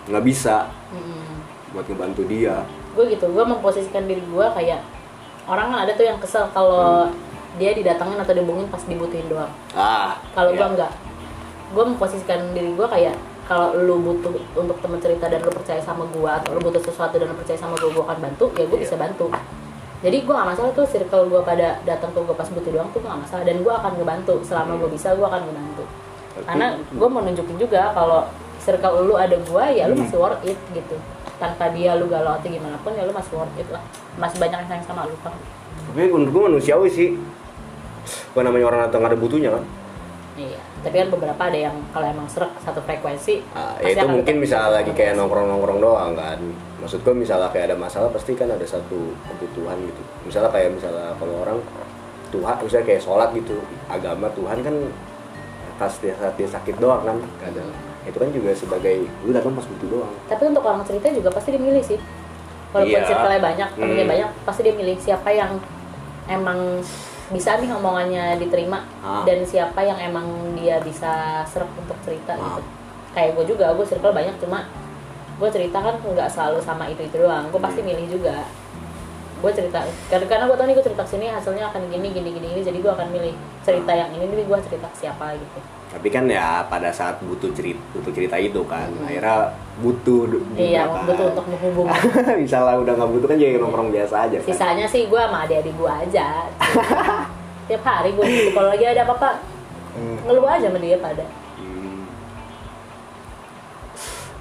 nggak 0.07 0.25
bisa 0.25 0.71
Mm-mm. 0.95 1.75
buat 1.75 1.85
ngebantu 1.89 2.23
dia 2.31 2.63
gue 2.99 3.15
gitu. 3.15 3.31
Gue 3.31 3.45
memposisikan 3.47 4.11
diri 4.11 4.19
gue 4.19 4.47
kayak 4.59 4.83
orang 5.47 5.71
kan 5.71 5.79
ada 5.87 5.95
tuh 5.95 6.05
yang 6.05 6.19
kesel 6.19 6.51
kalau 6.51 7.07
dia 7.57 7.71
didatangin 7.73 8.19
atau 8.19 8.35
dihubungin 8.35 8.67
pas 8.67 8.83
dibutuhin 8.83 9.31
doang. 9.31 9.51
Ah 9.79 10.19
kalau 10.35 10.51
iya. 10.51 10.59
gue 10.59 10.67
enggak. 10.75 10.93
Gue 11.71 11.85
memposisikan 11.87 12.51
diri 12.51 12.75
gue 12.75 12.87
kayak 12.91 13.15
kalau 13.47 13.73
lu 13.79 13.97
butuh 14.03 14.35
untuk 14.59 14.77
temen 14.83 14.99
cerita 15.01 15.31
dan 15.31 15.41
lu 15.41 15.49
percaya 15.55 15.81
sama 15.81 16.05
gue 16.11 16.31
atau 16.31 16.51
lu 16.53 16.61
butuh 16.61 16.83
sesuatu 16.83 17.17
dan 17.17 17.31
lu 17.31 17.37
percaya 17.39 17.57
sama 17.57 17.79
gue 17.79 17.89
gue 17.89 18.05
akan 18.05 18.19
bantu 18.19 18.51
ya 18.59 18.67
gue 18.67 18.77
Iya. 18.77 18.85
bisa 18.85 18.95
bantu. 18.99 19.31
Jadi 19.99 20.23
gue 20.23 20.31
gak 20.31 20.47
masalah 20.47 20.71
tuh 20.79 20.87
circle 20.87 21.27
gue 21.27 21.43
pada 21.43 21.83
datang 21.83 22.15
ke 22.15 22.23
gue 22.23 22.37
pas 22.37 22.47
butuh 22.47 22.71
doang 22.71 22.87
tuh 22.95 23.03
gak 23.03 23.19
masalah. 23.19 23.43
Dan 23.43 23.67
gue 23.67 23.73
akan 23.73 23.93
ngebantu. 23.99 24.35
Selama 24.47 24.79
gue 24.79 24.91
bisa 24.95 25.11
gue 25.17 25.27
akan 25.27 25.43
ngebantu. 25.43 25.85
Karena 26.47 26.67
gue 26.79 27.09
mau 27.11 27.19
nunjukin 27.19 27.57
juga 27.59 27.91
kalau 27.91 28.23
circle 28.63 29.09
lu 29.09 29.15
ada 29.17 29.35
gue 29.35 29.65
ya 29.75 29.89
lu 29.89 29.97
masih 29.97 30.19
worth 30.21 30.45
it 30.45 30.59
gitu 30.77 30.97
tanpa 31.39 31.71
dia 31.71 31.95
lu 31.95 32.11
galau 32.11 32.35
atau 32.35 32.51
gimana 32.51 32.77
pun 32.83 32.93
ya 32.95 33.07
lu 33.07 33.15
masih 33.15 33.35
worth 33.39 33.55
it 33.59 33.69
lah. 33.71 33.83
Masih 34.19 34.39
banyak 34.43 34.59
yang 34.63 34.69
sayang 34.71 34.85
sama 34.87 35.07
lu 35.07 35.17
kan 35.23 35.35
tapi 35.89 36.05
menurut 36.13 36.31
gue 36.31 36.43
manusiawi 36.53 36.89
sih. 36.93 37.09
Bukan 38.33 38.45
namanya 38.45 38.67
orang 38.73 38.81
datang 38.89 39.05
ada 39.05 39.17
butuhnya 39.17 39.51
kan? 39.53 39.65
Iya. 40.39 40.61
Tapi 40.85 40.95
kan 40.95 41.09
beberapa 41.11 41.43
ada 41.51 41.59
yang 41.59 41.77
kalau 41.91 42.07
emang 42.07 42.29
serak 42.31 42.55
satu 42.63 42.79
frekuensi 42.87 43.43
pasti 43.43 43.83
ya 43.83 43.99
itu 43.99 44.07
mungkin 44.07 44.39
misalnya 44.39 44.79
lagi 44.79 44.95
kayak 44.95 45.19
nongkrong-nongkrong 45.19 45.81
doang 45.83 46.13
kan. 46.15 46.39
Maksud 46.79 47.03
gue 47.03 47.15
misalnya 47.17 47.51
kayak 47.51 47.75
ada 47.75 47.77
masalah 47.77 48.09
pasti 48.15 48.39
kan 48.39 48.47
ada 48.47 48.63
satu 48.63 49.13
kebutuhan 49.27 49.77
gitu. 49.83 50.03
Misalnya 50.31 50.55
kayak 50.55 50.79
misalnya 50.79 51.11
kalau 51.19 51.35
orang 51.43 51.59
Tuhan 52.31 52.55
misalnya 52.63 52.87
kayak 52.87 53.03
sholat 53.03 53.29
gitu 53.35 53.57
agama 53.91 54.31
Tuhan 54.37 54.59
kan 54.63 54.75
pas 55.79 55.93
dia 55.99 56.15
saat 56.15 56.35
dia 56.39 56.47
sakit 56.47 56.77
doang 56.79 57.03
kan. 57.03 57.19
Kadang 57.43 57.69
itu 58.09 58.19
kan 58.19 58.31
juga 58.31 58.51
sebagai 58.53 58.97
lu 59.23 59.31
datang 59.31 59.53
pas 59.53 59.65
butuh 59.65 59.89
doang 59.91 60.13
tapi 60.25 60.43
untuk 60.47 60.63
orang 60.63 60.83
cerita 60.83 61.07
juga 61.11 61.29
pasti 61.29 61.49
dia 61.51 61.61
milih 61.61 61.83
sih 61.83 62.01
walaupun 62.69 62.93
Iya. 62.95 63.07
circle-nya 63.07 63.41
banyak 63.43 63.69
temennya 63.75 64.03
Hmm. 64.03 64.13
banyak 64.13 64.31
pasti 64.43 64.61
dia 64.63 64.75
milih 64.75 64.97
siapa 64.99 65.29
yang 65.31 65.53
emang 66.27 66.81
bisa 67.29 67.57
nih 67.57 67.69
omongannya 67.71 68.37
diterima 68.37 68.85
Ah. 68.99 69.21
dan 69.23 69.41
siapa 69.43 69.81
yang 69.81 69.97
emang 69.99 70.25
dia 70.55 70.81
bisa 70.81 71.13
serap 71.45 71.69
untuk 71.75 71.97
cerita 72.03 72.33
Ah. 72.33 72.57
gitu 72.57 72.63
kayak 73.11 73.31
gue 73.35 73.45
juga 73.47 73.71
gue 73.71 73.85
circle 73.85 74.13
banyak 74.13 74.37
cuma 74.39 74.65
gue 75.35 75.49
cerita 75.49 75.79
kan 75.79 75.97
nggak 75.97 76.29
selalu 76.29 76.59
sama 76.59 76.85
itu 76.87 77.01
itu 77.01 77.17
doang 77.19 77.47
gue 77.47 77.59
pasti 77.59 77.81
Hmm. 77.81 77.89
milih 77.89 78.07
juga 78.11 78.45
gue 79.39 79.53
cerita 79.55 79.79
karena 80.09 80.27
karena 80.27 80.45
gue 80.45 80.57
tau 80.57 80.67
nih 80.67 80.75
gue 80.75 80.83
cerita 80.83 81.05
sini 81.07 81.27
hasilnya 81.29 81.69
akan 81.69 81.83
gini 81.87 82.11
gini 82.11 82.29
gini 82.33 82.49
ini 82.51 82.61
jadi 82.61 82.75
gue 82.77 82.91
akan 82.91 83.09
milih 83.09 83.33
cerita 83.63 83.93
yang 83.93 84.11
ini 84.11 84.25
nih 84.27 84.45
gue 84.45 84.59
cerita 84.61 84.89
siapa 84.93 85.31
gitu 85.33 85.61
tapi 85.89 86.09
kan 86.13 86.29
ya 86.29 86.69
pada 86.69 86.93
saat 86.93 87.17
butuh 87.25 87.49
cerita 87.57 87.81
butuh 87.97 88.13
cerita 88.13 88.37
itu 88.37 88.61
kan 88.69 88.93
akhirnya 89.09 89.57
butuh 89.81 90.29
iya 90.59 90.85
kan. 90.85 91.09
butuh 91.09 91.27
untuk 91.33 91.47
menghubungi 91.49 91.97
misalnya 92.45 92.77
udah 92.77 92.93
nggak 92.93 93.11
butuh 93.17 93.27
kan 93.33 93.39
jadi 93.41 93.57
nongkrong 93.57 93.91
biasa 93.95 94.15
aja 94.29 94.37
kan 94.45 94.49
sisanya 94.53 94.85
sih 94.85 95.09
gue 95.09 95.21
sama 95.21 95.49
adik-adik 95.49 95.73
gue 95.73 95.91
aja 95.91 96.29
tiap 97.69 97.83
hari 97.85 98.13
gue 98.13 98.25
gitu 98.29 98.51
kalau 98.53 98.69
lagi 98.69 98.85
ada 98.85 99.03
apa-apa 99.09 99.41
ngeluh 100.29 100.47
aja 100.47 100.69
sama 100.69 100.79
dia 100.79 100.99
pada 101.01 101.25
Hmm. 101.59 102.07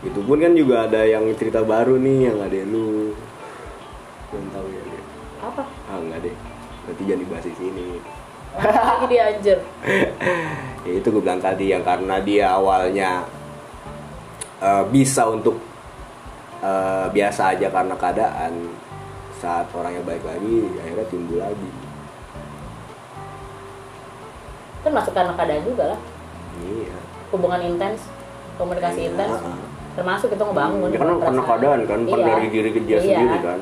Itu 0.06 0.22
pun 0.22 0.38
kan 0.38 0.54
juga 0.54 0.86
ada 0.86 1.02
yang 1.02 1.26
cerita 1.34 1.66
baru 1.66 1.98
nih 1.98 2.30
yang 2.30 2.38
ada 2.38 2.62
lu. 2.62 3.18
Belum 4.30 4.46
tahu 4.54 4.68
ya 4.70 4.82
dia. 4.86 5.02
apa 5.42 5.64
Ah 5.90 5.98
enggak 5.98 6.30
deh. 6.30 6.36
Berarti 6.86 7.04
jangan 7.10 7.22
dibahas 7.26 7.46
di 7.50 7.56
sini. 7.58 7.86
Lagi 8.62 9.06
dia 9.10 9.24
anjir. 9.30 9.58
Ya 10.84 10.94
itu 11.00 11.08
gue 11.08 11.22
bilang 11.22 11.42
tadi 11.42 11.70
yang 11.70 11.84
karena 11.86 12.18
dia 12.22 12.54
awalnya 12.58 13.24
eh, 14.60 14.84
bisa 14.90 15.30
untuk 15.30 15.62
eh, 16.62 17.06
biasa 17.12 17.54
aja 17.58 17.68
karena 17.70 17.96
keadaan 17.96 18.54
saat 19.38 19.70
orangnya 19.78 20.02
baik 20.02 20.26
lagi 20.26 20.66
akhirnya 20.82 21.08
timbul 21.14 21.38
lagi. 21.38 21.70
Kan 24.82 24.92
masuk 24.94 25.14
karena 25.14 25.34
keadaan 25.38 25.64
juga 25.66 25.84
lah. 25.94 26.00
Iya. 26.58 26.98
Hubungan 27.30 27.62
intens 27.62 28.08
komunikasi 28.58 29.06
Iya, 29.06 29.10
intens 29.14 29.36
termasuk 29.98 30.30
itu 30.30 30.44
ngebangun 30.46 30.94
ya 30.94 30.98
karena 31.02 31.14
karena 31.18 31.42
keadaan 31.42 31.80
kan 31.90 32.00
Iya. 32.06 32.22
dari 32.22 32.48
diri 32.54 32.70
dia 32.86 32.98
Iya. 32.98 33.02
sendiri 33.02 33.38
kan. 33.42 33.60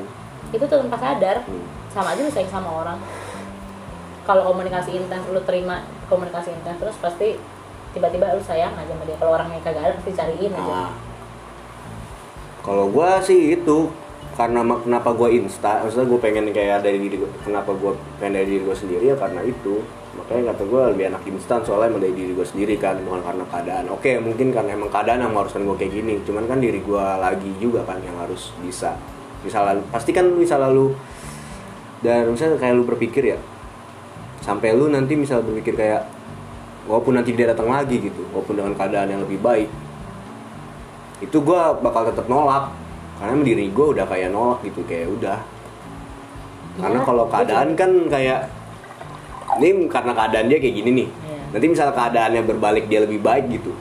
Itu 0.52 0.64
tuh 0.68 0.78
tanpa 0.84 0.98
sadar. 1.00 1.38
Hmm. 1.44 1.66
sama 1.96 2.12
aja 2.12 2.28
sayang 2.28 2.52
sama 2.52 2.68
orang 2.84 3.00
kalau 4.26 4.42
komunikasi 4.52 4.98
intens 4.98 5.24
lu 5.30 5.40
terima 5.46 5.86
komunikasi 6.10 6.50
intens 6.52 6.82
terus 6.82 6.96
pasti 6.98 7.38
tiba-tiba 7.94 8.34
lu 8.36 8.42
sayang 8.42 8.74
aja 8.76 8.92
sama 8.92 9.08
dia. 9.08 9.16
Kalau 9.16 9.32
orangnya 9.38 9.62
kagak 9.64 9.82
ada 9.86 9.94
pasti 9.96 10.12
cariin 10.12 10.52
aja. 10.52 10.66
Nah, 10.66 10.92
kalau 12.60 12.90
gua 12.90 13.22
sih 13.22 13.56
itu 13.56 13.88
karena 14.36 14.60
kenapa 14.82 15.16
gua 15.16 15.32
insta, 15.32 15.80
maksudnya 15.80 16.12
gue 16.12 16.20
pengen 16.20 16.44
kayak 16.52 16.84
dari 16.84 17.00
diri 17.00 17.16
gua, 17.16 17.30
kenapa 17.40 17.72
gua 17.72 17.96
pengen 18.20 18.42
dari 18.42 18.46
diri 18.52 18.62
gua 18.68 18.76
sendiri 18.76 19.04
ya 19.14 19.16
karena 19.16 19.40
itu. 19.46 19.80
Makanya 20.16 20.52
kata 20.52 20.62
gua 20.68 20.82
lebih 20.92 21.12
enak 21.12 21.22
instan 21.28 21.60
soalnya 21.64 21.92
emang 21.92 22.02
dari 22.04 22.12
diri 22.12 22.32
gua 22.36 22.44
sendiri 22.44 22.74
kan 22.76 23.00
bukan 23.00 23.24
karena 23.24 23.44
keadaan. 23.48 23.84
Oke 23.94 24.20
mungkin 24.20 24.52
karena 24.52 24.76
emang 24.76 24.92
keadaan 24.92 25.24
yang 25.24 25.32
mengharuskan 25.32 25.64
gua 25.64 25.76
kayak 25.78 25.92
gini 25.96 26.20
cuman 26.26 26.44
kan 26.44 26.58
diri 26.60 26.80
gua 26.84 27.16
lagi 27.16 27.48
juga 27.62 27.80
kan 27.86 28.02
yang 28.04 28.16
harus 28.20 28.52
bisa 28.60 28.92
misalnya 29.46 29.78
pasti 29.94 30.10
kan 30.10 30.26
misalnya 30.34 30.74
lu 30.74 30.90
dan 32.02 32.26
misalnya 32.34 32.58
kayak 32.58 32.74
lu 32.74 32.82
berpikir 32.82 33.22
ya 33.36 33.38
sampai 34.46 34.78
lu 34.78 34.86
nanti 34.86 35.18
misal 35.18 35.42
berpikir 35.42 35.74
kayak 35.74 36.06
walaupun 36.86 37.18
nanti 37.18 37.34
dia 37.34 37.50
datang 37.50 37.66
lagi 37.66 37.98
gitu 37.98 38.22
walaupun 38.30 38.54
dengan 38.54 38.72
keadaan 38.78 39.10
yang 39.10 39.20
lebih 39.26 39.42
baik 39.42 39.66
itu 41.20 41.36
gue 41.40 41.60
bakal 41.80 42.12
tetap 42.12 42.28
nolak. 42.28 42.72
Karena 43.16 43.40
diri 43.40 43.72
gue 43.72 43.86
udah 43.96 44.04
kayak 44.04 44.28
nolak 44.28 44.60
gitu 44.68 44.84
kayak 44.84 45.08
udah. 45.08 45.38
Karena 46.76 47.00
Iya, 47.00 47.08
kalau 47.08 47.24
keadaan 47.32 47.68
kan 47.72 47.90
kayak 48.12 48.40
ini 49.56 49.88
karena 49.88 50.12
keadaan 50.12 50.46
dia 50.52 50.58
kayak 50.60 50.76
gini 50.76 50.90
nih. 50.92 51.08
Iya. 51.08 51.42
nanti 51.56 51.66
misal 51.72 51.88
keadaannya 51.94 52.42
berbalik 52.44 52.84
dia 52.92 53.00
lebih 53.00 53.24
baik 53.24 53.48
gitu. 53.48 53.72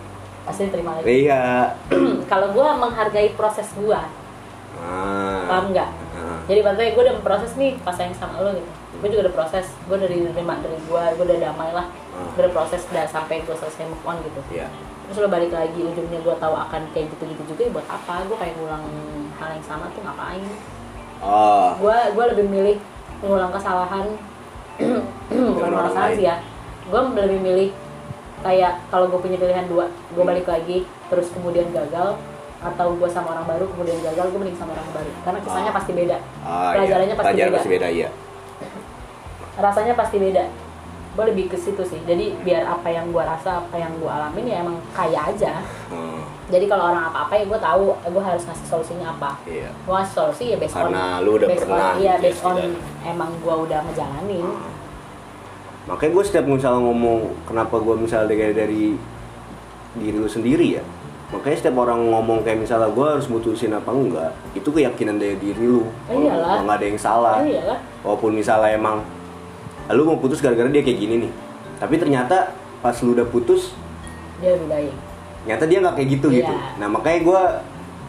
Pasti 0.48 0.72
diterima 0.72 0.96
lagi. 0.96 1.28
Iya. 1.28 1.76
Kalau 2.32 2.48
gue 2.56 2.68
menghargai 2.80 3.36
proses 3.36 3.68
gue 3.76 4.00
ah. 4.80 5.44
paham 5.52 5.76
nggak? 5.76 5.90
Ah. 6.16 6.40
jadi 6.48 6.60
maksudnya 6.64 6.92
gue 6.96 7.04
udah 7.04 7.16
proses 7.20 7.52
nih 7.60 7.76
pas 7.84 7.96
sayang 7.96 8.16
sama 8.16 8.40
lo 8.40 8.56
gitu 8.56 8.72
gue 8.96 9.10
juga 9.10 9.22
udah 9.26 9.36
proses 9.36 9.66
gue 9.82 9.96
udah 9.96 10.08
diterima 10.08 10.54
dari 10.60 10.78
gue 10.78 11.04
gue 11.14 11.26
udah 11.26 11.40
damai 11.42 11.70
lah. 11.72 11.88
Ah. 12.12 12.30
gue 12.32 12.42
udah 12.44 12.54
proses 12.54 12.82
udah 12.88 13.06
sampai 13.06 13.42
gue 13.42 13.54
selesai 13.54 13.84
move 13.86 14.04
on 14.04 14.18
gitu. 14.22 14.42
Iya. 14.52 14.68
terus 15.06 15.22
lo 15.22 15.30
balik 15.30 15.54
lagi 15.54 15.78
ujungnya 15.80 16.18
gue 16.18 16.36
tahu 16.36 16.56
akan 16.58 16.82
kayak 16.90 17.14
gitu 17.14 17.24
gitu 17.28 17.44
juga 17.46 17.62
ya 17.62 17.72
buat 17.72 17.88
apa? 17.88 18.26
Gue 18.26 18.38
kayak 18.38 18.54
ngulang 18.58 18.86
hal 19.38 19.50
yang 19.54 19.62
sama 19.62 19.86
tuh 19.94 20.02
ngapain? 20.02 20.42
Oh. 21.22 21.78
Gue 21.78 21.94
gue 22.12 22.26
lebih 22.34 22.46
milih 22.46 22.78
mengulang 23.22 23.54
kesalahan. 23.54 24.06
Bukan 24.76 24.98
orang 25.30 25.54
mengulang 25.62 25.88
kesalahan 25.88 26.12
sih 26.18 26.26
ya. 26.26 26.36
Gue 26.86 27.00
lebih 27.22 27.40
milih 27.40 27.70
kayak 28.42 28.74
kalau 28.90 29.06
gue 29.10 29.20
punya 29.20 29.38
pilihan 29.38 29.66
dua 29.66 29.90
gue 29.90 30.22
balik 30.24 30.46
lagi 30.46 30.86
terus 31.08 31.30
kemudian 31.30 31.66
gagal 31.70 32.14
atau 32.62 32.88
gue 32.94 33.10
sama 33.10 33.38
orang 33.38 33.46
baru 33.46 33.66
kemudian 33.70 33.98
gagal 34.02 34.26
gue 34.26 34.40
mending 34.42 34.58
sama 34.58 34.74
orang 34.74 34.90
baru. 34.90 35.12
Karena 35.22 35.40
kisahnya 35.40 35.70
Ah. 35.70 35.78
pasti 35.78 35.92
beda. 35.94 36.18
Ah, 36.42 36.50
iya. 36.50 36.74
pelajarannya 36.74 37.14
pasti 37.14 37.26
Pelajaran 37.30 37.50
beda. 37.50 37.58
pasti 37.58 37.70
beda 37.70 37.88
iya 37.90 38.10
rasanya 39.60 39.94
pasti 39.96 40.18
beda. 40.20 40.46
Gue 41.16 41.32
lebih 41.32 41.48
ke 41.48 41.56
situ 41.56 41.80
sih. 41.88 42.00
Jadi 42.04 42.36
biar 42.44 42.68
apa 42.68 42.92
yang 42.92 43.08
gue 43.10 43.24
rasa 43.24 43.64
apa 43.64 43.76
yang 43.80 43.96
gue 44.04 44.12
alamin 44.12 44.46
ya 44.52 44.56
emang 44.60 44.78
kaya 44.92 45.32
aja. 45.32 45.64
Hmm, 45.88 46.28
jadi 46.52 46.68
kalau 46.70 46.94
orang 46.94 47.10
apa 47.10 47.26
apa 47.26 47.34
ya 47.40 47.44
gue 47.48 47.60
tahu 47.60 47.96
gue 47.96 48.24
harus 48.24 48.44
ngasih 48.46 48.68
solusinya 48.68 49.08
apa. 49.16 49.40
Iya. 49.48 49.72
Gue 49.72 49.94
ngasih 49.96 50.14
solusi 50.14 50.44
ya 50.52 50.58
based 50.60 50.76
on 50.76 50.92
Karena 50.92 51.06
lu 51.24 51.32
udah 51.40 51.48
based 51.48 51.62
pernah 51.64 51.88
on, 51.88 51.96
iya 52.04 52.14
gitu 52.20 52.22
ya, 52.22 52.26
based 52.30 52.44
on 52.44 52.58
emang 53.08 53.32
gue 53.40 53.56
udah 53.66 53.80
ngejalanin. 53.88 54.48
Makanya 55.86 56.12
gue 56.12 56.24
setiap 56.26 56.46
misalnya 56.50 56.82
ngomong 56.82 57.20
kenapa 57.46 57.76
gue 57.78 57.96
misalnya 57.96 58.28
dari, 58.34 58.54
dari 58.54 58.84
diri 59.96 60.18
lu 60.20 60.28
sendiri 60.28 60.68
ya? 60.78 60.84
Makanya 61.34 61.58
setiap 61.58 61.78
orang 61.82 62.12
ngomong 62.12 62.46
kayak 62.46 62.62
misalnya 62.62 62.92
gue 62.94 63.08
harus 63.08 63.26
mutusin 63.32 63.74
apa 63.74 63.90
enggak 63.90 64.32
itu 64.54 64.70
keyakinan 64.70 65.18
dari 65.18 65.40
diri 65.42 65.66
lu. 65.66 65.88
Oh, 66.06 66.14
iyalah. 66.14 66.62
nggak 66.62 66.78
ada 66.78 66.86
yang 66.86 67.00
salah. 67.02 67.36
Oh 67.42 67.48
iyalah. 67.48 67.80
Walaupun 68.06 68.32
misalnya 68.38 68.76
emang 68.78 69.02
lu 69.94 70.02
mau 70.02 70.18
putus 70.18 70.42
gara-gara 70.42 70.66
dia 70.66 70.82
kayak 70.82 70.98
gini 70.98 71.16
nih. 71.28 71.32
Tapi 71.78 71.96
ternyata 72.00 72.56
pas 72.82 72.96
lu 73.04 73.14
udah 73.14 73.28
putus 73.28 73.76
dia 74.40 74.56
lebih 74.58 74.68
baik. 74.68 74.94
ternyata 75.46 75.66
dia 75.70 75.78
nggak 75.78 75.96
kayak 75.96 76.10
gitu 76.18 76.28
Iya. 76.30 76.38
gitu. 76.42 76.54
Nah 76.82 76.88
makanya 76.90 77.20
gue 77.22 77.42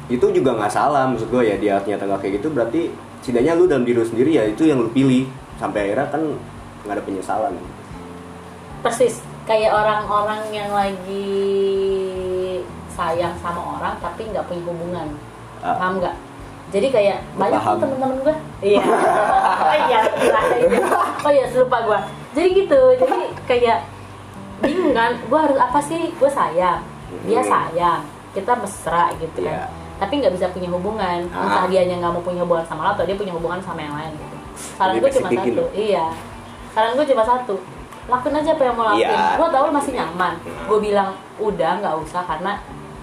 itu 0.07 0.27
juga 0.33 0.51
nggak 0.57 0.73
salah 0.73 1.05
maksud 1.05 1.29
gue 1.29 1.43
ya 1.45 1.57
dia 1.61 1.75
ternyata 1.85 2.09
nggak 2.09 2.21
kayak 2.25 2.35
gitu. 2.41 2.49
Berarti 2.51 2.81
setidaknya 3.21 3.53
lu 3.55 3.65
dalam 3.69 3.85
diri 3.85 3.97
lu 4.01 4.07
sendiri 4.07 4.31
ya 4.33 4.45
itu 4.49 4.65
yang 4.65 4.81
lu 4.81 4.89
pilih. 4.89 5.29
Sampai 5.61 5.89
akhirnya 5.93 6.09
kan 6.09 6.23
nggak 6.87 6.95
ada 6.97 7.03
penyesalan. 7.05 7.53
Persis 8.81 9.21
kayak 9.45 9.73
orang-orang 9.73 10.43
yang 10.51 10.71
lagi 10.73 11.29
sayang 12.91 13.37
sama 13.45 13.77
orang 13.79 13.95
tapi 14.01 14.29
nggak 14.33 14.45
punya 14.49 14.63
hubungan. 14.65 15.09
Ah. 15.65 15.73
paham 15.81 15.99
nggak 16.01 16.15
jadi 16.69 16.87
kayak 16.89 17.19
banyak 17.35 17.57
Paham. 17.57 17.73
tuh 17.73 17.81
temen-temen 17.81 18.17
gue 18.21 18.35
iya. 18.71 18.83
Oh 18.83 19.77
iya 19.81 19.99
gila. 20.11 20.41
oh 21.21 21.31
iya 21.31 21.45
lupa 21.53 21.79
gue 21.83 21.99
jadi 22.33 22.49
gitu 22.55 22.81
jadi 22.97 23.17
kayak 23.45 23.79
bingung 24.59 24.93
kan 24.93 25.13
gue 25.15 25.39
harus 25.39 25.57
apa 25.57 25.79
sih? 25.79 26.13
Gue 26.13 26.29
sayang. 26.29 26.81
Dia 27.23 27.39
Hmm. 27.39 27.49
sayang. 27.49 28.01
Kita 28.33 28.53
mesra 28.55 29.13
gitu 29.17 29.41
Iya. 29.41 29.65
kan 29.65 29.85
tapi 29.97 30.21
nggak 30.21 30.33
bisa 30.33 30.47
punya 30.51 30.69
hubungan. 30.69 31.25
Entah 31.27 31.65
Ah. 31.65 31.67
dia 31.67 31.81
nggak 31.83 32.11
mau 32.11 32.21
punya 32.21 32.43
hubungan 32.43 32.61
sama 32.63 32.85
lo 32.85 32.91
atau 32.93 33.05
dia 33.05 33.17
punya 33.17 33.33
hubungan 33.33 33.57
sama 33.59 33.81
yang 33.81 33.95
lain 33.95 34.13
gitu. 34.13 34.37
Saran 34.77 34.95
gue 34.95 35.09
cuma 35.09 35.29
spesifikin 35.29 35.53
satu. 35.55 35.65
Iya. 35.73 36.07
Saran 36.73 36.93
gue 36.93 37.07
cuma 37.07 37.23
satu. 37.23 37.55
Lakuin 38.07 38.37
aja 38.37 38.51
apa 38.53 38.63
yang 38.63 38.77
mau 38.77 38.85
lakuin. 38.87 39.09
Iya. 39.09 39.29
gue 39.35 39.49
tau 39.49 39.63
lo 39.63 39.73
masih 39.73 39.93
nyaman. 39.95 40.35
Hmm. 40.37 40.65
gue 40.67 40.79
bilang 40.83 41.09
udah 41.39 41.73
nggak 41.81 41.95
usah 41.99 42.23
karena 42.23 42.53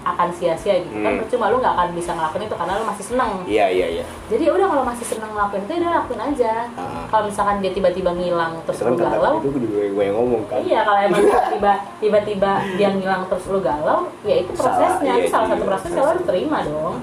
akan 0.04 0.28
sia-sia 0.30 0.78
gitu. 0.78 0.92
Kan 0.94 1.10
Hmm. 1.10 1.20
percuma 1.20 1.48
lu 1.48 1.58
nggak 1.58 1.74
akan 1.74 1.88
bisa 1.92 2.10
ngelakuin 2.12 2.44
itu 2.44 2.54
karena 2.54 2.72
lu 2.74 2.84
masih 2.84 3.04
seneng. 3.04 3.32
Iya 3.44 3.66
iya 3.68 3.86
iya. 3.90 4.04
Jadi 4.28 4.42
ya 4.42 4.52
udah 4.52 4.66
kalau 4.66 4.84
masih 4.84 5.06
seneng 5.06 5.30
ngelakuin 5.30 5.62
itu 5.62 5.72
ya 5.72 5.80
udah 5.80 5.92
lakuin 5.94 6.20
aja. 6.22 6.52
Ah. 6.74 7.04
kalau 7.08 7.24
misalkan 7.26 7.56
dia 7.58 7.70
tiba-tiba 7.70 8.10
ngilang 8.10 8.52
terus 8.62 8.78
kan 8.78 8.86
lu 8.86 8.96
galau. 8.96 9.34
itu 9.38 9.48
juga 9.56 9.78
gue 9.86 10.04
yang 10.04 10.16
ngomong 10.16 10.42
kan? 10.44 10.58
Iya 10.60 10.80
kalau 10.82 11.00
emang 11.00 11.20
tiba-tiba 11.20 11.72
tiba-tiba 11.98 12.50
dia 12.74 12.88
ngilang 12.90 13.22
terus 13.26 13.44
lu 13.46 13.58
galau 13.58 13.98
ya 14.22 14.34
itu 14.36 14.50
Salah, 14.52 14.64
prosesnya. 14.68 15.10
iya, 15.10 15.14
itu 15.16 15.28
salah 15.28 15.48
satu 15.48 15.56
iya, 15.56 15.68
proses 15.68 15.82
proses. 15.84 15.96
yang 15.96 16.08
harus 16.08 16.24
terima 16.24 16.58
dong. 16.62 16.94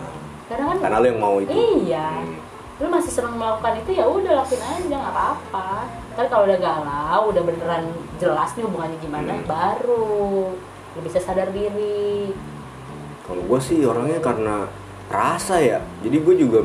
Karena 0.46 0.64
kan 0.68 0.78
karena 0.80 0.98
lu 0.98 1.08
yang 1.08 1.20
mau 1.20 1.36
itu. 1.38 1.50
Iya. 1.50 2.08
Lu 2.78 2.88
masih 2.88 3.12
seneng 3.12 3.36
melakukan 3.36 3.74
itu 3.78 3.92
ya 3.94 4.06
udah 4.06 4.34
lakuin 4.36 4.60
aja 4.60 4.96
nggak 4.96 5.14
apa-apa. 5.14 5.70
Kan 6.12 6.26
kalau 6.28 6.44
udah 6.44 6.60
galau 6.60 7.22
udah 7.30 7.42
beneran 7.42 7.84
jelas 8.18 8.50
nih 8.52 8.64
hubungannya 8.64 8.98
gimana 9.00 9.34
Hmm. 9.34 9.48
baru 9.48 10.52
lu 10.92 11.00
bisa 11.02 11.18
sadar 11.18 11.48
diri 11.50 12.36
kalau 13.26 13.44
gue 13.46 13.60
sih 13.62 13.86
orangnya 13.86 14.20
karena 14.20 14.66
rasa 15.12 15.60
ya. 15.62 15.80
Jadi 16.02 16.18
gue 16.24 16.36
juga 16.40 16.60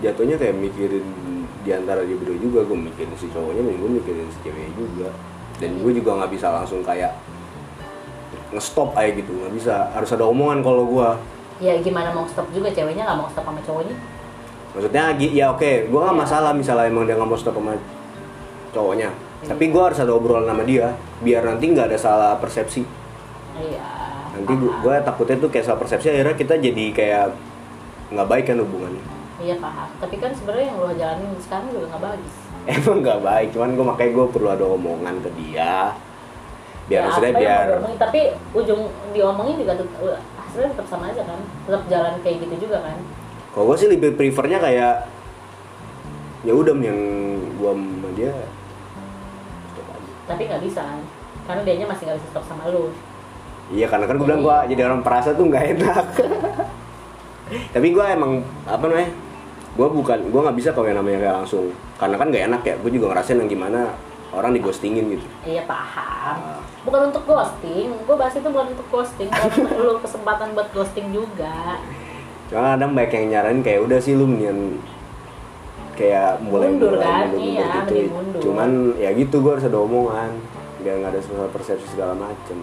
jatuhnya 0.00 0.38
kayak 0.38 0.56
mikirin 0.56 1.06
di 1.62 1.70
antara 1.70 2.06
dia 2.06 2.16
berdua 2.16 2.38
juga. 2.40 2.60
Gue 2.64 2.78
mikirin 2.78 3.12
si 3.18 3.28
cowoknya 3.28 3.62
dan 3.66 3.76
gue 3.76 3.90
mikirin 4.00 4.26
si 4.30 4.38
ceweknya 4.46 4.72
juga. 4.78 5.08
Dan 5.60 5.78
gue 5.78 5.92
juga 5.92 6.10
nggak 6.22 6.30
bisa 6.32 6.48
langsung 6.48 6.80
kayak 6.82 7.12
ngestop 8.54 8.96
aja 8.96 9.10
gitu. 9.12 9.30
Nggak 9.30 9.52
bisa. 9.52 9.74
Harus 9.92 10.10
ada 10.14 10.24
omongan 10.24 10.64
kalau 10.64 10.84
gue 10.88 11.08
ya 11.62 11.78
gimana 11.78 12.10
mau 12.10 12.26
stop 12.26 12.48
juga? 12.50 12.72
Ceweknya 12.72 13.06
nggak 13.06 13.18
mau 13.22 13.28
stop 13.30 13.46
sama 13.46 13.60
cowoknya? 13.62 13.96
Maksudnya 14.72 15.04
ya 15.20 15.46
oke. 15.52 15.70
Gue 15.92 16.00
nggak 16.00 16.18
masalah 16.18 16.50
misalnya 16.56 16.88
emang 16.88 17.04
dia 17.04 17.14
nggak 17.14 17.30
mau 17.30 17.38
stop 17.38 17.54
sama 17.54 17.76
cowoknya. 18.72 19.10
Tapi 19.42 19.64
gue 19.74 19.82
harus 19.82 19.98
ada 19.98 20.14
obrolan 20.14 20.48
sama 20.48 20.64
dia. 20.64 20.94
Biar 21.20 21.46
nanti 21.46 21.70
nggak 21.70 21.92
ada 21.92 21.98
salah 21.98 22.32
persepsi. 22.38 22.82
Iya 23.52 24.11
nanti 24.42 24.54
gue 24.58 24.94
takutnya 25.06 25.36
tuh 25.38 25.50
kayak 25.54 25.64
salah 25.70 25.78
persepsi 25.78 26.10
akhirnya 26.10 26.34
kita 26.34 26.54
jadi 26.58 26.84
kayak 26.90 27.26
nggak 28.10 28.28
baik 28.28 28.44
kan 28.50 28.58
hubungannya. 28.58 29.04
Iya 29.38 29.56
paham. 29.58 29.88
Tapi 30.02 30.16
kan 30.18 30.30
sebenarnya 30.34 30.66
yang 30.70 30.78
lu 30.82 30.92
jalanin 30.94 31.30
sekarang 31.38 31.70
juga 31.70 31.86
nggak 31.94 32.02
bagus 32.02 32.34
emang 32.66 33.02
nggak 33.02 33.20
baik 33.22 33.48
cuman 33.54 33.70
gue 33.74 33.86
makanya 33.86 34.10
gue 34.14 34.26
perlu 34.30 34.48
ada 34.50 34.64
omongan 34.66 35.14
ke 35.22 35.30
dia. 35.38 35.94
Biar 36.90 36.98
Ya, 36.98 37.06
maksudnya 37.06 37.32
biar 37.38 37.66
mau 37.66 37.70
diomongin, 37.78 37.98
tapi 37.98 38.20
ujung 38.58 38.82
diomongin 39.14 39.54
juga 39.62 39.72
tetap 39.78 40.18
hasilnya 40.34 40.68
tetap 40.74 40.86
sama 40.90 41.04
aja 41.10 41.22
kan? 41.26 41.40
Tetap 41.66 41.82
jalan 41.86 42.14
kayak 42.26 42.36
gitu 42.46 42.54
juga 42.68 42.78
kan? 42.82 42.98
Kalau 43.54 43.64
gue 43.70 43.76
sih 43.78 43.88
lebih 43.90 44.10
prefernya 44.18 44.58
kayak 44.58 44.94
ya 46.42 46.52
udah 46.52 46.74
yang 46.82 47.00
gue 47.58 47.70
sama 47.70 48.08
dia. 48.18 48.34
Stop 49.74 49.86
aja 49.94 50.10
tapi 50.26 50.42
nggak 50.46 50.62
bisa 50.62 50.80
kan? 50.82 51.00
Karena 51.42 51.62
dianya 51.66 51.86
masih 51.90 52.02
nggak 52.06 52.18
bisa 52.22 52.28
stop 52.30 52.44
sama 52.46 52.70
lu 52.70 52.94
iya 53.72 53.86
karena 53.86 54.04
kan 54.04 54.14
gue 54.14 54.24
bilang 54.24 54.42
gue 54.42 54.56
jadi 54.68 54.80
orang 54.84 55.00
perasa 55.00 55.32
tuh 55.32 55.44
nggak 55.44 55.64
enak 55.72 56.06
tapi 57.74 57.86
gue 57.88 58.04
emang 58.06 58.32
apa 58.64 58.84
namanya 58.84 59.10
gue 59.72 59.88
bukan 59.90 60.18
gue 60.22 60.40
nggak 60.40 60.56
bisa 60.56 60.70
kalau 60.70 60.86
yang 60.86 60.98
namanya 60.98 61.18
kayak 61.18 61.36
langsung 61.38 61.64
karena 61.96 62.16
kan 62.16 62.26
nggak 62.28 62.44
enak 62.46 62.62
ya 62.62 62.74
gue 62.76 62.90
juga 62.90 63.06
ngerasain 63.08 63.36
yang 63.36 63.50
gimana 63.50 63.80
orang 64.30 64.52
digostingin 64.52 65.04
gitu 65.10 65.26
iya 65.42 65.64
paham 65.64 66.36
Ah. 66.38 66.62
bukan 66.82 67.10
untuk 67.10 67.24
ghosting 67.24 67.90
gue 67.98 68.14
bahas 68.14 68.32
itu 68.32 68.46
bukan 68.46 68.66
untuk 68.70 68.86
ghosting 68.88 69.28
buat 69.28 69.52
lu 69.80 69.98
kesempatan 69.98 70.52
buat 70.52 70.68
ghosting 70.70 71.10
juga 71.10 71.80
cuma 72.46 72.76
kadang 72.76 72.92
banyak 72.92 73.12
yang 73.12 73.26
nyaranin 73.32 73.60
kayak 73.60 73.80
udah 73.82 73.98
sih 73.98 74.12
lu 74.12 74.24
mendingan 74.24 74.78
kayak 75.92 76.40
mulai 76.40 76.68
Mundur 76.70 76.94
mulai 76.94 77.04
kan? 77.04 77.26
mundur-mundur 77.28 77.42
Iya, 77.42 77.68
gitu. 77.82 77.94
mundur. 78.08 78.40
cuman 78.40 78.70
ya 78.96 79.10
gitu 79.12 79.36
gue 79.38 79.50
harus 79.50 79.66
ada 79.66 79.78
omongan 79.78 80.30
biar 80.78 80.94
nggak 80.96 81.10
ada 81.10 81.20
salah 81.20 81.48
persepsi 81.48 81.86
segala 81.88 82.14
macem 82.14 82.58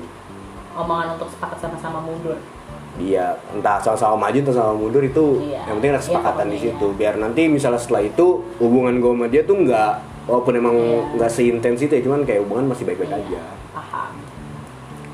omongan 0.80 1.08
untuk 1.14 1.28
sepakat 1.30 1.58
sama-sama 1.60 2.00
mundur. 2.00 2.40
Dia 2.96 3.32
entah 3.50 3.80
sama-sama 3.80 4.16
maju 4.20 4.38
atau 4.38 4.52
sama 4.52 4.74
mundur 4.74 5.00
itu 5.00 5.26
Iya. 5.42 5.62
yang 5.66 5.76
penting 5.78 5.92
ada 5.92 5.96
Iya, 5.96 6.04
kesepakatan 6.04 6.46
di 6.46 6.58
pokoknya. 6.58 6.74
situ. 6.76 6.88
Biar 6.96 7.14
nanti 7.16 7.42
misalnya 7.46 7.80
setelah 7.80 8.04
itu 8.04 8.26
hubungan 8.58 8.94
gue 8.98 9.12
sama 9.14 9.26
dia 9.28 9.42
tuh 9.42 9.56
nggak 9.58 9.92
walaupun 10.26 10.54
emang 10.56 10.76
Iya. 10.76 11.00
nggak 11.16 11.32
seintens 11.32 11.80
itu 11.80 11.92
ya 11.92 12.02
cuman 12.02 12.22
kayak 12.24 12.42
hubungan 12.44 12.66
masih 12.68 12.84
baik-baik 12.86 13.10
Iya, 13.10 13.20
aja. 13.22 13.42
paham. 13.72 14.12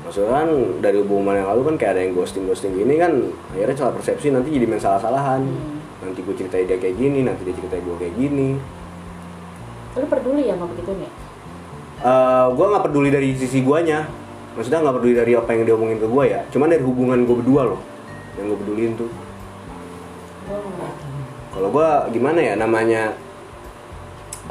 Maksudnya 0.02 0.30
kan 0.32 0.48
dari 0.80 0.96
hubungan 0.98 1.34
yang 1.34 1.48
lalu 1.48 1.62
kan 1.64 1.74
kayak 1.76 1.92
ada 1.92 2.00
yang 2.00 2.12
ghosting 2.12 2.44
ghosting 2.44 2.72
gini 2.72 2.94
kan 2.94 3.12
akhirnya 3.50 3.76
salah 3.76 3.92
persepsi 3.92 4.26
nanti 4.30 4.48
jadi 4.48 4.64
main 4.64 4.78
salah-salahan. 4.78 5.42
Hmm. 5.42 5.74
nanti 5.98 6.20
gue 6.20 6.34
ceritain 6.34 6.64
dia 6.64 6.76
kayak 6.76 6.94
gini 6.94 7.20
nanti 7.20 7.42
dia 7.42 7.50
ceritain 7.52 7.80
gue 7.80 7.96
kayak 7.96 8.14
gini. 8.14 8.60
Lu 9.92 10.06
peduli 10.06 10.44
ya 10.44 10.54
sama 10.54 10.68
begitu 10.68 10.92
nih 10.92 11.10
Eh 11.98 12.46
gue 12.48 12.66
nggak 12.68 12.84
peduli 12.84 13.08
dari 13.08 13.32
sisi 13.32 13.58
guanya 13.60 14.04
maksudnya 14.56 14.80
nggak 14.80 14.96
peduli 14.96 15.14
dari 15.14 15.32
apa 15.36 15.50
yang 15.52 15.62
dia 15.68 15.74
omongin 15.76 15.98
ke 16.00 16.08
gue 16.08 16.24
ya 16.24 16.40
cuman 16.48 16.66
dari 16.72 16.82
hubungan 16.82 17.18
gue 17.28 17.36
berdua 17.44 17.62
loh 17.76 17.80
yang 18.36 18.52
gue 18.52 18.58
pedulin 18.60 18.92
tuh. 18.96 19.10
Kalau 21.56 21.68
gue 21.72 21.88
gimana 22.12 22.40
ya 22.44 22.54
namanya 22.54 23.16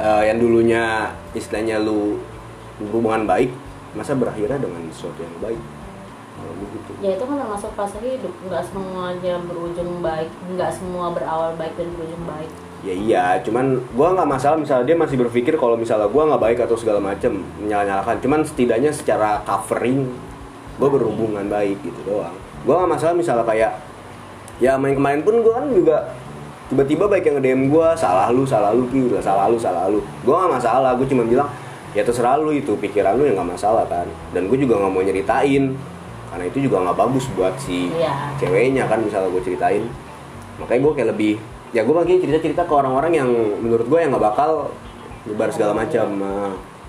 eh, 0.02 0.22
yang 0.26 0.42
dulunya 0.42 1.14
istilahnya 1.38 1.78
lu 1.78 2.18
hubungan 2.82 3.24
baik 3.24 3.54
masa 3.94 4.18
berakhirnya 4.18 4.58
dengan 4.58 4.90
sesuatu 4.90 5.22
yang 5.22 5.38
baik? 5.40 5.62
Gitu. 6.46 6.92
Ya 7.00 7.16
itu 7.16 7.24
kan 7.24 7.38
termasuk 7.40 7.70
fase 7.78 7.98
hidup. 8.02 8.34
Nggak 8.44 8.62
semuanya 8.68 9.34
berujung 9.46 10.02
baik 10.02 10.30
nggak 10.52 10.70
semua 10.74 11.14
berawal 11.14 11.54
baik 11.54 11.74
dan 11.78 11.88
berujung 11.94 12.24
baik 12.26 12.50
ya 12.86 12.94
iya 12.94 13.24
cuman 13.42 13.82
gue 13.82 14.08
nggak 14.14 14.28
masalah 14.30 14.54
misalnya 14.54 14.86
dia 14.86 14.94
masih 14.94 15.18
berpikir 15.18 15.58
kalau 15.58 15.74
misalnya 15.74 16.06
gue 16.06 16.22
nggak 16.22 16.38
baik 16.38 16.58
atau 16.62 16.78
segala 16.78 17.02
macem 17.02 17.42
menyalah-nyalahkan 17.58 18.22
cuman 18.22 18.40
setidaknya 18.46 18.94
secara 18.94 19.42
covering 19.42 20.06
gue 20.76 20.88
berhubungan 20.92 21.48
baik 21.48 21.80
gitu 21.82 22.00
doang. 22.04 22.36
Gue 22.62 22.74
nggak 22.76 22.90
masalah 22.94 23.14
misalnya 23.16 23.42
kayak 23.48 23.72
ya 24.62 24.76
main 24.76 24.94
kemarin 24.94 25.24
pun 25.24 25.40
gue 25.40 25.52
kan 25.52 25.66
juga 25.72 25.96
tiba-tiba 26.68 27.04
baik 27.08 27.24
yang 27.26 27.36
nge-DM 27.40 27.62
gue 27.72 27.88
salah 27.96 28.28
lu 28.30 28.44
salah 28.44 28.70
lu 28.76 28.84
ki 28.92 29.08
udah 29.10 29.22
salah 29.24 29.48
lu 29.48 29.58
salah 29.58 29.88
lu. 29.88 30.04
Gue 30.22 30.34
nggak 30.36 30.52
masalah 30.60 30.92
gue 30.94 31.08
cuma 31.08 31.24
bilang 31.24 31.48
ya 31.96 32.04
terserah 32.04 32.36
lu 32.36 32.52
itu 32.52 32.76
pikiran 32.76 33.16
lu 33.16 33.24
ya 33.24 33.32
nggak 33.34 33.56
masalah 33.56 33.88
kan. 33.88 34.04
Dan 34.36 34.46
gue 34.52 34.58
juga 34.60 34.76
nggak 34.78 34.92
mau 34.92 35.02
nyeritain 35.02 35.74
karena 36.30 36.44
itu 36.44 36.58
juga 36.68 36.76
nggak 36.84 36.96
bagus 37.00 37.24
buat 37.32 37.56
si 37.56 37.88
Iya. 37.96 38.36
ceweknya 38.36 38.84
kan 38.84 39.00
misalnya 39.00 39.32
gue 39.32 39.42
ceritain. 39.42 39.82
Makanya 40.60 40.80
gue 40.84 40.92
kayak 40.92 41.08
lebih 41.16 41.34
ya 41.74 41.82
gue 41.82 41.94
bagi 41.94 42.22
cerita-cerita 42.22 42.68
ke 42.68 42.74
orang-orang 42.74 43.12
yang 43.14 43.30
menurut 43.62 43.86
gue 43.86 43.98
yang 43.98 44.10
nggak 44.14 44.26
bakal 44.34 44.70
nyebar 45.26 45.50
segala 45.50 45.72
macam. 45.74 46.08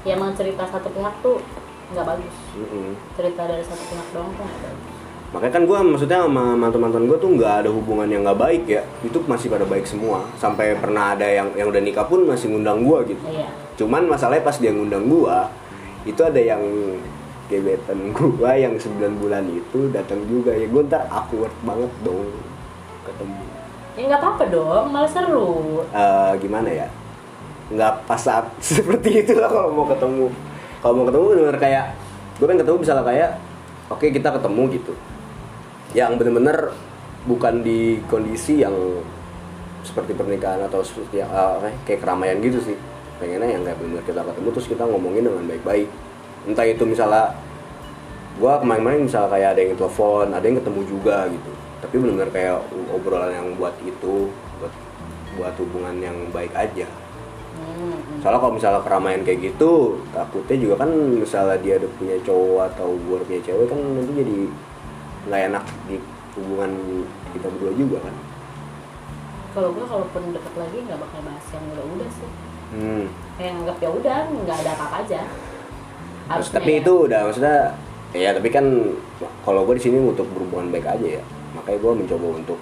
Ya 0.06 0.14
emang 0.14 0.32
cerita 0.38 0.64
satu 0.70 0.88
pihak 0.94 1.14
tuh 1.26 1.42
nggak 1.88 2.06
bagus. 2.06 2.36
Mm-mm. 2.60 3.00
cerita 3.16 3.42
dari 3.48 3.64
satu 3.64 3.84
pihak 3.88 4.08
doang 4.12 4.30
tuh 4.36 4.44
nggak 4.44 4.62
bagus. 4.64 4.96
Makanya 5.28 5.54
kan 5.60 5.64
gue 5.68 5.80
maksudnya 5.92 6.20
sama 6.24 6.44
mantan-mantan 6.56 7.04
gue 7.04 7.18
tuh 7.20 7.30
nggak 7.36 7.54
ada 7.64 7.70
hubungan 7.72 8.08
yang 8.08 8.24
nggak 8.24 8.40
baik 8.40 8.64
ya. 8.68 8.84
Itu 9.04 9.24
masih 9.28 9.52
pada 9.52 9.68
baik 9.68 9.84
semua. 9.84 10.24
Sampai 10.40 10.76
pernah 10.80 11.16
ada 11.16 11.28
yang 11.28 11.52
yang 11.56 11.68
udah 11.68 11.82
nikah 11.84 12.08
pun 12.08 12.24
masih 12.24 12.52
ngundang 12.52 12.84
gue 12.88 13.16
gitu. 13.16 13.24
Iya. 13.28 13.50
Cuman 13.76 14.08
masalahnya 14.08 14.44
pas 14.44 14.56
dia 14.56 14.72
ngundang 14.72 15.08
gue 15.08 15.38
itu 16.08 16.22
ada 16.24 16.40
yang 16.40 16.64
gebetan 17.48 18.16
gue 18.16 18.52
yang 18.56 18.76
9 18.76 19.20
bulan 19.20 19.44
itu 19.52 19.92
datang 19.92 20.24
juga. 20.28 20.56
Ya 20.56 20.68
gue 20.68 20.82
ntar 20.88 21.08
awkward 21.12 21.52
banget 21.68 21.92
dong 22.04 22.32
ketemu 23.04 23.47
ya 23.98 24.04
nggak 24.06 24.22
apa-apa 24.22 24.44
dong 24.54 24.86
malah 24.94 25.10
seru. 25.10 25.82
Eh, 25.90 26.32
gimana 26.38 26.70
ya? 26.70 26.88
Nggak 27.74 28.06
pas 28.06 28.22
saat 28.22 28.46
seperti 28.62 29.26
itu 29.26 29.34
lah 29.42 29.50
kalau 29.50 29.74
mau 29.74 29.86
ketemu. 29.90 30.30
Kalau 30.78 30.94
mau 30.94 31.06
ketemu 31.10 31.26
bener 31.34 31.58
kayak 31.58 31.86
gue 32.38 32.46
pengen 32.46 32.62
ketemu 32.62 32.78
misalnya 32.78 33.06
kayak 33.10 33.30
oke 33.90 34.06
kita 34.06 34.30
ketemu 34.38 34.62
gitu. 34.78 34.94
Yang 35.98 36.12
bener-bener 36.22 36.58
bukan 37.26 37.66
di 37.66 37.98
kondisi 38.06 38.62
yang 38.62 38.78
seperti 39.82 40.14
pernikahan 40.14 40.62
atau 40.68 40.84
seperti 40.84 41.24
ya, 41.24 41.28
kayak 41.90 42.06
keramaian 42.06 42.38
gitu 42.38 42.62
sih. 42.62 42.78
Pengennya 43.18 43.50
yang 43.50 43.66
kayak 43.66 43.82
bener 43.82 44.02
kita 44.06 44.22
ketemu 44.22 44.48
terus 44.54 44.68
kita 44.70 44.84
ngomongin 44.86 45.26
dengan 45.26 45.44
baik-baik. 45.50 45.90
Entah 46.46 46.70
itu 46.70 46.86
misalnya 46.86 47.34
gue 48.38 48.54
kemarin-kemarin 48.62 49.10
misalnya 49.10 49.30
kayak 49.34 49.50
ada 49.58 49.62
yang 49.66 49.74
telepon 49.74 50.28
ada 50.30 50.46
yang 50.46 50.58
ketemu 50.62 50.82
juga 50.86 51.26
gitu 51.26 51.52
tapi 51.78 51.96
benar-benar 52.02 52.30
kayak 52.34 52.58
obrolan 52.90 53.32
yang 53.34 53.48
buat 53.58 53.74
itu 53.86 54.34
buat 54.58 54.74
buat 55.38 55.54
hubungan 55.62 56.02
yang 56.02 56.18
baik 56.34 56.50
aja. 56.58 56.90
Hmm, 57.58 58.22
soalnya 58.22 58.42
kalau 58.42 58.54
misalnya 58.54 58.82
keramaian 58.86 59.22
kayak 59.26 59.50
gitu 59.54 59.98
takutnya 60.14 60.58
juga 60.62 60.86
kan 60.86 60.90
misalnya 60.94 61.58
dia 61.58 61.82
udah 61.82 61.92
punya 61.98 62.18
cowok 62.22 62.62
atau 62.74 62.88
gue 62.94 63.18
punya 63.26 63.42
cewek 63.42 63.66
kan 63.66 63.80
nanti 63.82 64.12
jadi 64.14 64.38
nggak 65.26 65.42
enak 65.54 65.66
di 65.90 65.96
hubungan 66.38 66.72
kita 67.34 67.48
berdua 67.50 67.74
juga 67.74 67.98
kan. 68.06 68.16
Kalau 69.58 69.70
gue 69.74 69.86
kalaupun 69.90 70.24
deket 70.38 70.54
lagi 70.54 70.78
nggak 70.86 71.00
bakal 71.02 71.20
bahas 71.26 71.46
yang 71.54 71.66
udah-udah 71.74 72.12
sih. 72.14 72.32
Hmm. 72.68 73.08
kayak 73.40 73.52
nganggap 73.56 73.78
ya 73.80 73.90
udah 73.96 74.18
nggak 74.28 74.58
ada 74.66 74.72
apa-apa 74.76 74.98
aja. 75.08 75.22
Terus, 75.24 76.28
Harusnya 76.28 76.56
tapi 76.60 76.72
ya. 76.76 76.80
itu 76.84 76.94
udah 77.08 77.20
maksudnya 77.24 77.58
ya 78.12 78.30
tapi 78.36 78.50
kan 78.52 78.66
kalau 79.48 79.62
gue 79.64 79.76
di 79.80 79.84
sini 79.88 79.98
untuk 80.04 80.28
berhubungan 80.36 80.68
baik 80.72 80.88
aja 80.88 81.08
ya 81.20 81.24
makanya 81.68 81.84
gue 81.84 81.94
mencoba 82.00 82.28
untuk 82.32 82.60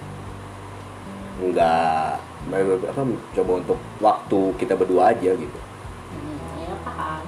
nggak 1.36 2.10
apa 2.90 3.02
mencoba 3.06 3.52
untuk 3.62 3.78
waktu 4.02 4.40
kita 4.58 4.74
berdua 4.74 5.14
aja 5.14 5.32
gitu 5.32 5.60
Hmm, 6.10 6.42
ya 6.58 6.74
paham 6.82 7.26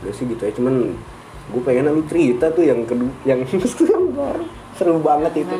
udah 0.00 0.12
sih 0.14 0.24
gitu 0.24 0.38
ya 0.38 0.52
cuman 0.54 0.94
gue 1.50 1.62
pengen 1.66 1.90
lu 1.90 2.02
cerita 2.06 2.46
tuh 2.54 2.62
yang 2.62 2.86
kedua 2.86 3.10
yang 3.26 3.42
seru 4.78 4.96
banget 4.96 5.44
itu. 5.44 5.52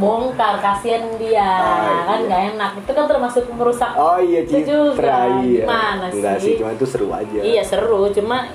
Bongkar 0.00 0.56
kasihan 0.56 1.04
dia. 1.20 1.42
Ah, 1.44 2.06
kan 2.06 2.16
iya. 2.16 2.24
nggak 2.24 2.42
enak. 2.54 2.70
Itu 2.80 2.90
kan 2.96 3.04
termasuk 3.04 3.44
merusak 3.52 3.92
oh 3.92 4.16
iya 4.16 4.40
itu 4.40 4.62
juga. 4.64 5.28
iya 5.44 5.68
Gimana 5.68 6.04
enggak 6.08 6.36
sih? 6.40 6.54
sih 6.56 6.64
cuma 6.64 6.70
itu 6.72 6.86
seru 6.88 7.12
aja 7.12 7.38
Iya 7.44 7.60
seru, 7.60 8.08
cuma 8.08 8.48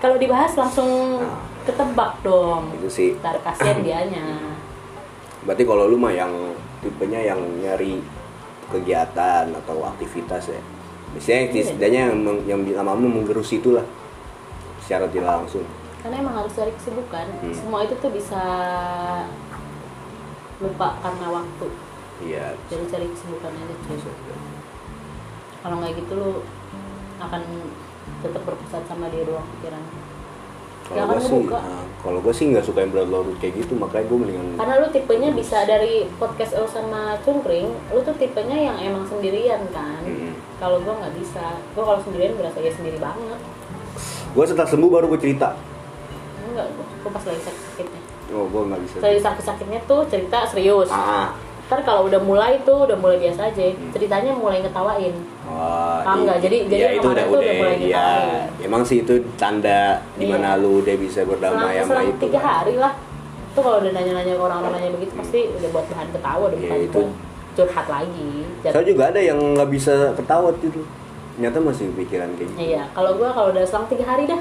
kalau 0.00 0.16
dibahas 0.18 0.58
langsung 0.58 1.22
Ah. 1.22 1.38
Ketebak 1.66 2.12
dong. 2.22 2.70
itu 2.78 2.88
sih 2.88 3.10
Ntar 3.18 3.36
kasihan 3.42 3.82
dianya. 3.82 4.26
berarti 5.46 5.62
kalau 5.62 5.86
lu 5.86 5.98
mah 5.98 6.10
yang 6.10 6.32
tipenya 6.80 7.20
yang 7.22 7.38
nyari 7.58 7.98
kegiatan 8.66 9.46
atau 9.54 9.86
aktivitas 9.86 10.50
ya 10.50 10.62
biasanya 11.14 11.42
Iya. 11.48 11.62
setidaknya 11.64 12.00
yang, 12.10 12.18
yang 12.46 12.60
lama-lama 12.74 13.22
menggerus 13.22 13.54
itulah 13.54 13.86
secara 14.82 15.06
tidak 15.06 15.30
langsung 15.32 15.62
Karena 16.02 16.22
emang 16.22 16.38
harus 16.38 16.54
cari 16.54 16.70
kesibukan. 16.70 17.26
Hmm. 17.42 17.50
Semua 17.50 17.82
itu 17.82 17.98
tuh 17.98 18.14
bisa 18.14 18.38
lupa 20.56 20.96
karena 21.02 21.26
waktu. 21.28 21.66
iya 22.22 22.54
Jadi 22.70 22.84
cari 22.86 23.06
kesibukan 23.10 23.50
aja 23.50 23.74
cuy. 23.82 23.98
Kalau 25.60 25.76
nggak 25.82 25.92
gitu 25.98 26.12
lu 26.14 26.30
akan 27.18 27.42
tetap 28.22 28.42
berpusat 28.46 28.86
sama 28.86 29.10
dia 29.10 29.26
doang 29.26 29.42
pikiran. 29.58 29.82
Kalau 30.86 31.04
gue 31.08 31.20
sih 31.20 31.42
nah, 31.46 31.82
kalau 31.98 32.18
gue 32.22 32.30
sih 32.30 32.44
nggak 32.48 32.62
suka 32.62 32.78
yang 32.80 32.92
berlarut 32.92 33.36
kayak 33.36 33.54
gitu 33.56 33.74
makanya 33.74 34.06
gue 34.06 34.18
mendingan 34.18 34.46
Karena 34.54 34.74
lu 34.76 34.88
tipenya 34.88 35.30
bisa 35.32 35.58
dari 35.62 35.94
podcast 36.16 36.52
lu 36.54 36.66
sama 36.66 37.18
Cungkring, 37.20 37.66
lu 37.90 38.00
tuh 38.00 38.14
tipenya 38.14 38.54
yang 38.54 38.76
emang 38.80 39.04
sendirian 39.04 39.66
kan. 39.70 40.00
Hmm. 40.00 40.32
Kalau 40.56 40.80
gua 40.80 40.94
nggak 40.96 41.14
bisa, 41.14 41.44
gua 41.74 41.84
kalau 41.84 42.00
sendirian 42.00 42.32
berasa 42.34 42.58
ya 42.58 42.70
sendiri 42.70 42.96
banget. 42.96 43.40
gue 44.30 44.44
setelah 44.44 44.68
sembuh 44.68 44.90
baru 44.90 45.06
gue 45.08 45.20
cerita 45.20 45.56
Enggak, 46.46 46.66
gua 47.02 47.10
pas 47.10 47.24
lagi 47.24 47.40
sakit-sakitnya. 47.40 48.00
oh 48.30 48.44
gue 48.46 48.62
nggak 48.64 48.80
bisa 48.82 48.94
Lagi 49.00 49.18
sakit-sakitnya 49.18 49.80
tuh 49.84 50.00
cerita 50.06 50.38
serius. 50.46 50.88
ah 50.88 51.32
Ntar 51.66 51.82
kalau 51.82 52.06
udah 52.06 52.20
mulai 52.20 52.62
tuh 52.62 52.86
udah 52.86 52.94
mulai 52.94 53.18
biasa 53.18 53.50
aja, 53.50 53.62
ceritanya 53.90 54.30
mulai 54.30 54.62
ngetawain. 54.62 55.14
Wah, 55.44 55.98
Paham 56.06 56.22
nggak? 56.22 56.38
Jadi- 56.38 56.62
jadi 56.70 56.78
ya, 56.78 56.90
itu 56.92 57.02
kemarin 57.02 57.10
udah 57.18 57.26
udah 57.26 57.40
udah 57.42 57.54
mulai 57.58 57.76
ya. 57.84 58.08
Emang 58.62 58.82
sih 58.86 59.02
itu 59.02 59.14
tanda 59.34 59.98
di 60.14 60.24
mana 60.24 60.54
Iya. 60.54 60.62
lu 60.62 60.78
udah 60.78 60.94
bisa 60.94 61.26
berdamai 61.26 61.74
sama 61.76 61.90
selang 61.90 62.06
itu. 62.08 62.22
tiga 62.22 62.38
kan. 62.38 62.46
hari 62.52 62.74
lah. 62.78 62.94
Tuh 63.50 63.62
kalau 63.62 63.78
udah 63.82 63.92
nanya-nanya 63.92 64.32
ke 64.32 64.42
orang-orang 64.42 64.72
nanya 64.78 64.90
begitu 64.94 65.12
pasti 65.16 65.40
udah 65.50 65.68
buat 65.74 65.86
bahan 65.88 66.08
ketawa, 66.12 66.44
udah 66.46 66.54
Iya, 66.56 66.68
bukan 66.68 66.78
itu. 66.80 66.98
buat 67.00 67.10
curhat 67.56 67.86
lagi. 67.88 68.30
Jat- 68.62 68.72
Saya 68.72 68.84
juga 68.84 69.02
ada 69.08 69.20
yang 69.20 69.38
nggak 69.56 69.70
bisa 69.72 69.94
ketawa 70.14 70.48
gitu. 70.56 70.80
Ternyata 71.34 71.58
masih 71.60 71.86
pikiran 71.94 72.30
kayak 72.32 72.46
gitu. 72.46 72.58
Iya, 72.62 72.82
kalau 72.92 73.10
gua 73.12 73.28
kalau 73.34 73.48
udah 73.50 73.64
selang 73.66 73.90
tiga 73.90 74.06
hari 74.06 74.24
dah, 74.24 74.38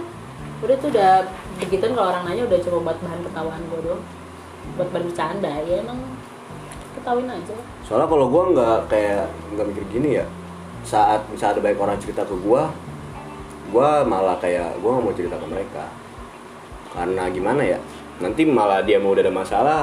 udah 0.62 0.76
tuh 0.78 0.94
udah 0.94 1.26
begituan 1.58 1.92
kalau 1.92 2.08
orang 2.08 2.24
nanya 2.24 2.46
udah 2.46 2.60
cuma 2.62 2.78
buat 2.84 2.98
bahan 3.00 3.20
ketawaan 3.24 3.62
gua 3.66 3.80
doang, 3.82 4.04
buat 4.76 4.90
bahan 4.94 5.04
bercanda 5.06 5.52
ya 5.64 5.82
emang 5.82 6.00
ketawain 7.06 7.30
aja. 7.30 7.56
Soalnya 7.86 8.10
kalau 8.10 8.26
gua 8.34 8.44
nggak 8.50 8.80
kayak 8.90 9.30
nggak 9.54 9.66
mikir 9.70 9.84
gini 9.94 10.10
ya. 10.18 10.26
Saat 10.82 11.30
misalnya 11.30 11.62
ada 11.62 11.62
banyak 11.62 11.80
orang 11.86 12.02
cerita 12.02 12.26
ke 12.26 12.34
gua, 12.42 12.74
gua 13.70 14.02
malah 14.02 14.42
kayak 14.42 14.82
gua 14.82 14.98
nggak 14.98 15.06
mau 15.06 15.14
cerita 15.14 15.38
ke 15.38 15.46
mereka. 15.46 15.86
Karena 16.98 17.30
gimana 17.30 17.62
ya? 17.62 17.78
Nanti 18.18 18.42
malah 18.50 18.82
dia 18.82 18.98
mau 18.98 19.14
udah 19.14 19.22
ada 19.22 19.36
masalah, 19.36 19.82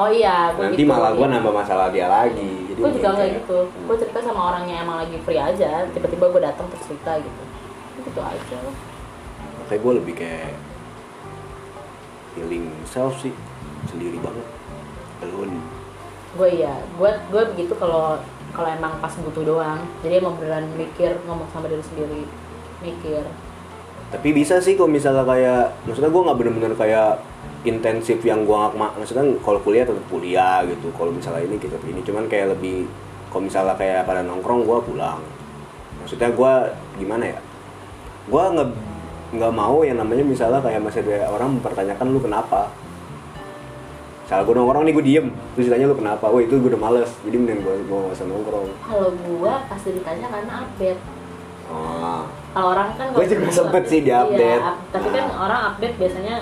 Oh 0.00 0.08
iya, 0.08 0.56
gua 0.56 0.72
nanti 0.72 0.88
gitu, 0.88 0.88
malah 0.88 1.12
gua 1.12 1.28
iya. 1.28 1.34
nambah 1.36 1.52
masalah 1.52 1.86
dia 1.92 2.08
lagi. 2.08 2.52
Jadi 2.72 2.80
Gue 2.80 2.92
juga 2.96 3.08
nggak 3.12 3.28
gitu. 3.44 3.58
Gue 3.84 3.96
cerita 4.00 4.18
sama 4.24 4.40
orang 4.48 4.64
yang 4.64 4.88
emang 4.88 5.04
lagi 5.04 5.20
free 5.20 5.36
aja. 5.36 5.84
Tiba-tiba 5.92 6.32
gue 6.32 6.40
datang 6.40 6.64
terus 6.72 6.88
cerita 6.88 7.12
gitu. 7.20 7.42
Gitu 8.00 8.20
aja. 8.24 8.58
Kayak 9.68 9.80
gue 9.84 9.92
lebih 10.00 10.14
kayak 10.16 10.56
healing 12.40 12.72
self 12.88 13.20
sih 13.20 13.36
sendiri 13.92 14.16
banget 14.16 14.46
alone 15.20 15.60
Gue 16.32 16.48
iya. 16.52 16.74
Gue 16.96 17.10
gue 17.28 17.42
begitu 17.52 17.72
kalau 17.76 18.16
kalau 18.52 18.68
emang 18.68 19.00
pas 19.00 19.12
butuh 19.16 19.44
doang. 19.44 19.80
Jadi 20.00 20.20
emang 20.20 20.36
beneran 20.36 20.68
mikir 20.76 21.16
ngomong 21.24 21.48
sama 21.50 21.68
diri 21.68 21.84
sendiri. 21.84 22.22
Mikir. 22.80 23.24
tapi 24.12 24.28
bisa 24.36 24.60
sih 24.60 24.76
kalau 24.76 24.92
misalnya 24.92 25.24
kayak 25.24 25.72
maksudnya 25.88 26.12
gue 26.12 26.20
nggak 26.20 26.36
bener-bener 26.36 26.72
kayak 26.76 27.24
intensif 27.64 28.20
yang 28.20 28.44
gue 28.44 28.52
nggak 28.52 28.76
ma- 28.76 28.92
maksudnya 28.92 29.24
kalau 29.40 29.56
kuliah 29.64 29.88
tetap 29.88 30.04
kuliah 30.12 30.60
gitu 30.68 30.92
kalau 30.92 31.08
misalnya 31.08 31.48
ini 31.48 31.56
gitu 31.56 31.72
ini 31.88 32.04
cuman 32.04 32.28
kayak 32.28 32.52
lebih 32.52 32.84
kalau 33.32 33.48
misalnya 33.48 33.72
kayak 33.72 34.04
pada 34.04 34.20
nongkrong 34.20 34.68
gue 34.68 34.78
pulang 34.84 35.16
maksudnya 35.96 36.28
gue 36.28 36.52
gimana 37.00 37.24
ya 37.24 37.40
gue 38.28 38.44
nggak 38.52 38.68
nggak 39.32 39.52
mau 39.56 39.80
yang 39.80 39.96
namanya 39.96 40.28
misalnya 40.28 40.60
kayak 40.60 40.84
masih 40.84 41.00
ada 41.08 41.32
orang 41.32 41.56
mempertanyakan 41.56 42.06
lu 42.12 42.20
kenapa 42.20 42.68
misalnya 44.32 44.48
gue 44.48 44.56
nongkrong 44.56 44.82
nih 44.82 44.94
gue 44.94 45.04
diem 45.04 45.26
terus 45.52 45.64
ditanya 45.68 45.84
lu 45.84 45.94
kenapa 45.94 46.24
wah 46.24 46.40
itu 46.40 46.54
gue 46.56 46.70
udah 46.72 46.80
males 46.80 47.10
jadi 47.20 47.36
mending 47.36 47.60
gue 47.60 47.74
gue 47.84 47.98
nggak 47.98 48.16
usah 48.16 48.26
nongkrong 48.26 48.68
Kalau 48.82 49.08
gue 49.12 49.52
pasti 49.68 49.88
ditanya 49.92 50.26
karena 50.26 50.52
update. 50.64 51.00
oh. 51.68 52.22
Kalau 52.50 52.68
orang 52.70 52.88
kan 52.94 53.06
kalau 53.10 53.24
juga 53.26 53.48
sempet 53.50 53.82
sih 53.86 54.00
di-update. 54.02 54.40
Iya, 54.58 54.70
up- 54.70 54.80
tapi 54.88 55.08
kan 55.10 55.24
Nah. 55.26 55.36
orang 55.38 55.60
update 55.70 55.96
biasanya 55.98 56.36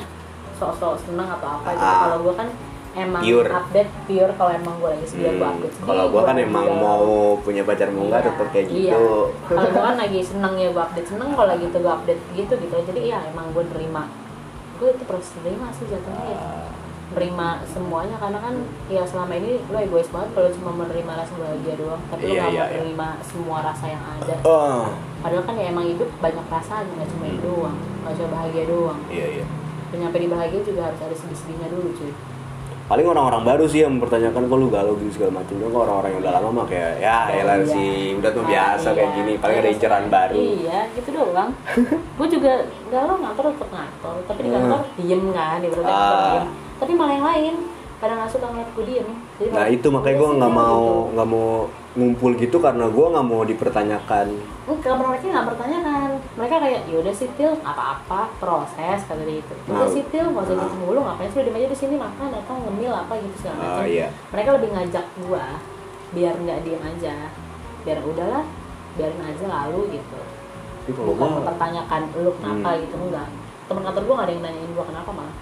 sok-sok 0.57 0.95
seneng 1.01 1.27
atau 1.29 1.49
apa 1.53 1.69
gitu. 1.69 1.83
Ah. 1.85 1.99
Kalau 2.05 2.19
gue 2.21 2.35
kan 2.37 2.49
emang 2.93 3.23
Pure. 3.23 3.47
update 3.49 3.91
pure 4.05 4.33
kalau 4.35 4.51
emang 4.53 4.75
gue 4.77 4.91
lagi 4.91 5.07
sedia 5.07 5.31
gue 5.31 5.39
Hmm, 5.41 5.51
update. 5.53 5.75
kalau 5.81 6.05
gue 6.09 6.23
kan 6.25 6.37
emang 6.37 6.67
mau 6.77 7.07
punya 7.39 7.63
pacar 7.63 7.89
mau 7.89 8.03
nggak 8.05 8.19
Iya, 8.21 8.29
tetap 8.29 8.47
kayak 8.49 8.67
iya. 8.69 8.75
gitu 8.89 9.03
Kalau 9.49 9.69
gue 9.69 9.83
kan 9.85 9.97
lagi 9.97 10.21
seneng 10.21 10.55
ya 10.57 10.69
gue 10.69 10.83
update 10.85 11.09
seneng, 11.09 11.29
kalau 11.33 11.49
lagi 11.49 11.67
tuh 11.69 11.81
gue 11.81 11.93
update 11.93 12.23
gitu 12.35 12.53
gitu. 12.57 12.75
Jadi 12.85 13.01
iya 13.05 13.19
emang 13.25 13.51
gue 13.51 13.63
nerima. 13.69 14.07
Gue 14.77 14.89
itu 14.91 15.03
proses 15.05 15.35
nerima 15.37 15.71
sih 15.71 15.87
jatuhnya 15.87 16.27
ya. 16.29 16.39
Nerima 17.11 17.49
semuanya 17.67 18.15
karena 18.17 18.39
kan 18.39 18.55
ya 18.87 19.03
selama 19.03 19.35
ini 19.35 19.59
lo 19.65 19.77
egois 19.77 20.07
banget 20.07 20.31
kalau 20.31 20.49
cuma 20.53 20.71
menerima 20.77 21.13
rasa 21.17 21.35
bahagia 21.35 21.75
doang. 21.75 22.03
Tapi 22.07 22.23
lo 22.23 22.29
Iya, 22.29 22.39
gak 22.39 22.47
iya, 22.47 22.55
mau 22.55 22.63
iya. 22.63 22.67
menerima 22.73 23.09
semua 23.21 23.59
rasa 23.61 23.85
yang 23.87 24.05
ada. 24.09 24.35
oh 24.45 24.83
Padahal 25.21 25.45
kan 25.45 25.55
ya 25.55 25.67
emang 25.69 25.87
hidup 25.87 26.09
banyak 26.17 26.45
perasaan 26.47 26.87
nggak 26.89 27.09
cuma 27.09 27.27
itu 27.27 27.43
doang, 27.43 27.77
nggak 28.01 28.15
cuma 28.15 28.29
bahagia 28.33 28.65
doang. 28.65 29.01
iya 29.09 29.27
iya 29.35 29.45
Dan 29.91 29.97
nyampe 30.01 30.17
di 30.17 30.29
bahagia 30.29 30.61
juga 30.63 30.81
harus 30.87 31.01
ada 31.01 31.13
sedih-sedihnya 31.13 31.67
dulu 31.69 31.91
cuy. 31.93 32.13
paling 32.87 33.07
orang-orang 33.07 33.43
baru 33.45 33.65
sih 33.65 33.81
yang 33.81 33.93
mempertanyakan 33.93 34.43
kok 34.45 34.57
lu 34.57 34.67
galau 34.67 34.95
gini 34.97 35.11
segala 35.11 35.39
macam 35.39 35.55
kan 35.57 35.71
orang-orang 35.73 36.11
yang 36.11 36.21
udah 36.21 36.33
lama 36.33 36.49
mah 36.53 36.67
kayak 36.67 36.93
ya 36.99 37.19
Oh, 37.25 37.39
elah 37.39 37.57
iya. 37.57 37.67
sih 37.69 37.91
udah 38.17 38.31
tuh 38.33 38.43
Ah, 38.43 38.49
biasa 38.49 38.89
kayak 38.89 38.99
iya. 39.05 39.17
gini 39.17 39.33
paling 39.37 39.57
ada 39.57 39.63
Iya, 39.63 39.73
inceran 39.73 40.05
baru 40.09 40.35
Iya, 40.37 40.79
gitu 40.91 41.09
doang. 41.13 41.51
gue 42.19 42.29
juga 42.29 42.53
galau 42.89 43.17
ngantor 43.17 43.45
tetap 43.49 43.69
ngantor, 43.69 44.15
tapi 44.25 44.41
di 44.41 44.49
Hmm. 44.49 44.57
kantor 44.57 44.81
diem 44.97 45.23
kan, 45.29 45.57
di 45.57 45.69
berarti 45.69 45.87
Ah. 45.89 46.19
diem. 46.33 46.47
Tapi 46.81 46.93
malah 46.93 47.15
yang 47.15 47.27
lain 47.27 47.55
pada 48.01 48.17
nggak 48.17 48.33
suka 48.33 48.49
ngeliat 48.49 48.71
gue 48.73 48.85
diem. 48.87 49.09
Jadi 49.37 49.51
nah 49.53 49.67
itu 49.69 49.87
makanya 49.87 50.17
"Udah 50.17 50.25
gue 50.25 50.39
nggak 50.41 50.51
dia," 50.51 50.61
mau 50.63 50.81
gitu. 50.81 51.13
nggak 51.13 51.29
mau 51.29 51.49
ngumpul 51.91 52.31
gitu 52.35 52.57
karena 52.57 52.85
gue 52.87 53.07
nggak 53.11 53.27
mau 53.27 53.43
dipertanyakan 53.43 54.27
Enggak, 54.65 54.95
mereka 54.97 55.25
nggak 55.27 55.47
bertanyakan. 55.51 56.09
Mereka 56.39 56.55
kayak, 56.57 56.81
yaudah 56.87 57.11
sih 57.11 57.27
Til, 57.35 57.51
apa-apa, 57.61 58.31
proses 58.39 59.03
kata 59.03 59.19
dia 59.21 59.43
itu. 59.43 59.55
Udah 59.67 59.83
Nah. 59.83 59.91
sih 59.91 60.05
Til, 60.07 60.23
nggak 60.25 60.45
usah 60.47 60.57
gitu 60.57 60.77
mulu, 60.79 61.01
ngapain 61.03 61.29
sih 61.29 61.43
udah 61.43 61.53
aja 61.53 61.67
di 61.67 61.77
sini 61.77 61.95
makan 61.99 62.31
atau 62.33 62.55
ngemil 62.57 62.93
apa 62.95 63.13
gitu 63.19 63.37
segala 63.37 63.59
Ah, 63.59 63.67
macam. 63.77 63.85
iya. 63.91 64.07
Mereka 64.31 64.49
lebih 64.55 64.69
ngajak 64.71 65.05
gua 65.21 65.45
biar 66.11 66.35
nggak 66.37 66.59
diem 66.63 66.83
aja, 66.87 67.15
biar 67.83 67.99
udahlah, 68.01 68.45
biarin 68.93 69.21
aja 69.21 69.45
lalu 69.47 69.81
gitu. 69.93 70.19
Bukan 70.89 71.03
gue 71.11 71.29
mempertanyakan 71.37 72.01
lu 72.17 72.31
kenapa 72.33 72.69
Hmm. 72.71 72.81
gitu 72.81 72.95
enggak. 72.97 73.29
Temen 73.67 73.83
kantor 73.85 74.03
gua 74.07 74.15
nggak 74.15 74.27
ada 74.27 74.33
yang 74.33 74.45
nanyain 74.47 74.71
gua 74.73 74.85
kenapa 74.87 75.11
malah, 75.11 75.35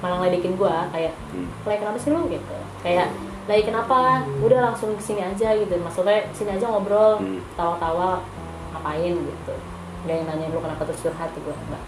malah 0.00 0.16
ngeledekin 0.20 0.56
gua 0.56 0.88
kayak, 0.90 1.12
Hmm. 1.32 1.48
kayak 1.62 1.78
kenapa 1.84 1.96
sih 1.96 2.10
lu? 2.10 2.20
Gitu, 2.26 2.56
kayak 2.80 3.08
lagi 3.46 3.62
kenapa, 3.64 3.98
udah 4.40 4.60
langsung 4.72 4.94
ke 4.94 5.02
sini 5.02 5.20
aja 5.20 5.52
gitu, 5.54 5.74
maksudnya 5.76 6.24
sini 6.32 6.56
aja 6.56 6.66
ngobrol, 6.68 7.20
Hmm. 7.20 7.40
tawa-tawa 7.54 8.20
ngapain? 8.72 9.14
Gitu. 9.14 9.54
Gak 10.00 10.16
yang 10.16 10.26
nanyain 10.26 10.48
lu 10.48 10.58
kenapa 10.58 10.88
terus 10.88 11.04
curhat 11.04 11.28
gue 11.36 11.52
enggak 11.52 11.84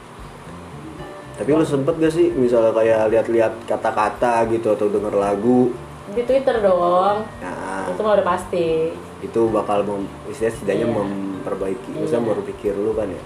tapi 1.32 1.48
lu 1.48 1.64
sempet 1.64 1.96
gak 1.96 2.12
sih 2.12 2.28
misalnya 2.28 2.70
kayak 2.70 3.08
lihat-lihat 3.08 3.52
kata-kata 3.64 4.44
gitu 4.52 4.68
atau 4.68 4.86
denger 4.92 5.16
lagu? 5.16 5.72
Di 6.12 6.22
Twitter 6.22 6.60
dong. 6.60 7.24
Nah. 7.40 7.88
Itu 7.88 8.00
mah 8.04 8.20
udah 8.20 8.26
pasti. 8.26 8.92
Itu 9.24 9.48
bakal 9.48 9.80
mem, 9.82 10.04
istilahnya 10.28 10.54
setidaknya 10.54 10.86
Iya. 10.86 10.94
memperbaiki 10.94 11.88
Iya. 11.88 11.98
maksudnya 12.04 12.22
berpikir 12.28 12.72
lu 12.76 12.92
kan 12.92 13.08
ya 13.08 13.22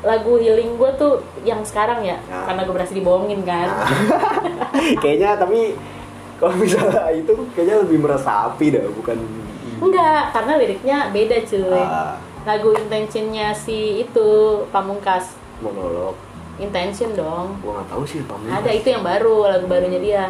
lagu 0.00 0.36
healing 0.36 0.74
gue 0.74 0.90
tuh 0.96 1.12
yang 1.42 1.60
sekarang 1.60 2.00
ya 2.00 2.16
Nah. 2.24 2.48
karena 2.48 2.64
gue 2.64 2.74
berhasil 2.74 2.96
dibohongin 2.96 3.40
kan. 3.42 3.68
Kayaknya 5.02 5.36
tapi 5.36 5.76
kalau 6.36 6.56
misalnya 6.56 7.04
itu 7.12 7.32
kayaknya 7.52 7.84
lebih 7.84 7.98
meresapi 8.00 8.66
dah 8.72 8.88
bukan 8.90 9.18
enggak 9.76 10.32
karena 10.32 10.52
liriknya 10.56 10.98
beda 11.10 11.36
cuy. 11.44 11.76
Ah, 11.76 12.16
lagu 12.42 12.72
intentionnya 12.72 13.52
si 13.52 14.00
itu 14.00 14.28
pamungkas. 14.68 15.36
Monolog. 15.60 16.16
Intention 16.56 17.12
dong. 17.12 17.60
Gua 17.60 17.80
nggak 17.80 17.88
tahu 17.92 18.02
sih 18.04 18.24
pamungkas. 18.24 18.56
Ada 18.56 18.70
itu 18.72 18.88
yang 18.88 19.04
baru 19.04 19.48
lagu 19.48 19.68
barunya 19.68 20.00
dia 20.00 20.22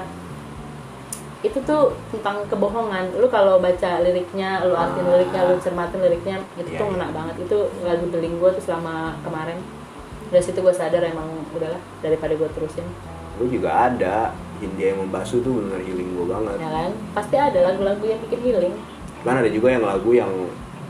itu 1.41 1.59
tuh 1.65 1.97
tentang 2.11 2.45
kebohongan. 2.47 3.17
Lu 3.17 3.27
kalau 3.27 3.57
baca 3.57 3.91
liriknya 4.01 4.61
lu 4.63 4.77
artiin 4.77 5.09
Ah. 5.09 5.13
liriknya 5.17 5.41
lu 5.49 5.57
cermatin 5.57 5.99
liriknya 5.99 6.37
itu 6.55 6.69
Iya, 6.69 6.79
tuh 6.79 6.87
iya. 6.87 6.93
ngena 6.93 7.09
banget. 7.11 7.35
Itu 7.41 7.59
lagu 7.81 8.05
deling 8.09 8.37
gue 8.37 8.51
tuh 8.53 8.63
selama 8.63 9.17
kemarin. 9.21 9.57
Dari 10.29 10.45
situ 10.45 10.61
gue 10.61 10.71
sadar 10.71 11.01
emang 11.01 11.27
udahlah 11.51 11.81
daripada 12.05 12.37
gue 12.37 12.49
terusin. 12.51 12.85
Gue 13.41 13.49
juga 13.49 13.89
ada 13.89 14.37
Hindia 14.61 14.93
yang 14.93 15.01
membasuh 15.01 15.41
tuh 15.41 15.65
benar 15.65 15.81
healing 15.81 16.13
gue 16.13 16.27
banget. 16.29 16.57
Ya 16.61 16.69
kan? 16.69 16.91
Pasti 17.17 17.35
ada 17.35 17.59
lagu-lagu 17.65 18.05
yang 18.05 18.21
bikin 18.21 18.41
healing. 18.43 18.75
Kan 19.21 19.37
ada 19.37 19.49
juga 19.49 19.69
yang 19.71 19.83
lagu 19.83 20.11
yang 20.13 20.29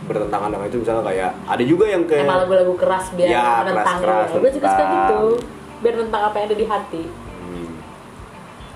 bertentangan 0.00 0.50
dengan 0.50 0.66
itu 0.66 0.78
misalnya 0.82 1.04
kayak 1.06 1.30
ada 1.46 1.62
juga 1.62 1.84
yang 1.86 2.02
kayak 2.02 2.26
emang 2.26 2.42
lagu-lagu 2.42 2.74
keras 2.74 3.14
biar 3.14 3.28
Ya, 3.30 3.62
menentang 3.62 4.02
keras-keras, 4.02 4.28
gue 4.34 4.50
juga 4.50 4.68
suka 4.68 4.84
gitu. 4.90 5.20
Biar 5.78 5.94
tentang 5.96 6.22
apa 6.26 6.34
yang 6.34 6.46
ada 6.50 6.56
di 6.58 6.66
hati. 6.66 7.02
Hmm, 7.38 7.70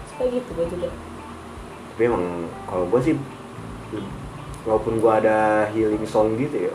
suka 0.07 0.23
gitu 0.31 0.51
gue 0.55 0.67
juga 0.71 0.89
tapi 1.95 2.11
emang 2.11 2.51
kalau 2.67 2.91
gue 2.91 3.01
sih 3.07 3.15
walaupun 4.67 4.99
gue 4.99 5.13
ada 5.15 5.71
healing 5.71 6.03
song 6.03 6.35
gitu 6.35 6.67
ya 6.67 6.75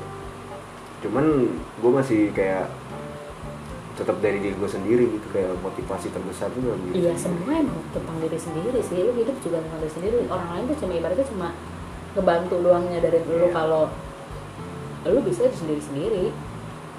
cuman 1.04 1.52
gue 1.84 1.92
masih 1.92 2.32
kayak 2.32 2.72
tetap 4.00 4.16
dari 4.24 4.40
diri 4.40 4.56
gue 4.56 4.70
sendiri 4.72 5.06
gitu 5.12 5.28
kayak 5.36 5.60
motivasi 5.60 6.08
terbesar 6.16 6.48
tuh 6.56 6.72
diri 6.88 7.04
iya 7.04 7.12
semua 7.20 7.52
emang 7.52 7.84
tentang 7.92 8.16
diri 8.24 8.40
sendiri 8.40 8.80
sih. 8.80 8.96
Lu 8.96 9.12
hidup 9.12 9.36
juga 9.44 9.60
tentang 9.60 9.84
diri 9.84 9.92
sendiri. 9.92 10.18
Orang 10.32 10.48
lain 10.56 10.64
tuh 10.72 10.78
cuma 10.80 10.94
ibaratnya 10.96 11.28
cuma 11.28 11.48
ngebantu 12.16 12.56
doangnya 12.64 13.00
dari 13.04 13.20
lu 13.28 13.36
Iya. 13.44 13.52
kalau 13.52 13.92
lu 15.04 15.20
bisa 15.28 15.52
itu 15.52 15.68
sendiri 15.68 15.82
sendiri. 15.84 16.26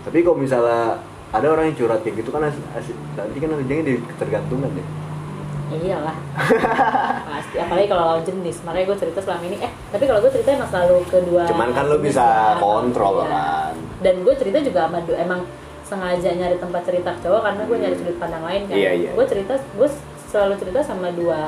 Tapi 0.04 0.18
kalau 0.20 0.36
misalnya 0.36 1.00
ada 1.32 1.46
orang 1.48 1.72
yang 1.72 1.76
curhat 1.80 2.04
kayak 2.04 2.20
gitu 2.20 2.36
kan 2.36 2.44
nanti 2.52 3.36
kan 3.40 3.48
nantinya 3.48 3.84
di 3.86 3.94
ketergantungan 4.04 4.70
deh 4.76 4.86
iyalah. 5.72 6.16
Pasti 7.30 7.56
apalagi 7.56 7.86
kalau 7.86 8.04
lawan 8.06 8.24
jenis. 8.24 8.56
Makanya 8.62 8.86
gue 8.86 8.98
cerita 8.98 9.18
selama 9.20 9.44
ini 9.44 9.56
eh 9.58 9.72
tapi 9.90 10.04
kalau 10.04 10.20
gue 10.20 10.30
cerita 10.30 10.50
emang 10.52 10.68
selalu 10.68 10.96
kedua 11.06 11.42
cuman 11.46 11.68
kan 11.70 11.84
lu 11.86 11.96
jenis 11.96 12.06
bisa 12.12 12.26
kontrol 12.58 13.14
Iya. 13.20 13.26
kan. 13.28 13.72
Dan 14.00 14.14
gue 14.22 14.34
cerita 14.34 14.58
juga 14.58 14.80
sama 14.86 14.98
emang 15.14 15.40
sengaja 15.82 16.30
nyari 16.30 16.56
tempat 16.56 16.82
cerita 16.86 17.10
cowok 17.18 17.40
karena 17.42 17.62
gue 17.66 17.76
nyari 17.76 17.94
sudut 17.94 18.16
pandang 18.16 18.42
lain 18.42 18.62
kan. 18.66 18.76
Iya, 18.76 18.90
iya. 18.94 19.10
gue 19.12 19.26
cerita 19.26 19.54
gue 19.74 19.88
selalu 20.30 20.54
cerita 20.56 20.80
sama 20.80 21.08
dua 21.10 21.40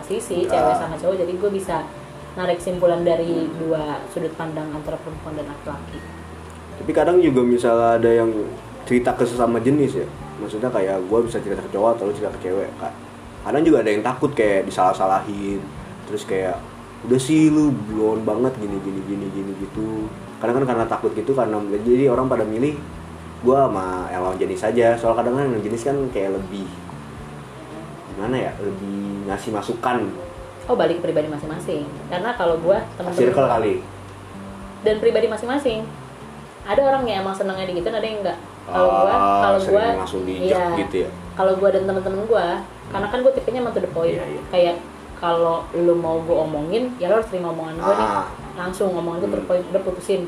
sisi 0.00 0.46
Ah. 0.46 0.50
cewek 0.50 0.74
sama 0.76 0.94
cowok. 0.96 1.16
Jadi 1.18 1.32
gue 1.34 1.50
bisa 1.52 1.76
narik 2.34 2.58
simpulan 2.58 3.02
dari 3.02 3.50
dua 3.58 3.98
sudut 4.08 4.30
pandang 4.34 4.70
antara 4.70 4.94
perempuan 4.96 5.34
dan 5.34 5.46
laki-laki. 5.46 5.98
Tapi 6.78 6.90
kadang 6.92 7.18
juga 7.18 7.42
misalnya 7.42 7.98
ada 7.98 8.10
yang 8.12 8.30
cerita 8.86 9.10
ke 9.12 9.26
sesama 9.26 9.58
jenis 9.58 9.98
ya. 9.98 10.06
Maksudnya 10.38 10.70
kayak 10.70 11.02
gue 11.02 11.18
bisa 11.26 11.42
cerita 11.42 11.58
ke 11.58 11.70
cowok 11.70 11.98
atau 11.98 12.06
lu 12.06 12.14
cerita 12.14 12.30
ke 12.38 12.46
cewek 12.46 12.70
kak 12.78 12.94
kadang 13.48 13.64
juga 13.64 13.80
ada 13.80 13.90
yang 13.90 14.04
takut 14.04 14.30
kayak 14.36 14.68
disalah-salahin. 14.68 15.60
Terus 16.04 16.28
kayak 16.28 16.60
udah 17.08 17.16
sih 17.16 17.48
lu 17.48 17.72
blon 17.72 18.28
banget 18.28 18.52
gini 18.60 18.76
gini 18.84 19.00
gini 19.08 19.26
gini 19.32 19.52
gitu. 19.56 20.04
Kadang 20.36 20.60
kan 20.62 20.64
karena 20.68 20.84
takut 20.84 21.16
gitu 21.16 21.32
karena 21.32 21.56
jadi 21.80 22.12
orang 22.12 22.28
pada 22.28 22.44
milih 22.44 22.76
gue 23.38 23.56
sama 23.56 24.10
yang 24.12 24.20
lawan 24.20 24.36
jenis 24.36 24.60
saja 24.60 24.98
soal 24.98 25.14
kadang 25.14 25.38
kan 25.38 25.46
yang 25.48 25.62
jenis 25.62 25.86
kan 25.86 25.96
kayak 26.10 26.34
lebih 26.36 26.66
gimana 28.14 28.36
ya 28.36 28.52
lebih 28.60 29.24
ngasih 29.30 29.50
masukan. 29.56 30.10
Oh 30.68 30.76
balik 30.76 31.00
ke 31.00 31.08
pribadi 31.08 31.32
masing-masing. 31.32 31.88
Karena 32.12 32.36
kalau 32.36 32.60
gue 32.60 32.76
teman-teman 33.00 33.16
circle 33.16 33.46
gua- 33.46 33.52
kali. 33.56 33.74
Dan 34.84 34.94
pribadi 35.00 35.26
masing-masing. 35.26 35.88
Ada 36.68 36.80
orang 36.84 37.08
yang 37.08 37.24
emang 37.24 37.32
senangnya 37.32 37.64
digituin 37.64 37.96
ada 37.96 38.04
yang 38.04 38.20
enggak 38.20 38.38
kalau 38.68 38.88
gua 38.92 39.08
Ah, 39.08 39.40
kalau 39.40 39.58
gua 39.64 39.84
langsung 39.96 40.22
dijek 40.28 40.52
iya, 40.52 40.76
gitu 40.84 40.96
ya 41.08 41.10
kalau 41.38 41.54
gua 41.54 41.70
dan 41.70 41.86
teman-teman 41.86 42.26
gua 42.26 42.46
karena 42.90 43.06
kan 43.06 43.18
gua 43.22 43.30
tipenya 43.30 43.62
emang 43.62 43.70
to 43.70 43.78
the 43.78 43.88
point 43.88 44.12
Iya, 44.12 44.26
iya. 44.26 44.42
kayak 44.50 44.76
kalau 45.14 45.62
lu 45.72 45.94
mau 45.94 46.18
gua 46.20 46.42
omongin 46.42 46.90
ya 46.98 47.06
lo 47.06 47.16
harus 47.16 47.30
terima 47.30 47.48
omongan 47.48 47.78
nih 47.78 47.86
Ah. 47.86 48.26
langsung 48.58 48.90
omongan 48.90 49.22
the 49.22 49.30
Hmm. 49.30 49.46
point 49.46 49.64
udah 49.64 49.82
putusin 49.82 50.26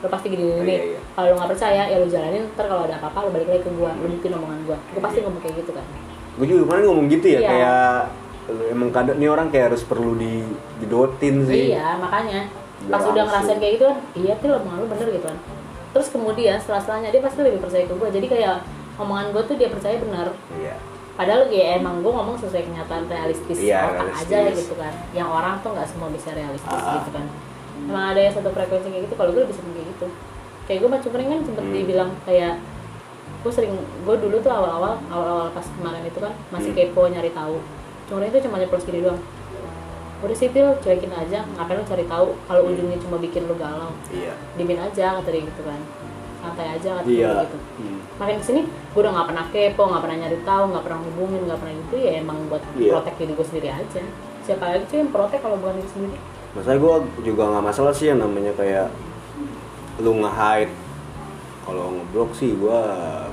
lo 0.00 0.08
pasti 0.08 0.32
gini 0.32 0.40
gini, 0.40 0.56
Oh, 0.56 0.64
iya, 0.64 0.82
iya. 0.88 1.00
kalau 1.12 1.26
lo 1.28 1.34
nggak 1.36 1.50
percaya 1.52 1.82
ya 1.84 1.96
lo 1.96 2.08
jalanin 2.08 2.42
ntar 2.50 2.64
kalau 2.64 2.82
ada 2.82 2.96
apa-apa 2.96 3.18
lo 3.20 3.30
balik 3.30 3.48
lagi 3.48 3.62
ke 3.62 3.70
gua 3.70 3.92
lo 3.92 4.06
buktiin 4.08 4.32
omongan 4.32 4.58
gua 4.64 4.78
gua 4.90 5.00
pasti 5.02 5.18
ngomong 5.20 5.40
kayak 5.40 5.56
gitu 5.60 5.72
kan 5.72 5.84
gue 6.32 6.46
juga 6.46 6.60
kemarin 6.64 6.82
ngomong 6.86 7.06
gitu 7.10 7.26
ya 7.28 7.38
Iya. 7.38 7.48
kayak 7.48 7.94
emang 8.66 8.88
kadang 8.90 9.16
nih 9.16 9.28
orang 9.28 9.46
kayak 9.48 9.64
harus 9.70 9.84
perlu 9.84 10.16
di 10.16 10.40
didotin 10.80 11.44
sih 11.44 11.70
Iya, 11.70 12.00
makanya 12.00 12.48
Biar 12.80 12.96
pas 12.96 13.04
udah 13.04 13.24
ngerasain 13.28 13.58
kayak 13.60 13.72
gitu 13.76 13.84
kan, 13.84 13.98
iya 14.16 14.32
tuh 14.34 14.56
omongan 14.56 14.78
lu 14.80 14.86
bener 14.88 15.06
gitu 15.12 15.20
kan. 15.22 15.36
Terus 15.92 16.08
kemudian 16.08 16.56
setelah 16.56 16.80
setelahnya 16.80 17.12
dia 17.12 17.20
pasti 17.20 17.38
lebih 17.44 17.60
percaya 17.60 17.84
ke 17.84 17.92
gue. 17.92 18.08
Jadi 18.08 18.26
kayak 18.26 18.56
omongan 19.00 19.32
gue 19.32 19.42
tuh 19.42 19.56
dia 19.56 19.68
percaya 19.68 19.96
benar. 19.98 20.28
iya 20.54 20.76
Padahal 21.10 21.48
ya 21.48 21.76
emang 21.76 22.00
gue 22.00 22.08
ngomong 22.08 22.36
sesuai 22.38 22.64
kenyataan 22.64 23.04
realistis 23.04 23.58
Iya, 23.58 23.84
otak 23.86 24.08
realistis. 24.08 24.24
aja 24.24 24.38
gitu 24.54 24.74
kan. 24.74 24.92
Yang 25.10 25.28
orang 25.28 25.54
tuh 25.60 25.70
nggak 25.72 25.84
semua 25.86 26.08
bisa 26.08 26.28
realistis 26.30 26.72
Ah. 26.74 26.96
gitu 26.96 27.10
kan. 27.12 27.26
Emang 27.82 28.04
ada 28.08 28.20
yang 28.20 28.32
satu 28.32 28.48
frekuensi 28.48 28.88
kayak 28.88 29.04
gitu. 29.04 29.14
Kalau 29.14 29.30
gue 29.30 29.42
lebih 29.42 29.52
sering 29.52 29.72
kayak 29.74 29.88
gitu. 29.90 30.06
Kayak 30.64 30.78
gue 30.80 30.88
cungkring 31.02 31.28
kan 31.28 31.40
sempet 31.42 31.60
Hmm. 31.62 31.74
dibilang 31.74 32.10
kayak 32.24 32.54
gue 33.40 33.52
sering 33.52 33.72
gue 33.76 34.16
dulu 34.18 34.36
tuh 34.38 34.48
awal-awal 34.50 34.96
awal-awal 35.06 35.48
pas 35.50 35.66
kemarin 35.66 36.04
itu 36.04 36.18
kan 36.18 36.32
masih 36.48 36.70
Hmm. 36.70 36.78
kepo 36.78 37.02
nyari 37.06 37.30
tahu. 37.30 37.56
Cungkring 38.06 38.30
itu 38.30 38.40
cuma 38.44 38.56
nyeplos 38.56 38.84
gini 38.84 39.00
doang. 39.00 39.20
Udah 40.20 40.36
sih 40.36 40.48
Pil, 40.48 40.68
cuekin 40.76 41.08
aja, 41.10 41.48
ngapain 41.50 41.76
lu 41.76 41.84
cari 41.86 42.04
tahu 42.04 42.36
kalau 42.44 42.60
ujungnya 42.62 42.96
cuma 42.98 43.16
bikin 43.16 43.40
lu 43.42 43.56
galau 43.56 43.88
iya 44.10 44.36
dimin 44.52 44.76
aja 44.76 45.16
kata 45.16 45.28
dia 45.28 45.40
gitu 45.42 45.62
kan 45.64 45.80
santai 46.40 46.66
aja 46.74 46.88
kata 47.00 47.08
iya. 47.08 47.32
gitu. 47.44 47.58
Hmm. 47.78 47.98
makin 48.16 48.36
ke 48.40 48.44
sini 48.44 48.60
gue 48.64 49.00
udah 49.00 49.12
nggak 49.12 49.28
pernah 49.28 49.44
kepo 49.52 49.82
nggak 49.86 50.02
pernah 50.02 50.16
nyari 50.18 50.38
tahu 50.42 50.64
nggak 50.72 50.84
pernah 50.88 51.00
hubungin 51.04 51.40
nggak 51.46 51.58
pernah 51.60 51.74
gitu 51.76 51.94
ya 52.00 52.10
emang 52.18 52.38
buat 52.48 52.62
Iya. 52.74 52.92
protek 52.96 53.14
diri 53.20 53.32
gue 53.36 53.46
sendiri 53.46 53.68
aja. 53.70 54.02
Siapa 54.40 54.64
lagi 54.66 54.84
sih 54.88 54.98
yang 54.98 55.10
protek 55.12 55.40
kalau 55.44 55.56
bukan 55.60 55.78
diri 55.78 55.90
sendiri? 55.92 56.16
Maksudnya 56.56 56.78
gue 56.80 56.94
juga 57.22 57.42
nggak 57.54 57.64
masalah 57.70 57.92
sih 57.94 58.06
yang 58.10 58.18
namanya 58.18 58.52
kayak 58.56 58.88
lu 60.00 60.12
nge-hide. 60.18 60.72
Kalau 61.60 61.86
ngeblok 61.92 62.30
sih 62.34 62.56
gue 62.56 62.78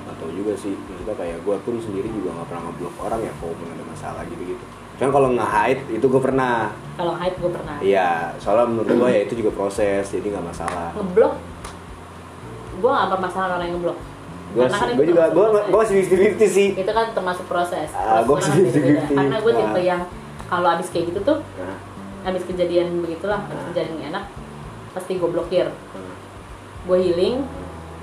nggak 0.04 0.16
tahu 0.20 0.32
juga 0.36 0.54
sih. 0.54 0.76
Maksudnya 0.76 1.16
kayak 1.16 1.38
gue 1.42 1.56
pun 1.64 1.76
sendiri 1.82 2.12
juga 2.12 2.36
nggak 2.38 2.48
pernah 2.52 2.64
ngeblok 2.70 2.96
orang 3.02 3.20
ya 3.24 3.34
kalau 3.40 3.54
pun 3.56 3.68
ada 3.72 3.84
masalah 3.88 4.22
gitu 4.28 4.44
gitu 4.56 4.66
cuman 4.98 5.12
kalau 5.14 5.30
nge-hide 5.30 5.82
itu 5.94 6.06
gue 6.10 6.22
pernah. 6.22 6.74
Kalau 6.98 7.14
hype 7.14 7.38
gue 7.38 7.52
pernah. 7.54 7.78
Iya 7.86 8.34
soalnya 8.42 8.66
menurut 8.66 8.90
gue 8.90 9.10
ya 9.14 9.20
itu 9.30 9.34
juga 9.38 9.52
proses 9.54 10.10
jadi 10.10 10.26
nggak 10.34 10.46
masalah. 10.50 10.90
Ngeblok 10.98 11.34
gue 12.78 12.90
nggak 12.90 13.10
bermasalah 13.10 13.48
kalau 13.52 13.64
yang 13.64 13.76
ngeblok 13.76 13.98
gue 14.48 14.62
Karena 14.64 14.78
kan 14.80 14.88
gue 14.94 15.06
juga 15.06 15.24
gue 15.28 15.46
gue 15.68 15.78
masih 15.78 15.96
fifty 16.00 16.16
fifty 16.18 16.46
sih 16.48 16.68
itu 16.74 16.88
kan 16.90 17.12
termasuk 17.12 17.46
proses 17.46 17.90
Ah, 17.92 18.22
Proses 18.22 18.26
gua 18.26 18.36
orang 18.36 18.46
sih 18.46 18.52
kan 18.52 18.62
beda-beda. 18.64 19.02
50-50. 19.04 19.18
karena 19.18 19.38
gue 19.38 19.54
tipe 19.54 19.68
Ah. 19.74 19.84
yang 19.84 20.02
kalau 20.48 20.68
abis 20.72 20.88
kayak 20.88 21.06
gitu 21.06 21.20
tuh 21.22 21.38
nah, 21.58 21.78
abis 22.26 22.44
kejadian 22.46 22.88
begitulah 23.02 23.40
abis 23.44 23.56
Ah. 23.56 23.66
kejadian 23.70 23.94
nggak 23.94 24.10
enak 24.10 24.26
pasti 24.94 25.12
gue 25.16 25.30
blokir 25.30 25.68
gue 26.84 26.98
healing 26.98 27.36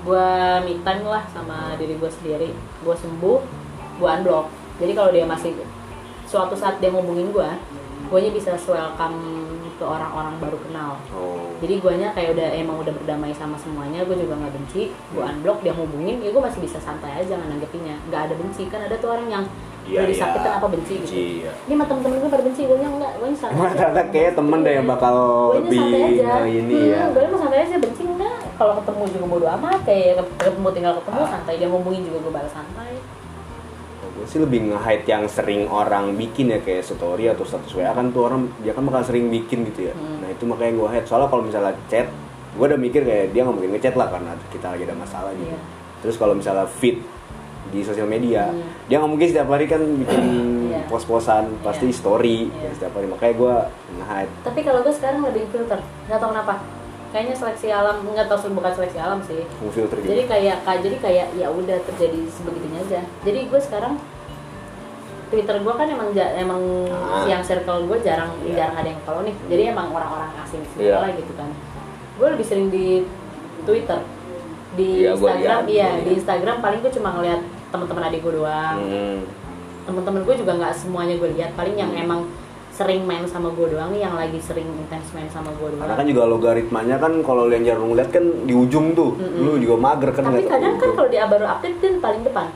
gue 0.05 0.27
me 0.61 0.73
time 0.79 1.03
lah 1.03 1.23
sama 1.27 1.73
diri 1.75 1.97
gue 1.97 2.11
sendiri 2.11 2.49
gue 2.53 2.95
sembuh 2.95 3.39
gue 3.97 4.09
unblock 4.11 4.45
jadi 4.77 4.91
kalau 4.93 5.09
dia 5.09 5.25
masih 5.25 5.57
suatu 6.25 6.53
saat 6.53 6.77
dia 6.77 6.93
ngomongin 6.93 7.31
gue 7.31 7.49
gue 8.05 8.19
bisa 8.29 8.53
welcome 8.61 9.44
ke 9.75 9.83
orang-orang 9.83 10.35
baru 10.37 10.57
kenal. 10.61 10.91
Oh. 11.09 11.51
Jadi 11.57 11.73
guanya 11.77 12.09
kayak 12.11 12.33
udah 12.33 12.47
emang 12.53 12.77
udah 12.77 12.93
berdamai 12.93 13.31
sama 13.31 13.55
semuanya 13.55 14.01
gue 14.01 14.15
juga 14.15 14.35
nggak 14.35 14.53
benci 14.53 14.81
gue 14.89 15.21
unblock 15.21 15.59
dia 15.59 15.71
hubungin 15.71 16.19
ya 16.19 16.29
gue 16.29 16.39
masih 16.39 16.59
bisa 16.59 16.77
santai 16.77 17.11
aja 17.17 17.35
nanggepinnya. 17.35 17.99
Nggak 18.05 18.21
ada 18.25 18.33
benci 18.35 18.63
kan 18.65 18.79
ada 18.81 18.95
tuh 18.95 19.09
orang 19.09 19.29
yang 19.29 19.45
Iya, 19.85 20.01
udah 20.01 20.07
iya. 20.09 20.13
disakitin 20.17 20.49
apa 20.51 20.67
benci? 20.67 20.93
gitu. 20.97 21.13
Iya. 21.13 21.51
ini 21.61 21.73
mah 21.77 21.85
temen-temen 21.85 22.17
gue 22.17 22.31
pada 22.33 22.41
benci 22.41 22.61
gue 22.65 22.73
nya 22.73 22.89
enggak 22.89 23.11
gue 23.15 23.27
santai 23.37 23.53
aja. 23.61 23.69
ternyata 23.77 24.01
kayak 24.09 24.31
temen 24.33 24.59
deh 24.59 24.73
yang 24.73 24.87
bakal 24.89 25.15
lebih 25.53 25.81
ini 26.41 26.73
Hmm, 26.73 26.89
ya 26.89 27.01
gue 27.05 27.21
mah 27.29 27.39
santai 27.39 27.59
aja 27.61 27.75
benci 27.77 28.01
enggak 28.01 28.35
kalau 28.57 28.73
ketemu 28.81 29.03
juga 29.13 29.25
bodo 29.29 29.45
amat 29.51 29.79
kayak 29.85 30.11
ketemu 30.41 30.67
tinggal 30.73 30.93
ketemu 30.97 31.19
Ah. 31.19 31.29
santai 31.29 31.53
dia 31.55 31.67
ngomongin 31.69 32.01
juga 32.01 32.17
gue 32.17 32.33
balas 32.33 32.49
santai 32.49 32.91
gue 34.15 34.25
sih 34.25 34.39
lebih 34.39 34.63
nge-hide 34.65 35.03
yang 35.05 35.23
sering 35.25 35.67
orang 35.67 36.15
bikin 36.15 36.47
ya 36.47 36.59
kayak 36.59 36.81
story 36.81 37.27
atau 37.27 37.43
status 37.43 37.71
WA 37.73 37.91
kan 37.91 38.09
tuh 38.09 38.25
orang 38.25 38.47
dia 38.59 38.71
kan 38.71 38.83
bakal 38.83 39.03
sering 39.03 39.27
bikin 39.27 39.67
gitu 39.67 39.85
ya 39.85 39.93
Hmm. 39.93 40.19
nah 40.19 40.29
itu 40.29 40.43
makanya 40.43 40.71
gue 40.73 40.87
hide 40.89 41.05
soalnya 41.05 41.27
kalau 41.27 41.43
misalnya 41.43 41.75
chat 41.85 42.07
gue 42.51 42.65
udah 42.65 42.79
mikir 42.79 43.01
kayak 43.01 43.25
dia 43.29 43.43
nggak 43.43 43.51
mungkin 43.53 43.71
ngechat 43.71 43.93
lah 43.93 44.07
karena 44.07 44.31
kita 44.47 44.67
lagi 44.69 44.83
ada 44.83 44.95
masalah 44.95 45.31
gitu 45.33 45.45
Iya. 45.45 45.59
terus 45.99 46.15
kalau 46.15 46.31
misalnya 46.31 46.63
feed 46.71 47.03
di 47.65 47.81
sosial 47.81 48.05
media 48.05 48.47
Hmm. 48.47 48.63
dia 48.87 48.95
nggak 48.97 49.11
mungkin 49.11 49.27
setiap 49.27 49.49
hari 49.49 49.65
kan 49.65 49.81
bikin 49.83 50.23
Iya. 50.71 50.79
pos-posan 50.87 51.59
pasti 51.59 51.85
Iya. 51.85 51.93
story 51.93 52.37
Iya. 52.47 52.69
setiap 52.73 52.95
hari 52.95 53.05
makanya 53.05 53.33
gue 53.35 53.53
nge-hide 53.93 54.31
tapi 54.41 54.59
kalau 54.61 54.79
gue 54.79 54.93
sekarang 54.93 55.21
lebih 55.23 55.43
filter 55.49 55.79
nggak 56.07 56.17
tahu 56.17 56.31
kenapa 56.31 56.53
kayaknya 57.15 57.31
seleksi 57.33 57.71
alam 57.71 58.03
nggak 58.03 58.27
tahu 58.27 58.51
bukan 58.51 58.75
seleksi 58.75 58.99
alam 58.99 59.23
sih 59.23 59.47
filter 59.71 59.95
gitu 59.97 60.11
jadi 60.11 60.23
kayak 60.27 60.57
ka- 60.61 60.83
jadi 60.83 60.97
kayak 60.99 61.27
ya 61.33 61.47
udah 61.47 61.79
terjadi 61.85 62.19
sebegitunya 62.27 62.79
aja 62.81 62.99
jadi 63.23 63.39
gue 63.47 63.61
sekarang 63.61 63.95
Twitter 65.25 65.55
gue 65.57 65.73
kan 65.73 65.87
emang 65.87 66.09
emang 66.13 66.61
Ah. 66.91 67.23
yang 67.25 67.39
circle 67.41 67.87
gue 67.87 67.97
jarang 67.99 68.29
Iya. 68.41 68.55
jarang 68.61 68.75
ada 68.77 68.89
yang 68.89 69.01
follow 69.01 69.23
nih 69.23 69.35
jadi 69.47 69.63
emang 69.71 69.89
orang-orang 69.89 70.27
asing 70.39 70.59
Iya. 70.75 70.99
segala 70.99 71.07
gitu 71.13 71.31
kan 71.33 71.49
gue 72.15 72.27
lebih 72.29 72.45
sering 72.45 72.67
di 72.67 73.07
Twitter 73.63 73.99
di 74.75 75.07
gua 75.09 75.31
Instagram 75.33 75.63
liat, 75.63 75.71
iya 75.71 75.87
di. 75.97 76.11
Instagram 76.13 76.57
paling 76.59 76.79
gue 76.79 76.91
cuma 76.91 77.09
ngeliat 77.11 77.41
teman-teman 77.71 78.03
adik 78.05 78.19
gue 78.21 78.33
doang 78.35 78.77
Hmm. 78.77 79.19
teman-teman 79.85 80.21
gue 80.21 80.35
juga 80.35 80.51
nggak 80.53 80.73
semuanya 80.75 81.15
gue 81.15 81.29
lihat 81.31 81.55
paling 81.55 81.75
yang 81.75 81.89
Hmm. 81.89 82.03
emang 82.03 82.21
sering 82.75 83.07
main 83.07 83.23
sama 83.23 83.55
gue 83.55 83.71
doang 83.71 83.95
nih 83.95 84.03
yang 84.03 84.19
lagi 84.19 84.35
sering 84.43 84.67
intens 84.67 85.07
main 85.15 85.31
sama 85.31 85.47
gue 85.55 85.71
doang. 85.71 85.79
Karena 85.87 85.95
kan 85.95 86.07
juga 86.11 86.23
logaritmanya 86.27 86.99
kan 86.99 87.23
kalau 87.23 87.47
yang 87.47 87.63
jarang 87.63 87.87
ngeliat 87.87 88.11
kan 88.11 88.25
di 88.43 88.51
ujung 88.51 88.91
tuh 88.91 89.15
Mm-mm. 89.15 89.47
lu 89.47 89.55
juga 89.63 89.75
mager 89.79 90.11
kan 90.11 90.27
tapi 90.27 90.43
kadang 90.43 90.75
kan 90.75 90.89
kalau 90.91 91.07
dia 91.07 91.23
baru 91.23 91.47
update 91.47 91.79
dia 91.79 91.91
paling 92.03 92.21
depan. 92.27 92.51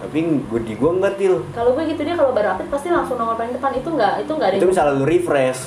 Tapi 0.00 0.18
gue 0.48 0.60
di 0.64 0.72
gue 0.80 0.90
enggak 0.96 1.14
til. 1.20 1.34
Kalau 1.52 1.70
gue 1.76 1.84
gitu 1.92 2.00
dia 2.08 2.16
kalau 2.16 2.32
baru 2.32 2.56
update 2.56 2.72
pasti 2.72 2.88
langsung 2.88 3.20
nomor 3.20 3.36
paling 3.36 3.52
depan. 3.52 3.70
Itu 3.76 3.88
enggak 3.92 4.24
itu 4.24 4.32
enggak 4.32 4.48
ada 4.48 4.56
itu 4.56 4.66
misalnya 4.66 4.92
lu 4.96 5.04
refresh. 5.04 5.60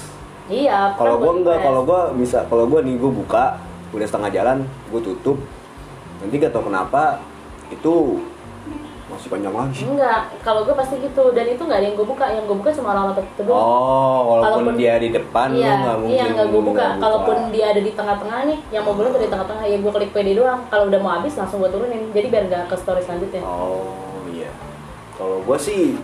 Iya 0.49 0.79
kalau 0.97 1.15
kan 1.15 1.21
gue 1.21 1.33
enggak 1.45 1.57
refresh. 1.61 1.65
kalau 1.69 1.81
gue 1.85 2.01
bisa 2.17 2.37
kalau 2.49 2.65
gue 2.65 2.79
nih 2.81 2.95
gue 2.97 3.11
buka 3.13 3.43
udah 3.93 4.07
setengah 4.09 4.29
jalan 4.33 4.57
gue 4.89 5.01
tutup. 5.05 5.37
Nanti 6.21 6.37
gak 6.37 6.53
tau 6.53 6.65
kenapa 6.65 7.21
itu 7.69 7.93
masih 9.11 9.29
panjang 9.29 9.55
lagi 9.55 9.81
enggak 9.83 10.21
kalau 10.41 10.61
gue 10.63 10.75
pasti 10.75 10.95
gitu 11.03 11.23
dan 11.35 11.45
itu 11.45 11.61
enggak 11.61 11.79
ada 11.83 11.87
yang 11.91 11.97
gue 11.99 12.07
buka 12.07 12.25
yang 12.31 12.45
gue 12.47 12.57
buka 12.57 12.69
cuma 12.71 12.89
alamat 12.95 13.15
tertentu 13.19 13.41
doang 13.51 13.61
oh 13.61 14.19
walaupun 14.31 14.49
Kalaupun- 14.71 14.79
dia 14.79 14.93
di 14.97 15.09
depan 15.11 15.47
lu 15.51 15.59
iya, 15.59 15.73
nggak 15.77 15.97
mungkin 15.99 16.15
iya 16.15 16.25
nggak 16.31 16.47
gue 16.47 16.61
buka. 16.63 16.79
nggak 16.79 16.91
Kalaupun 17.01 17.37
dia 17.51 17.65
ada 17.71 17.81
di 17.81 17.91
tengah-tengah 17.91 18.39
nih, 18.47 18.59
yang 18.71 18.83
mau 18.87 18.93
tuh 18.95 19.21
di 19.21 19.29
tengah-tengah 19.29 19.65
ya 19.67 19.77
gue 19.81 19.91
klik 19.91 20.11
PD 20.15 20.29
doang. 20.37 20.61
Kalau 20.71 20.85
udah 20.87 20.99
mau 21.01 21.11
habis 21.17 21.33
langsung 21.35 21.59
gue 21.59 21.71
turunin. 21.73 22.03
Jadi 22.13 22.27
biar 22.31 22.43
nggak 22.47 22.63
ke 22.71 22.75
story 22.79 23.01
selanjutnya. 23.03 23.41
oh 23.43 24.23
iya 24.31 24.51
kalau 25.19 25.43
gue 25.43 25.57
sih 25.59 25.97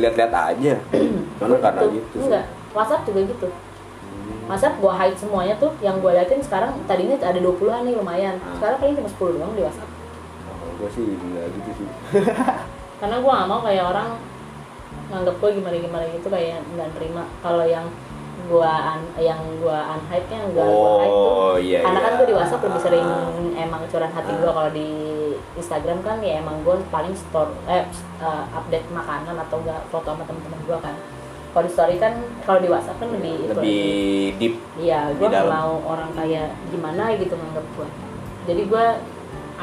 lihat-lihat 0.00 0.32
aja 0.32 0.74
karena 1.40 1.56
karena 1.60 1.82
gitu. 1.92 2.16
Enggak. 2.26 2.44
WhatsApp 2.72 3.04
juga 3.04 3.20
gitu. 3.28 3.48
Hmm. 3.48 4.40
WhatsApp 4.48 4.74
gue 4.80 4.92
hide 4.92 5.16
semuanya 5.20 5.54
tuh. 5.60 5.72
Yang 5.84 5.96
gue 6.00 6.10
liatin 6.16 6.40
sekarang 6.40 6.70
tadinya 6.88 7.16
ada 7.20 7.38
20-an 7.40 7.82
nih 7.84 7.94
lumayan. 7.96 8.34
Hmm. 8.40 8.56
Sekarang 8.56 8.76
paling 8.80 8.96
cuma 8.96 9.08
10 9.08 9.36
doang 9.36 9.52
di 9.52 9.62
WhatsApp. 9.64 9.90
Gue 10.82 10.90
sih 10.90 11.06
nggak 11.14 11.46
gitu 11.54 11.70
sih. 11.78 11.88
Karena 13.00 13.16
gue 13.22 13.30
gak 13.30 13.50
mau 13.50 13.60
kayak 13.62 13.84
orang 13.86 14.08
nganggep 15.14 15.36
gue 15.38 15.50
gimana-gimana 15.62 16.04
gitu 16.10 16.26
kayak 16.26 16.58
nggak 16.74 16.88
nerima. 16.98 17.22
Kalau 17.38 17.62
yang 17.62 17.86
gua 18.50 18.98
un, 18.98 19.02
yang 19.22 19.38
gua 19.62 19.94
unhide 19.94 20.26
nya 20.26 20.40
enggak 20.42 20.66
tuh. 20.66 20.98
Oh, 21.06 21.54
iya, 21.60 21.78
karena 21.84 22.00
kan 22.02 22.10
iya. 22.10 22.18
gue 22.18 22.26
di 22.26 22.34
WhatsApp 22.34 22.64
lebih 22.66 22.80
sering 22.82 23.06
Ah. 23.06 23.62
emang 23.62 23.82
curahan 23.86 24.10
hati 24.10 24.32
gue 24.34 24.50
kalau 24.50 24.70
di 24.74 24.90
Instagram 25.54 25.98
kan 26.02 26.18
ya 26.18 26.42
emang 26.42 26.58
gue 26.66 26.74
paling 26.90 27.14
store 27.14 27.54
eh 27.70 27.86
uh, 28.18 28.44
update 28.56 28.88
makanan 28.90 29.36
atau 29.46 29.62
enggak 29.62 29.80
foto 29.94 30.10
sama 30.10 30.24
temen-temen 30.26 30.60
gue 30.64 30.78
kan. 30.82 30.96
Kalau 31.52 31.64
di 31.68 31.72
story 31.72 31.96
kan 32.02 32.18
kalau 32.42 32.58
di 32.58 32.68
WhatsApp 32.72 32.98
kan 32.98 33.08
lebih 33.14 33.46
itu 33.46 33.52
lebih 33.54 33.86
deep. 34.42 34.54
Iya 34.80 35.14
gue 35.14 35.28
nggak 35.28 35.46
mau 35.52 35.78
orang 35.86 36.10
kayak 36.18 36.50
gimana 36.72 37.14
gitu 37.14 37.38
nganggep 37.38 37.66
gue 37.78 37.88
jadi 38.42 38.62
gue 38.66 38.86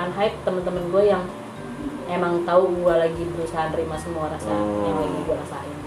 unhype 0.02 0.36
temen-temen 0.42 0.84
gue 0.88 1.04
yang 1.06 1.24
emang 2.08 2.42
tahu 2.42 2.64
gue 2.76 2.94
lagi 2.96 3.24
berusaha 3.30 3.70
nerima 3.70 3.96
semua 3.96 4.28
rasa 4.28 4.50
Hmm. 4.50 4.84
yang 4.84 4.98
lagi 4.98 5.20
gue 5.22 5.36
rasain. 5.38 5.78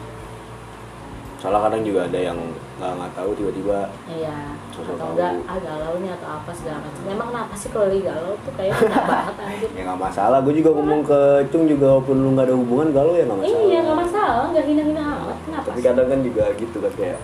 Soalnya 1.36 1.58
kadang 1.60 1.82
juga 1.82 2.06
ada 2.06 2.18
yang 2.22 2.38
nggak 2.78 2.92
nggak 2.94 3.12
tahu 3.18 3.30
tiba-tiba 3.34 3.90
iya. 4.06 4.54
atau 4.70 4.94
tahu. 4.94 5.10
enggak 5.12 5.32
ah 5.42 5.58
galaunya 5.58 6.12
atau 6.14 6.28
apa 6.32 6.50
segala 6.54 6.78
macam. 6.78 7.02
Emang 7.04 7.28
kenapa 7.28 7.54
sih 7.54 7.68
kalau 7.68 7.86
lagi 7.90 8.02
galau 8.02 8.32
tuh 8.38 8.52
kayak 8.54 8.72
banyak 8.72 9.04
banget 9.04 9.36
anjir? 9.50 9.68
Ya 9.74 9.82
nggak 9.82 10.00
masalah. 10.00 10.38
Gue 10.38 10.54
juga 10.54 10.70
ngomong 10.70 11.00
ke 11.02 11.20
Cung 11.50 11.66
juga 11.66 11.86
walaupun 11.92 12.16
lu 12.16 12.28
nggak 12.30 12.46
ada 12.46 12.54
hubungan 12.54 12.88
galau 12.90 13.12
ya 13.12 13.24
nggak 13.26 13.38
masalah. 13.42 13.66
Iya 13.66 13.78
nggak 13.82 13.98
masalah. 13.98 14.44
Nggak 14.54 14.64
hina-hina 14.70 15.02
amat. 15.02 15.38
Kenapa 15.42 15.66
tapi 15.66 15.80
kadang 15.82 16.06
kan 16.06 16.18
juga 16.22 16.44
gitu 16.54 16.76
kan 16.78 16.92
kayak 16.94 17.18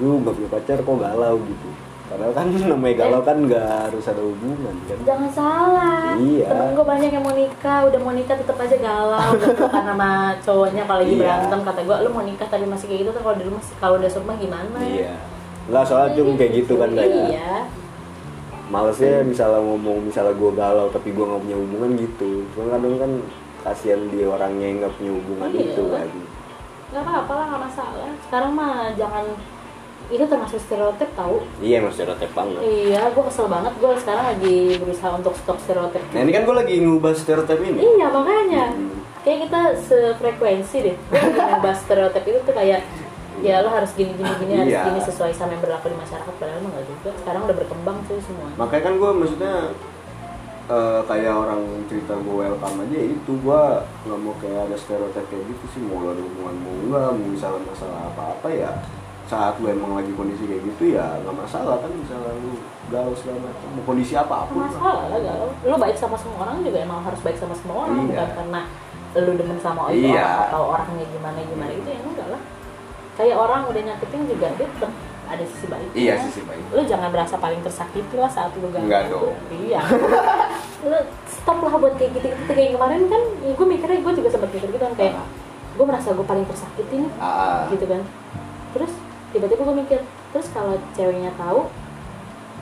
lu 0.00 0.12
nggak 0.18 0.34
punya 0.34 0.48
pacar 0.48 0.78
kok 0.80 0.96
galau? 0.96 1.34
gitu 1.44 1.68
padahal 2.10 2.32
kan 2.34 2.46
namanya 2.74 2.94
galau 2.98 3.22
kan 3.22 3.36
nggak 3.40 3.66
harus 3.86 4.04
ada 4.04 4.18
hubungan 4.20 4.74
kan 4.84 4.98
Jangan 5.06 5.30
salah. 5.30 6.18
Iya. 6.18 6.46
Temen 6.50 6.68
gue 6.74 6.82
banyak 6.84 7.10
yang 7.10 7.22
mau 7.22 7.32
nikah, 7.32 7.80
udah 7.86 8.00
mau 8.02 8.10
nikah 8.10 8.34
tetap 8.34 8.58
aja 8.58 8.76
galau, 8.76 9.30
pelukan 9.38 9.84
sama 9.86 10.10
cowoknya 10.42 10.82
kalau 10.84 11.00
lagi 11.00 11.14
Iya. 11.14 11.22
berantem 11.22 11.60
kata 11.62 11.80
gue, 11.86 11.96
lu 12.02 12.10
mau 12.10 12.24
nikah 12.26 12.46
tapi 12.46 12.64
masih 12.66 12.86
kayak 12.86 13.00
gitu 13.00 13.10
tuh 13.12 13.22
kalau 13.22 13.36
di 13.38 13.44
rumah 13.46 13.62
kalau 13.78 13.94
udah 13.96 14.10
rumah 14.10 14.36
gimana? 14.36 14.78
iya 14.82 15.14
lah 15.70 15.86
soalnya 15.86 16.18
Cung 16.18 16.34
kayak 16.34 16.52
gitu 16.58 16.74
kan 16.74 16.90
kayak 16.90 17.30
Iya. 17.30 17.52
malesnya 18.66 19.22
misalnya 19.22 19.60
ngomong 19.60 20.02
misalnya 20.02 20.34
gue 20.34 20.50
galau 20.52 20.86
tapi 20.88 21.10
gue 21.10 21.22
nggak 21.22 21.42
punya 21.42 21.56
hubungan 21.56 21.90
gitu 21.94 22.30
cuma 22.50 22.74
kadang 22.74 22.94
kan 22.98 23.12
kasihan 23.60 24.02
dia 24.08 24.26
orangnya 24.26 24.66
yang 24.66 24.78
nggak 24.80 24.94
punya 24.94 25.12
hubungan 25.14 25.48
Iya. 25.50 25.62
itu 25.68 25.82
kan 25.86 26.08
Gak 26.90 27.06
apa-apa 27.06 27.32
lah, 27.38 27.46
gak 27.54 27.62
masalah. 27.70 28.10
Sekarang 28.18 28.50
mah 28.50 28.90
jangan 28.98 29.22
itu 30.10 30.24
termasuk 30.24 30.58
stereotip 30.58 31.06
tahu. 31.12 31.38
iya 31.58 31.78
emang 31.78 31.90
stereotip 31.90 32.30
banget 32.30 32.58
Iya, 32.60 33.08
gue 33.08 33.22
kesel 33.24 33.46
banget. 33.46 33.72
Gue 33.76 33.94
sekarang 33.96 34.24
lagi 34.28 34.56
berusaha 34.76 35.10
untuk 35.12 35.34
stop 35.34 35.58
stereotip. 35.58 36.02
nah 36.10 36.20
ini 36.20 36.30
kan 36.30 36.42
gue 36.42 36.56
lagi 36.56 36.74
ngubah 36.76 37.12
stereotip 37.12 37.58
ini 37.60 37.78
Iya 37.78 38.06
makanya 38.08 38.64
Hmm. 38.70 38.98
kayak 39.20 39.38
kita 39.44 39.60
sefrekuensi 39.80 40.76
deh. 40.82 40.96
Gue 41.08 41.18
ngebahas 41.46 41.78
stereotip 41.78 42.24
itu 42.24 42.38
tuh 42.40 42.52
kayak 42.52 42.82
ya 43.40 43.60
lo 43.60 43.70
harus 43.70 43.94
gini 43.94 44.12
gini 44.12 44.28
gini 44.36 44.52
harus 44.54 44.68
Iya. 44.70 44.82
gini 44.84 45.00
sesuai 45.02 45.32
sama 45.32 45.54
yang 45.54 45.62
berlaku 45.62 45.88
di 45.88 45.96
masyarakat 45.96 46.34
padahal 46.34 46.60
mah 46.60 46.70
nggak 46.70 46.86
juga. 46.86 47.10
Sekarang 47.16 47.40
udah 47.42 47.56
berkembang 47.56 47.98
tuh 48.04 48.18
semua. 48.20 48.48
makanya 48.54 48.82
kan 48.82 48.94
gue 48.96 49.10
maksudnya 49.14 49.54
eh, 50.68 51.00
kayak 51.02 51.34
orang 51.36 51.60
cerita 51.84 52.14
gue 52.16 52.34
welcome 52.36 52.78
aja 52.80 52.98
itu 53.00 53.32
gue 53.36 53.62
nggak 54.00 54.18
mau 54.18 54.34
kayak 54.38 54.60
ada 54.66 54.76
stereotip 54.76 55.24
kayak 55.24 55.44
gitu 55.44 55.64
sih 55.68 55.80
mau 55.82 56.02
ada 56.04 56.18
hubungan 56.18 56.54
mau 56.56 56.74
enggak 56.80 57.02
mau 57.12 57.26
misalnya 57.28 57.62
masalah 57.64 57.98
apa 58.06 58.22
apa 58.32 58.48
ya 58.50 58.70
saat 59.30 59.54
lu 59.56 59.70
emang 59.70 59.94
lagi 59.94 60.10
kondisi 60.10 60.42
kayak 60.42 60.62
gitu 60.66 60.84
ya 60.92 61.06
nggak 61.16 61.36
masalah 61.36 61.78
kan 61.78 61.86
misalnya 61.88 62.34
lu 62.36 62.58
galau 62.88 63.14
segala 63.14 63.38
macam 63.40 63.66
mau 63.70 63.84
kondisi 63.84 64.12
Nggak 64.12 64.26
apa 64.26 64.36
pun 64.44 64.54
lah. 64.56 64.66
masalah 64.68 65.04
lah 65.06 65.20
galau. 65.22 65.48
Lo 65.62 65.76
baik 65.78 65.94
sama 65.94 66.16
semua 66.18 66.38
orang 66.42 66.56
juga 66.60 66.78
emang 66.80 66.98
harus 67.00 67.20
baik 67.20 67.38
sama 67.38 67.54
semua 67.54 67.76
orang 67.80 67.94
Iya. 67.96 68.06
bukan 68.10 68.28
karena 68.34 68.60
lu 69.12 69.32
demen 69.34 69.58
sama 69.58 69.80
itu 69.88 70.02
Iya. 70.04 70.18
orang 70.20 70.42
atau 70.44 70.62
orangnya 70.68 71.06
gimana 71.08 71.38
gimana 71.40 71.70
itu 71.72 71.88
ya 71.88 72.00
enggak 72.00 72.28
lah. 72.28 72.42
Kayak 73.14 73.36
orang 73.38 73.60
udah 73.64 73.82
nyakitin 73.84 74.20
juga 74.26 74.46
dia 74.50 74.66
tetap 74.66 74.92
ada 75.28 75.44
sisi 75.46 75.66
baiknya. 75.68 75.94
Iya, 75.94 76.14
sisi 76.20 76.40
baik. 76.42 76.62
Lu 76.68 76.82
jangan 76.84 77.08
berasa 77.08 77.34
paling 77.36 77.60
tersakiti 77.60 78.16
lah 78.16 78.26
saat 78.28 78.50
lu 78.52 78.66
galau. 78.66 78.82
Enggak 78.82 79.02
dong. 79.08 79.34
Iya. 79.52 79.80
lu 80.90 80.98
stop 81.28 81.58
lah 81.60 81.74
buat 81.76 81.94
kayak 81.94 82.10
gitu 82.12 82.26
gitu 82.28 82.50
kayak 82.50 82.74
kemarin 82.74 83.06
kan 83.06 83.22
ya 83.40 83.52
gue 83.52 83.66
mikirnya 83.68 83.98
gue 84.00 84.12
juga 84.16 84.28
sempat 84.28 84.50
mikir 84.50 84.66
gitu 84.66 84.80
kan 84.80 84.92
kayak 84.92 85.14
Ah. 85.14 85.26
gue 85.70 85.84
merasa 85.84 86.08
gue 86.10 86.24
paling 86.24 86.42
tersakiti 86.44 86.96
nih 86.98 87.12
Ah. 87.16 87.68
gitu 87.68 87.84
kan 87.84 88.00
terus 88.72 88.92
tiba-tiba 89.30 89.62
gue 89.62 89.76
mikir 89.78 89.98
terus 90.30 90.46
kalau 90.50 90.74
ceweknya 90.92 91.30
tahu 91.34 91.66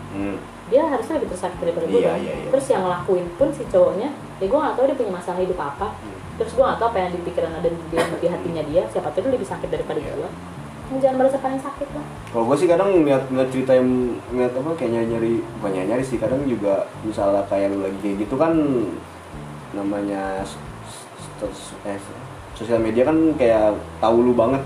Hmm. 0.09 0.41
dia 0.73 0.89
harusnya 0.89 1.21
lebih 1.21 1.37
tersakiti 1.37 1.69
daripada 1.69 1.85
gue 1.85 2.01
Iya, 2.01 2.16
iya, 2.16 2.33
iya. 2.33 2.49
terus 2.49 2.64
yang 2.66 2.81
ngelakuin 2.81 3.29
pun 3.37 3.53
si 3.53 3.61
cowoknya 3.69 4.09
ya 4.41 4.47
gue 4.49 4.57
gak 4.59 4.73
tahu 4.73 4.85
dia 4.89 4.97
punya 4.97 5.12
masalah 5.14 5.37
hidup 5.37 5.61
apa 5.61 5.93
Hmm. 5.93 6.16
terus 6.41 6.57
gue 6.57 6.64
gak 6.64 6.81
tahu 6.81 6.89
apa 6.89 6.99
yang 6.99 7.11
di 7.12 7.21
pikiran 7.23 7.53
ada 7.53 7.69
di, 7.69 7.77
di 7.93 8.27
hatinya 8.27 8.62
dia 8.64 8.83
siapa 8.89 9.12
tahu 9.12 9.29
dia 9.29 9.33
lebih 9.37 9.45
sakit 9.45 9.69
daripada 9.69 10.01
Iya. 10.01 10.16
gue 10.16 10.31
jangan 10.97 11.16
merasa 11.21 11.37
paling 11.37 11.61
sakit 11.61 11.89
lah 11.93 12.05
Kalau 12.29 12.45
gue 12.45 12.57
sih 12.57 12.64
kadang 12.64 12.89
ngeliat, 12.95 13.29
ngeliat 13.29 13.51
cerita 13.53 13.73
yang 13.77 13.89
ngeliat 14.33 14.53
apa 14.55 14.71
kayak 14.75 14.91
nyari, 14.91 15.07
nyari 15.07 15.33
bukan 15.55 15.71
nyari, 15.71 15.87
nyari 15.87 16.05
sih 16.05 16.16
kadang 16.16 16.41
juga 16.45 16.75
misalnya 17.05 17.45
kayak 17.45 17.69
lu 17.69 17.85
lagi 17.85 17.99
kayak 18.01 18.16
gitu 18.19 18.35
kan 18.35 18.53
namanya 19.71 20.41
eh, 21.85 22.01
sosial 22.55 22.81
media 22.81 23.05
kan 23.05 23.16
kayak 23.37 23.73
tahu 23.99 24.16
lu 24.23 24.33
banget. 24.33 24.64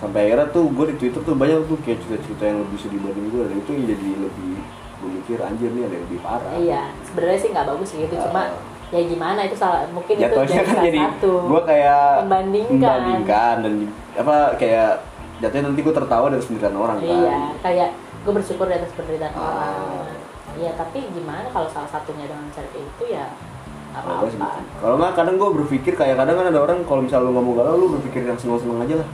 Sampai 0.00 0.20
akhirnya 0.26 0.48
tuh 0.48 0.64
gue 0.66 0.84
di 0.86 0.96
Twitter 0.96 1.20
tuh 1.20 1.34
banyak 1.34 1.60
tuh 1.62 1.76
kayak 1.78 2.00
cerita-cerita 2.00 2.42
yang 2.42 2.58
lebih 2.60 2.78
sedih 2.78 2.96
dibanding 2.96 3.26
gue 3.28 3.42
dan 3.44 3.56
itu 3.58 3.70
jadi 3.86 4.08
lebih 4.18 4.50
gue 4.96 5.10
mikir 5.14 5.38
anjir 5.38 5.70
nih 5.70 5.82
ada 5.82 5.94
yang 5.94 6.04
lebih 6.06 6.18
parah 6.20 6.52
iya 6.56 6.82
sebenarnya 7.04 7.38
sih 7.38 7.48
nggak 7.50 7.66
bagus 7.66 7.88
gitu 7.94 8.14
Ah. 8.14 8.22
cuma 8.24 8.42
ya 8.90 9.00
gimana 9.02 9.40
itu 9.44 9.54
salah 9.54 9.80
mungkin 9.88 10.14
itu 10.14 10.24
jatuhnya 10.24 10.48
jadi 10.50 10.56
kan 10.58 10.66
salah 10.66 10.84
jadi 10.84 11.00
satu 11.06 11.32
gue 11.46 11.62
kayak 11.64 12.04
Membandingkan. 12.18 12.80
membandingkan 12.80 13.54
dan 13.60 13.74
apa 14.16 14.36
kayak 14.56 14.90
jatuhnya 15.38 15.64
nanti 15.68 15.80
gue 15.80 15.94
tertawa 15.94 16.26
dari 16.26 16.42
penderitaan 16.42 16.76
orang 16.76 16.96
kan 16.98 17.06
Iya, 17.06 17.38
kayak 17.60 17.88
gue 18.20 18.32
bersyukur 18.34 18.66
di 18.66 18.74
atas 18.74 18.92
penderitaan 18.92 19.32
Ah. 19.32 19.40
orang. 19.40 19.76
Iya, 20.52 20.70
tapi 20.74 20.98
gimana 21.08 21.46
kalau 21.46 21.68
salah 21.68 21.88
satunya 21.88 22.26
dengan 22.26 22.44
cara 22.50 22.66
kayak 22.66 22.84
itu 22.84 23.04
ya 23.06 23.24
apa-apa. 23.90 24.48
Kalau 24.76 24.96
nggak 24.96 25.12
kadang 25.14 25.36
gue 25.36 25.50
berpikir 25.56 25.92
kayak 25.94 26.16
kadang 26.16 26.36
kan 26.36 26.46
ada 26.48 26.58
orang 26.58 26.78
kalau 26.84 27.00
misalnya 27.00 27.26
lu 27.26 27.32
ngomong 27.32 27.54
galau 27.54 27.74
lu 27.76 27.86
berpikir 27.94 28.22
yang 28.22 28.34
seneng-seneng 28.34 28.80
aja 28.80 28.94
lah. 28.98 29.08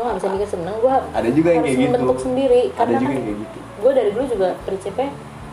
Gue 0.00 0.08
nggak 0.08 0.16
bisa 0.16 0.28
mikir 0.32 0.48
seneng, 0.48 0.76
gue 0.80 0.94
Ada 1.12 1.28
juga 1.28 1.48
yang 1.50 1.60
harus 1.60 1.68
kayak 1.68 1.76
gitu. 1.76 1.84
membentuk 1.92 2.18
sendiri. 2.18 2.62
Ada 2.64 2.72
Karena 2.72 2.92
juga 2.94 3.04
kan 3.04 3.12
yang 3.12 3.20
kayak 3.20 3.38
gitu. 3.38 3.58
gue 3.60 3.92
dari 3.92 4.10
dulu 4.10 4.24
juga 4.26 4.48
prinsipnya 4.64 5.08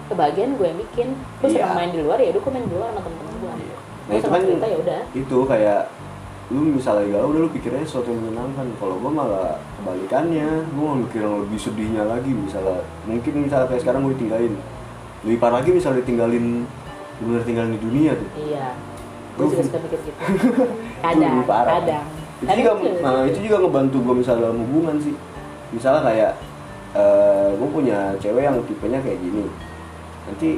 kebahagiaan 0.08 0.52
gue 0.54 0.66
yang 0.66 0.80
bikin. 0.80 1.08
Gue 1.38 1.48
Iya. 1.48 1.56
senang 1.58 1.76
main 1.76 1.90
di 1.92 2.00
luar 2.00 2.18
ya, 2.18 2.30
udah 2.30 2.42
gue 2.42 2.52
main 2.54 2.64
di 2.64 2.72
luar 2.72 2.88
sama 2.88 3.02
temen-temen 3.02 3.36
gue. 3.36 3.52
Nah 3.52 3.66
Gue 4.08 4.16
itu 4.16 4.28
kan 4.30 4.40
cerita 4.42 4.66
ya 4.66 4.78
udah. 4.80 5.02
itu 5.14 5.38
kayak 5.44 5.82
lu 6.48 6.60
misalnya 6.64 7.06
galau 7.12 7.28
udah 7.28 7.42
lu 7.44 7.50
pikirnya 7.52 7.84
sesuatu 7.84 8.08
yang 8.08 8.24
menyenangkan 8.24 8.68
kalau 8.74 8.96
gue 8.96 9.12
malah 9.12 9.60
kebalikannya 9.76 10.48
gue 10.66 10.80
mau 10.82 10.96
mikir 10.96 11.20
yang 11.20 11.44
lebih 11.44 11.60
sedihnya 11.60 12.08
lagi 12.08 12.32
misalnya 12.32 12.88
mungkin 13.04 13.34
misalnya 13.44 13.68
kayak 13.68 13.84
sekarang 13.84 14.00
gue 14.02 14.16
ditinggalin 14.16 14.54
lebih 15.28 15.38
parah 15.38 15.60
lagi 15.60 15.76
misalnya 15.76 16.00
ditinggalin 16.00 16.64
benar 17.20 17.44
tinggalin 17.44 17.76
di 17.76 17.82
dunia 17.84 18.12
tuh 18.16 18.30
Iya. 18.40 18.68
Gue 19.36 19.46
juga 19.52 19.64
suka 19.68 19.80
mikir 19.84 20.00
gitu. 20.02 20.20
Itu 20.24 20.50
kadang, 21.04 21.36
kadang. 21.44 22.06
Itu 22.38 22.54
juga 22.62 22.72
nah, 23.02 23.26
itu 23.26 23.40
juga 23.42 23.56
ngebantu 23.66 23.98
gue 24.06 24.16
misalnya 24.22 24.42
dalam 24.50 24.60
hubungan 24.62 24.96
sih. 25.02 25.16
Misalnya 25.74 26.02
kayak 26.06 26.32
eh 26.96 27.50
gue 27.58 27.70
punya 27.70 28.14
cewek 28.22 28.44
yang 28.46 28.58
tipenya 28.66 29.00
kayak 29.02 29.20
gini. 29.20 29.46
Nanti 30.30 30.50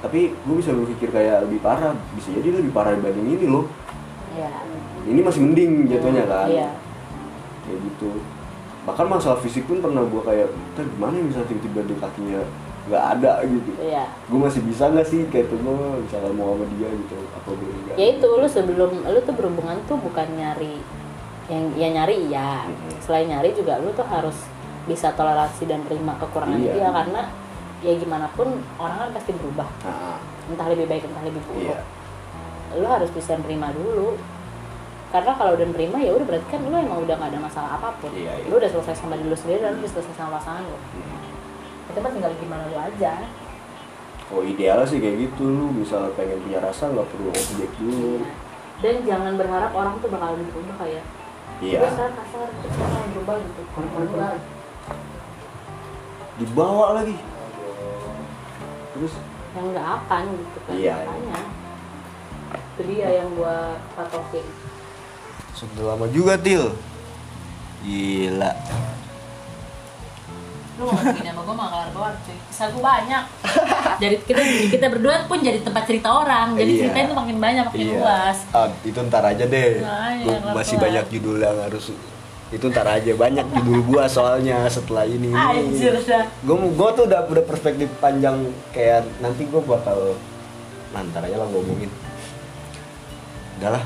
tapi 0.00 0.32
gue 0.32 0.56
bisa 0.56 0.70
berpikir 0.72 1.08
kayak 1.12 1.48
lebih 1.48 1.58
parah 1.60 1.92
bisa 2.14 2.32
jadi 2.32 2.60
lebih 2.60 2.72
parah 2.72 2.96
dibanding 2.96 3.36
ini 3.36 3.46
loh. 3.48 3.66
Iya. 4.36 4.52
ini 5.08 5.20
masih 5.24 5.40
mending 5.48 5.88
jatuhnya 5.88 6.28
kan. 6.28 6.48
Iya. 6.50 6.68
kayak 7.64 7.78
gitu. 7.82 8.10
Bahkan 8.84 9.06
masalah 9.08 9.38
fisik 9.40 9.64
pun 9.66 9.80
pernah 9.80 10.04
gue 10.04 10.22
kayak 10.22 10.52
"Ntar 10.76 10.84
gimana 10.86 11.14
ya 11.18 11.24
misalnya 11.24 11.48
tiba-tiba 11.50 11.80
di 11.88 11.94
kakinya 11.98 12.40
nggak 12.86 13.04
ada 13.18 13.32
gitu? 13.48 13.70
Iya. 13.80 14.04
Gue 14.28 14.38
masih 14.44 14.60
bisa 14.62 14.92
nggak 14.92 15.08
sih 15.08 15.20
kayak 15.32 15.50
itu 15.50 15.56
gue 15.58 15.76
misalnya 16.04 16.30
mau 16.36 16.54
sama 16.54 16.64
dia 16.76 16.88
gitu 16.92 17.16
apa 17.32 17.48
gue 17.50 17.70
enggak 17.70 17.96
ya 17.96 18.06
itu 18.14 18.28
lu 18.28 18.46
sebelum 18.46 18.90
lu 19.02 19.18
tuh 19.24 19.34
berhubungan 19.34 19.76
tuh 19.88 19.98
bukan 19.98 20.26
nyari 20.36 20.76
yang 21.46 21.64
ya 21.78 21.88
nyari 21.94 22.26
iya. 22.26 22.66
Mhm. 22.66 22.98
selain 22.98 23.26
nyari 23.30 23.54
juga 23.54 23.78
lu 23.78 23.94
tuh 23.94 24.06
harus 24.06 24.34
bisa 24.86 25.10
toleransi 25.14 25.66
dan 25.66 25.82
terima 25.86 26.14
kekurangan 26.18 26.58
Iya. 26.62 26.72
dia 26.74 26.88
karena 26.94 27.22
ya 27.82 27.92
gimana 27.98 28.26
pun 28.34 28.48
orang 28.78 28.98
kan 28.98 29.10
pasti 29.14 29.30
berubah. 29.34 29.68
Nah, 29.82 30.18
entah 30.48 30.66
lebih 30.70 30.86
baik 30.86 31.06
entah 31.06 31.22
lebih 31.26 31.42
buruk. 31.46 31.74
Iya. 31.74 31.80
Lu 32.78 32.86
harus 32.86 33.10
bisa 33.10 33.34
nerima 33.38 33.70
dulu. 33.74 34.14
Karena 35.10 35.38
kalau 35.38 35.54
udah 35.54 35.66
nerima 35.70 36.02
ya 36.02 36.10
udah 36.14 36.26
berarti 36.26 36.46
kan 36.50 36.60
lu 36.66 36.74
emang 36.74 36.98
udah 37.06 37.14
gak 37.14 37.30
ada 37.30 37.40
masalah 37.42 37.70
apa 37.78 37.88
pun. 38.02 38.10
Iya, 38.10 38.32
iya. 38.42 38.46
lu 38.50 38.58
udah 38.58 38.70
selesai 38.70 38.94
sama 38.94 39.14
diri 39.18 39.30
lu 39.30 39.38
sendiri 39.38 39.62
dan 39.62 39.78
lu 39.78 39.86
udah 39.86 39.92
selesai 39.92 40.14
sama 40.18 40.30
pasangan 40.38 40.62
lu. 40.66 40.78
Hmm. 40.78 41.14
itu 41.86 41.98
mah 42.02 42.10
tinggal 42.10 42.32
gimana 42.42 42.62
lu 42.66 42.76
aja. 42.78 43.12
Oh 44.34 44.42
ideal 44.42 44.82
sih 44.82 44.98
kayak 44.98 45.30
gitu. 45.30 45.46
Lu 45.46 45.70
misal 45.70 46.10
pengen 46.18 46.42
punya 46.42 46.58
rasa 46.58 46.90
nggak 46.90 47.06
perlu 47.06 47.30
objek 47.30 47.70
dulu. 47.78 48.26
Dan 48.82 48.94
jangan 49.06 49.38
berharap 49.38 49.70
orang 49.72 49.94
tuh 50.02 50.10
bakal 50.10 50.34
berubah 50.34 50.76
kayak 50.82 51.04
iya. 51.60 51.80
"Gue 51.80 51.90
sekarang 51.92 52.14
kasar 52.18 52.48
gitu. 52.52 52.68
Dibawa 56.36 56.86
lagi. 57.00 57.16
Terus? 58.92 59.12
Yang 59.56 59.66
nggak 59.72 59.86
akan 59.88 60.22
gitu 60.36 60.58
kan 60.68 60.72
Iya, 60.76 60.94
makanya. 61.00 61.40
Itu 62.56 62.80
dia 62.84 63.08
yang 63.24 63.30
gua 63.32 63.80
patokin. 63.96 64.46
Sudah 65.56 65.96
lama 65.96 66.06
juga 66.12 66.36
til. 66.36 66.76
Gila. 67.80 68.52
Lu 70.76 70.84
mau 70.84 71.00
gini 71.00 71.28
sama 71.32 71.40
gua 71.40 71.54
mah 71.56 71.68
kelar 71.72 71.88
kelar 71.96 72.14
cuy. 72.20 72.36
Kisah 72.36 72.68
gua 72.76 72.82
banyak. 72.84 73.24
Jadi 73.96 74.14
kita 74.28 74.40
kita 74.76 74.86
berdua 74.92 75.24
pun 75.24 75.38
jadi 75.40 75.58
tempat 75.64 75.88
cerita 75.88 76.08
orang. 76.12 76.52
Jadi 76.52 76.70
Iya. 76.70 76.80
ceritanya 76.84 77.06
tuh 77.08 77.16
makin 77.16 77.36
banyak 77.40 77.64
makin 77.64 77.86
luas. 77.96 78.38
Ah, 78.52 78.68
itu 78.84 78.98
ntar 79.08 79.24
aja 79.24 79.44
deh. 79.48 79.70
Makanya, 79.80 80.36
Gua 80.44 80.52
masih 80.52 80.76
banyak 80.76 81.04
judul 81.08 81.36
yang 81.40 81.56
harus 81.56 81.84
itu 82.52 82.64
ntar 82.68 82.86
aja. 82.86 83.12
Banyak 83.16 83.46
judul 83.56 83.78
gua 83.88 84.04
soalnya 84.04 84.68
setelah 84.68 85.08
ini. 85.08 85.32
anjir 85.32 85.96
dah. 86.04 86.28
Gua 86.44 86.56
gua 86.76 86.88
tuh 86.92 87.08
udah 87.08 87.24
udah 87.24 87.44
perspektif 87.48 87.88
panjang 87.96 88.36
kayak 88.76 89.08
nanti 89.24 89.48
gua 89.48 89.64
bakal 89.64 90.12
nanti 90.92 91.16
aja 91.16 91.36
lah 91.40 91.48
ngomongin. 91.48 91.88
Udah 93.56 93.80
lah, 93.80 93.82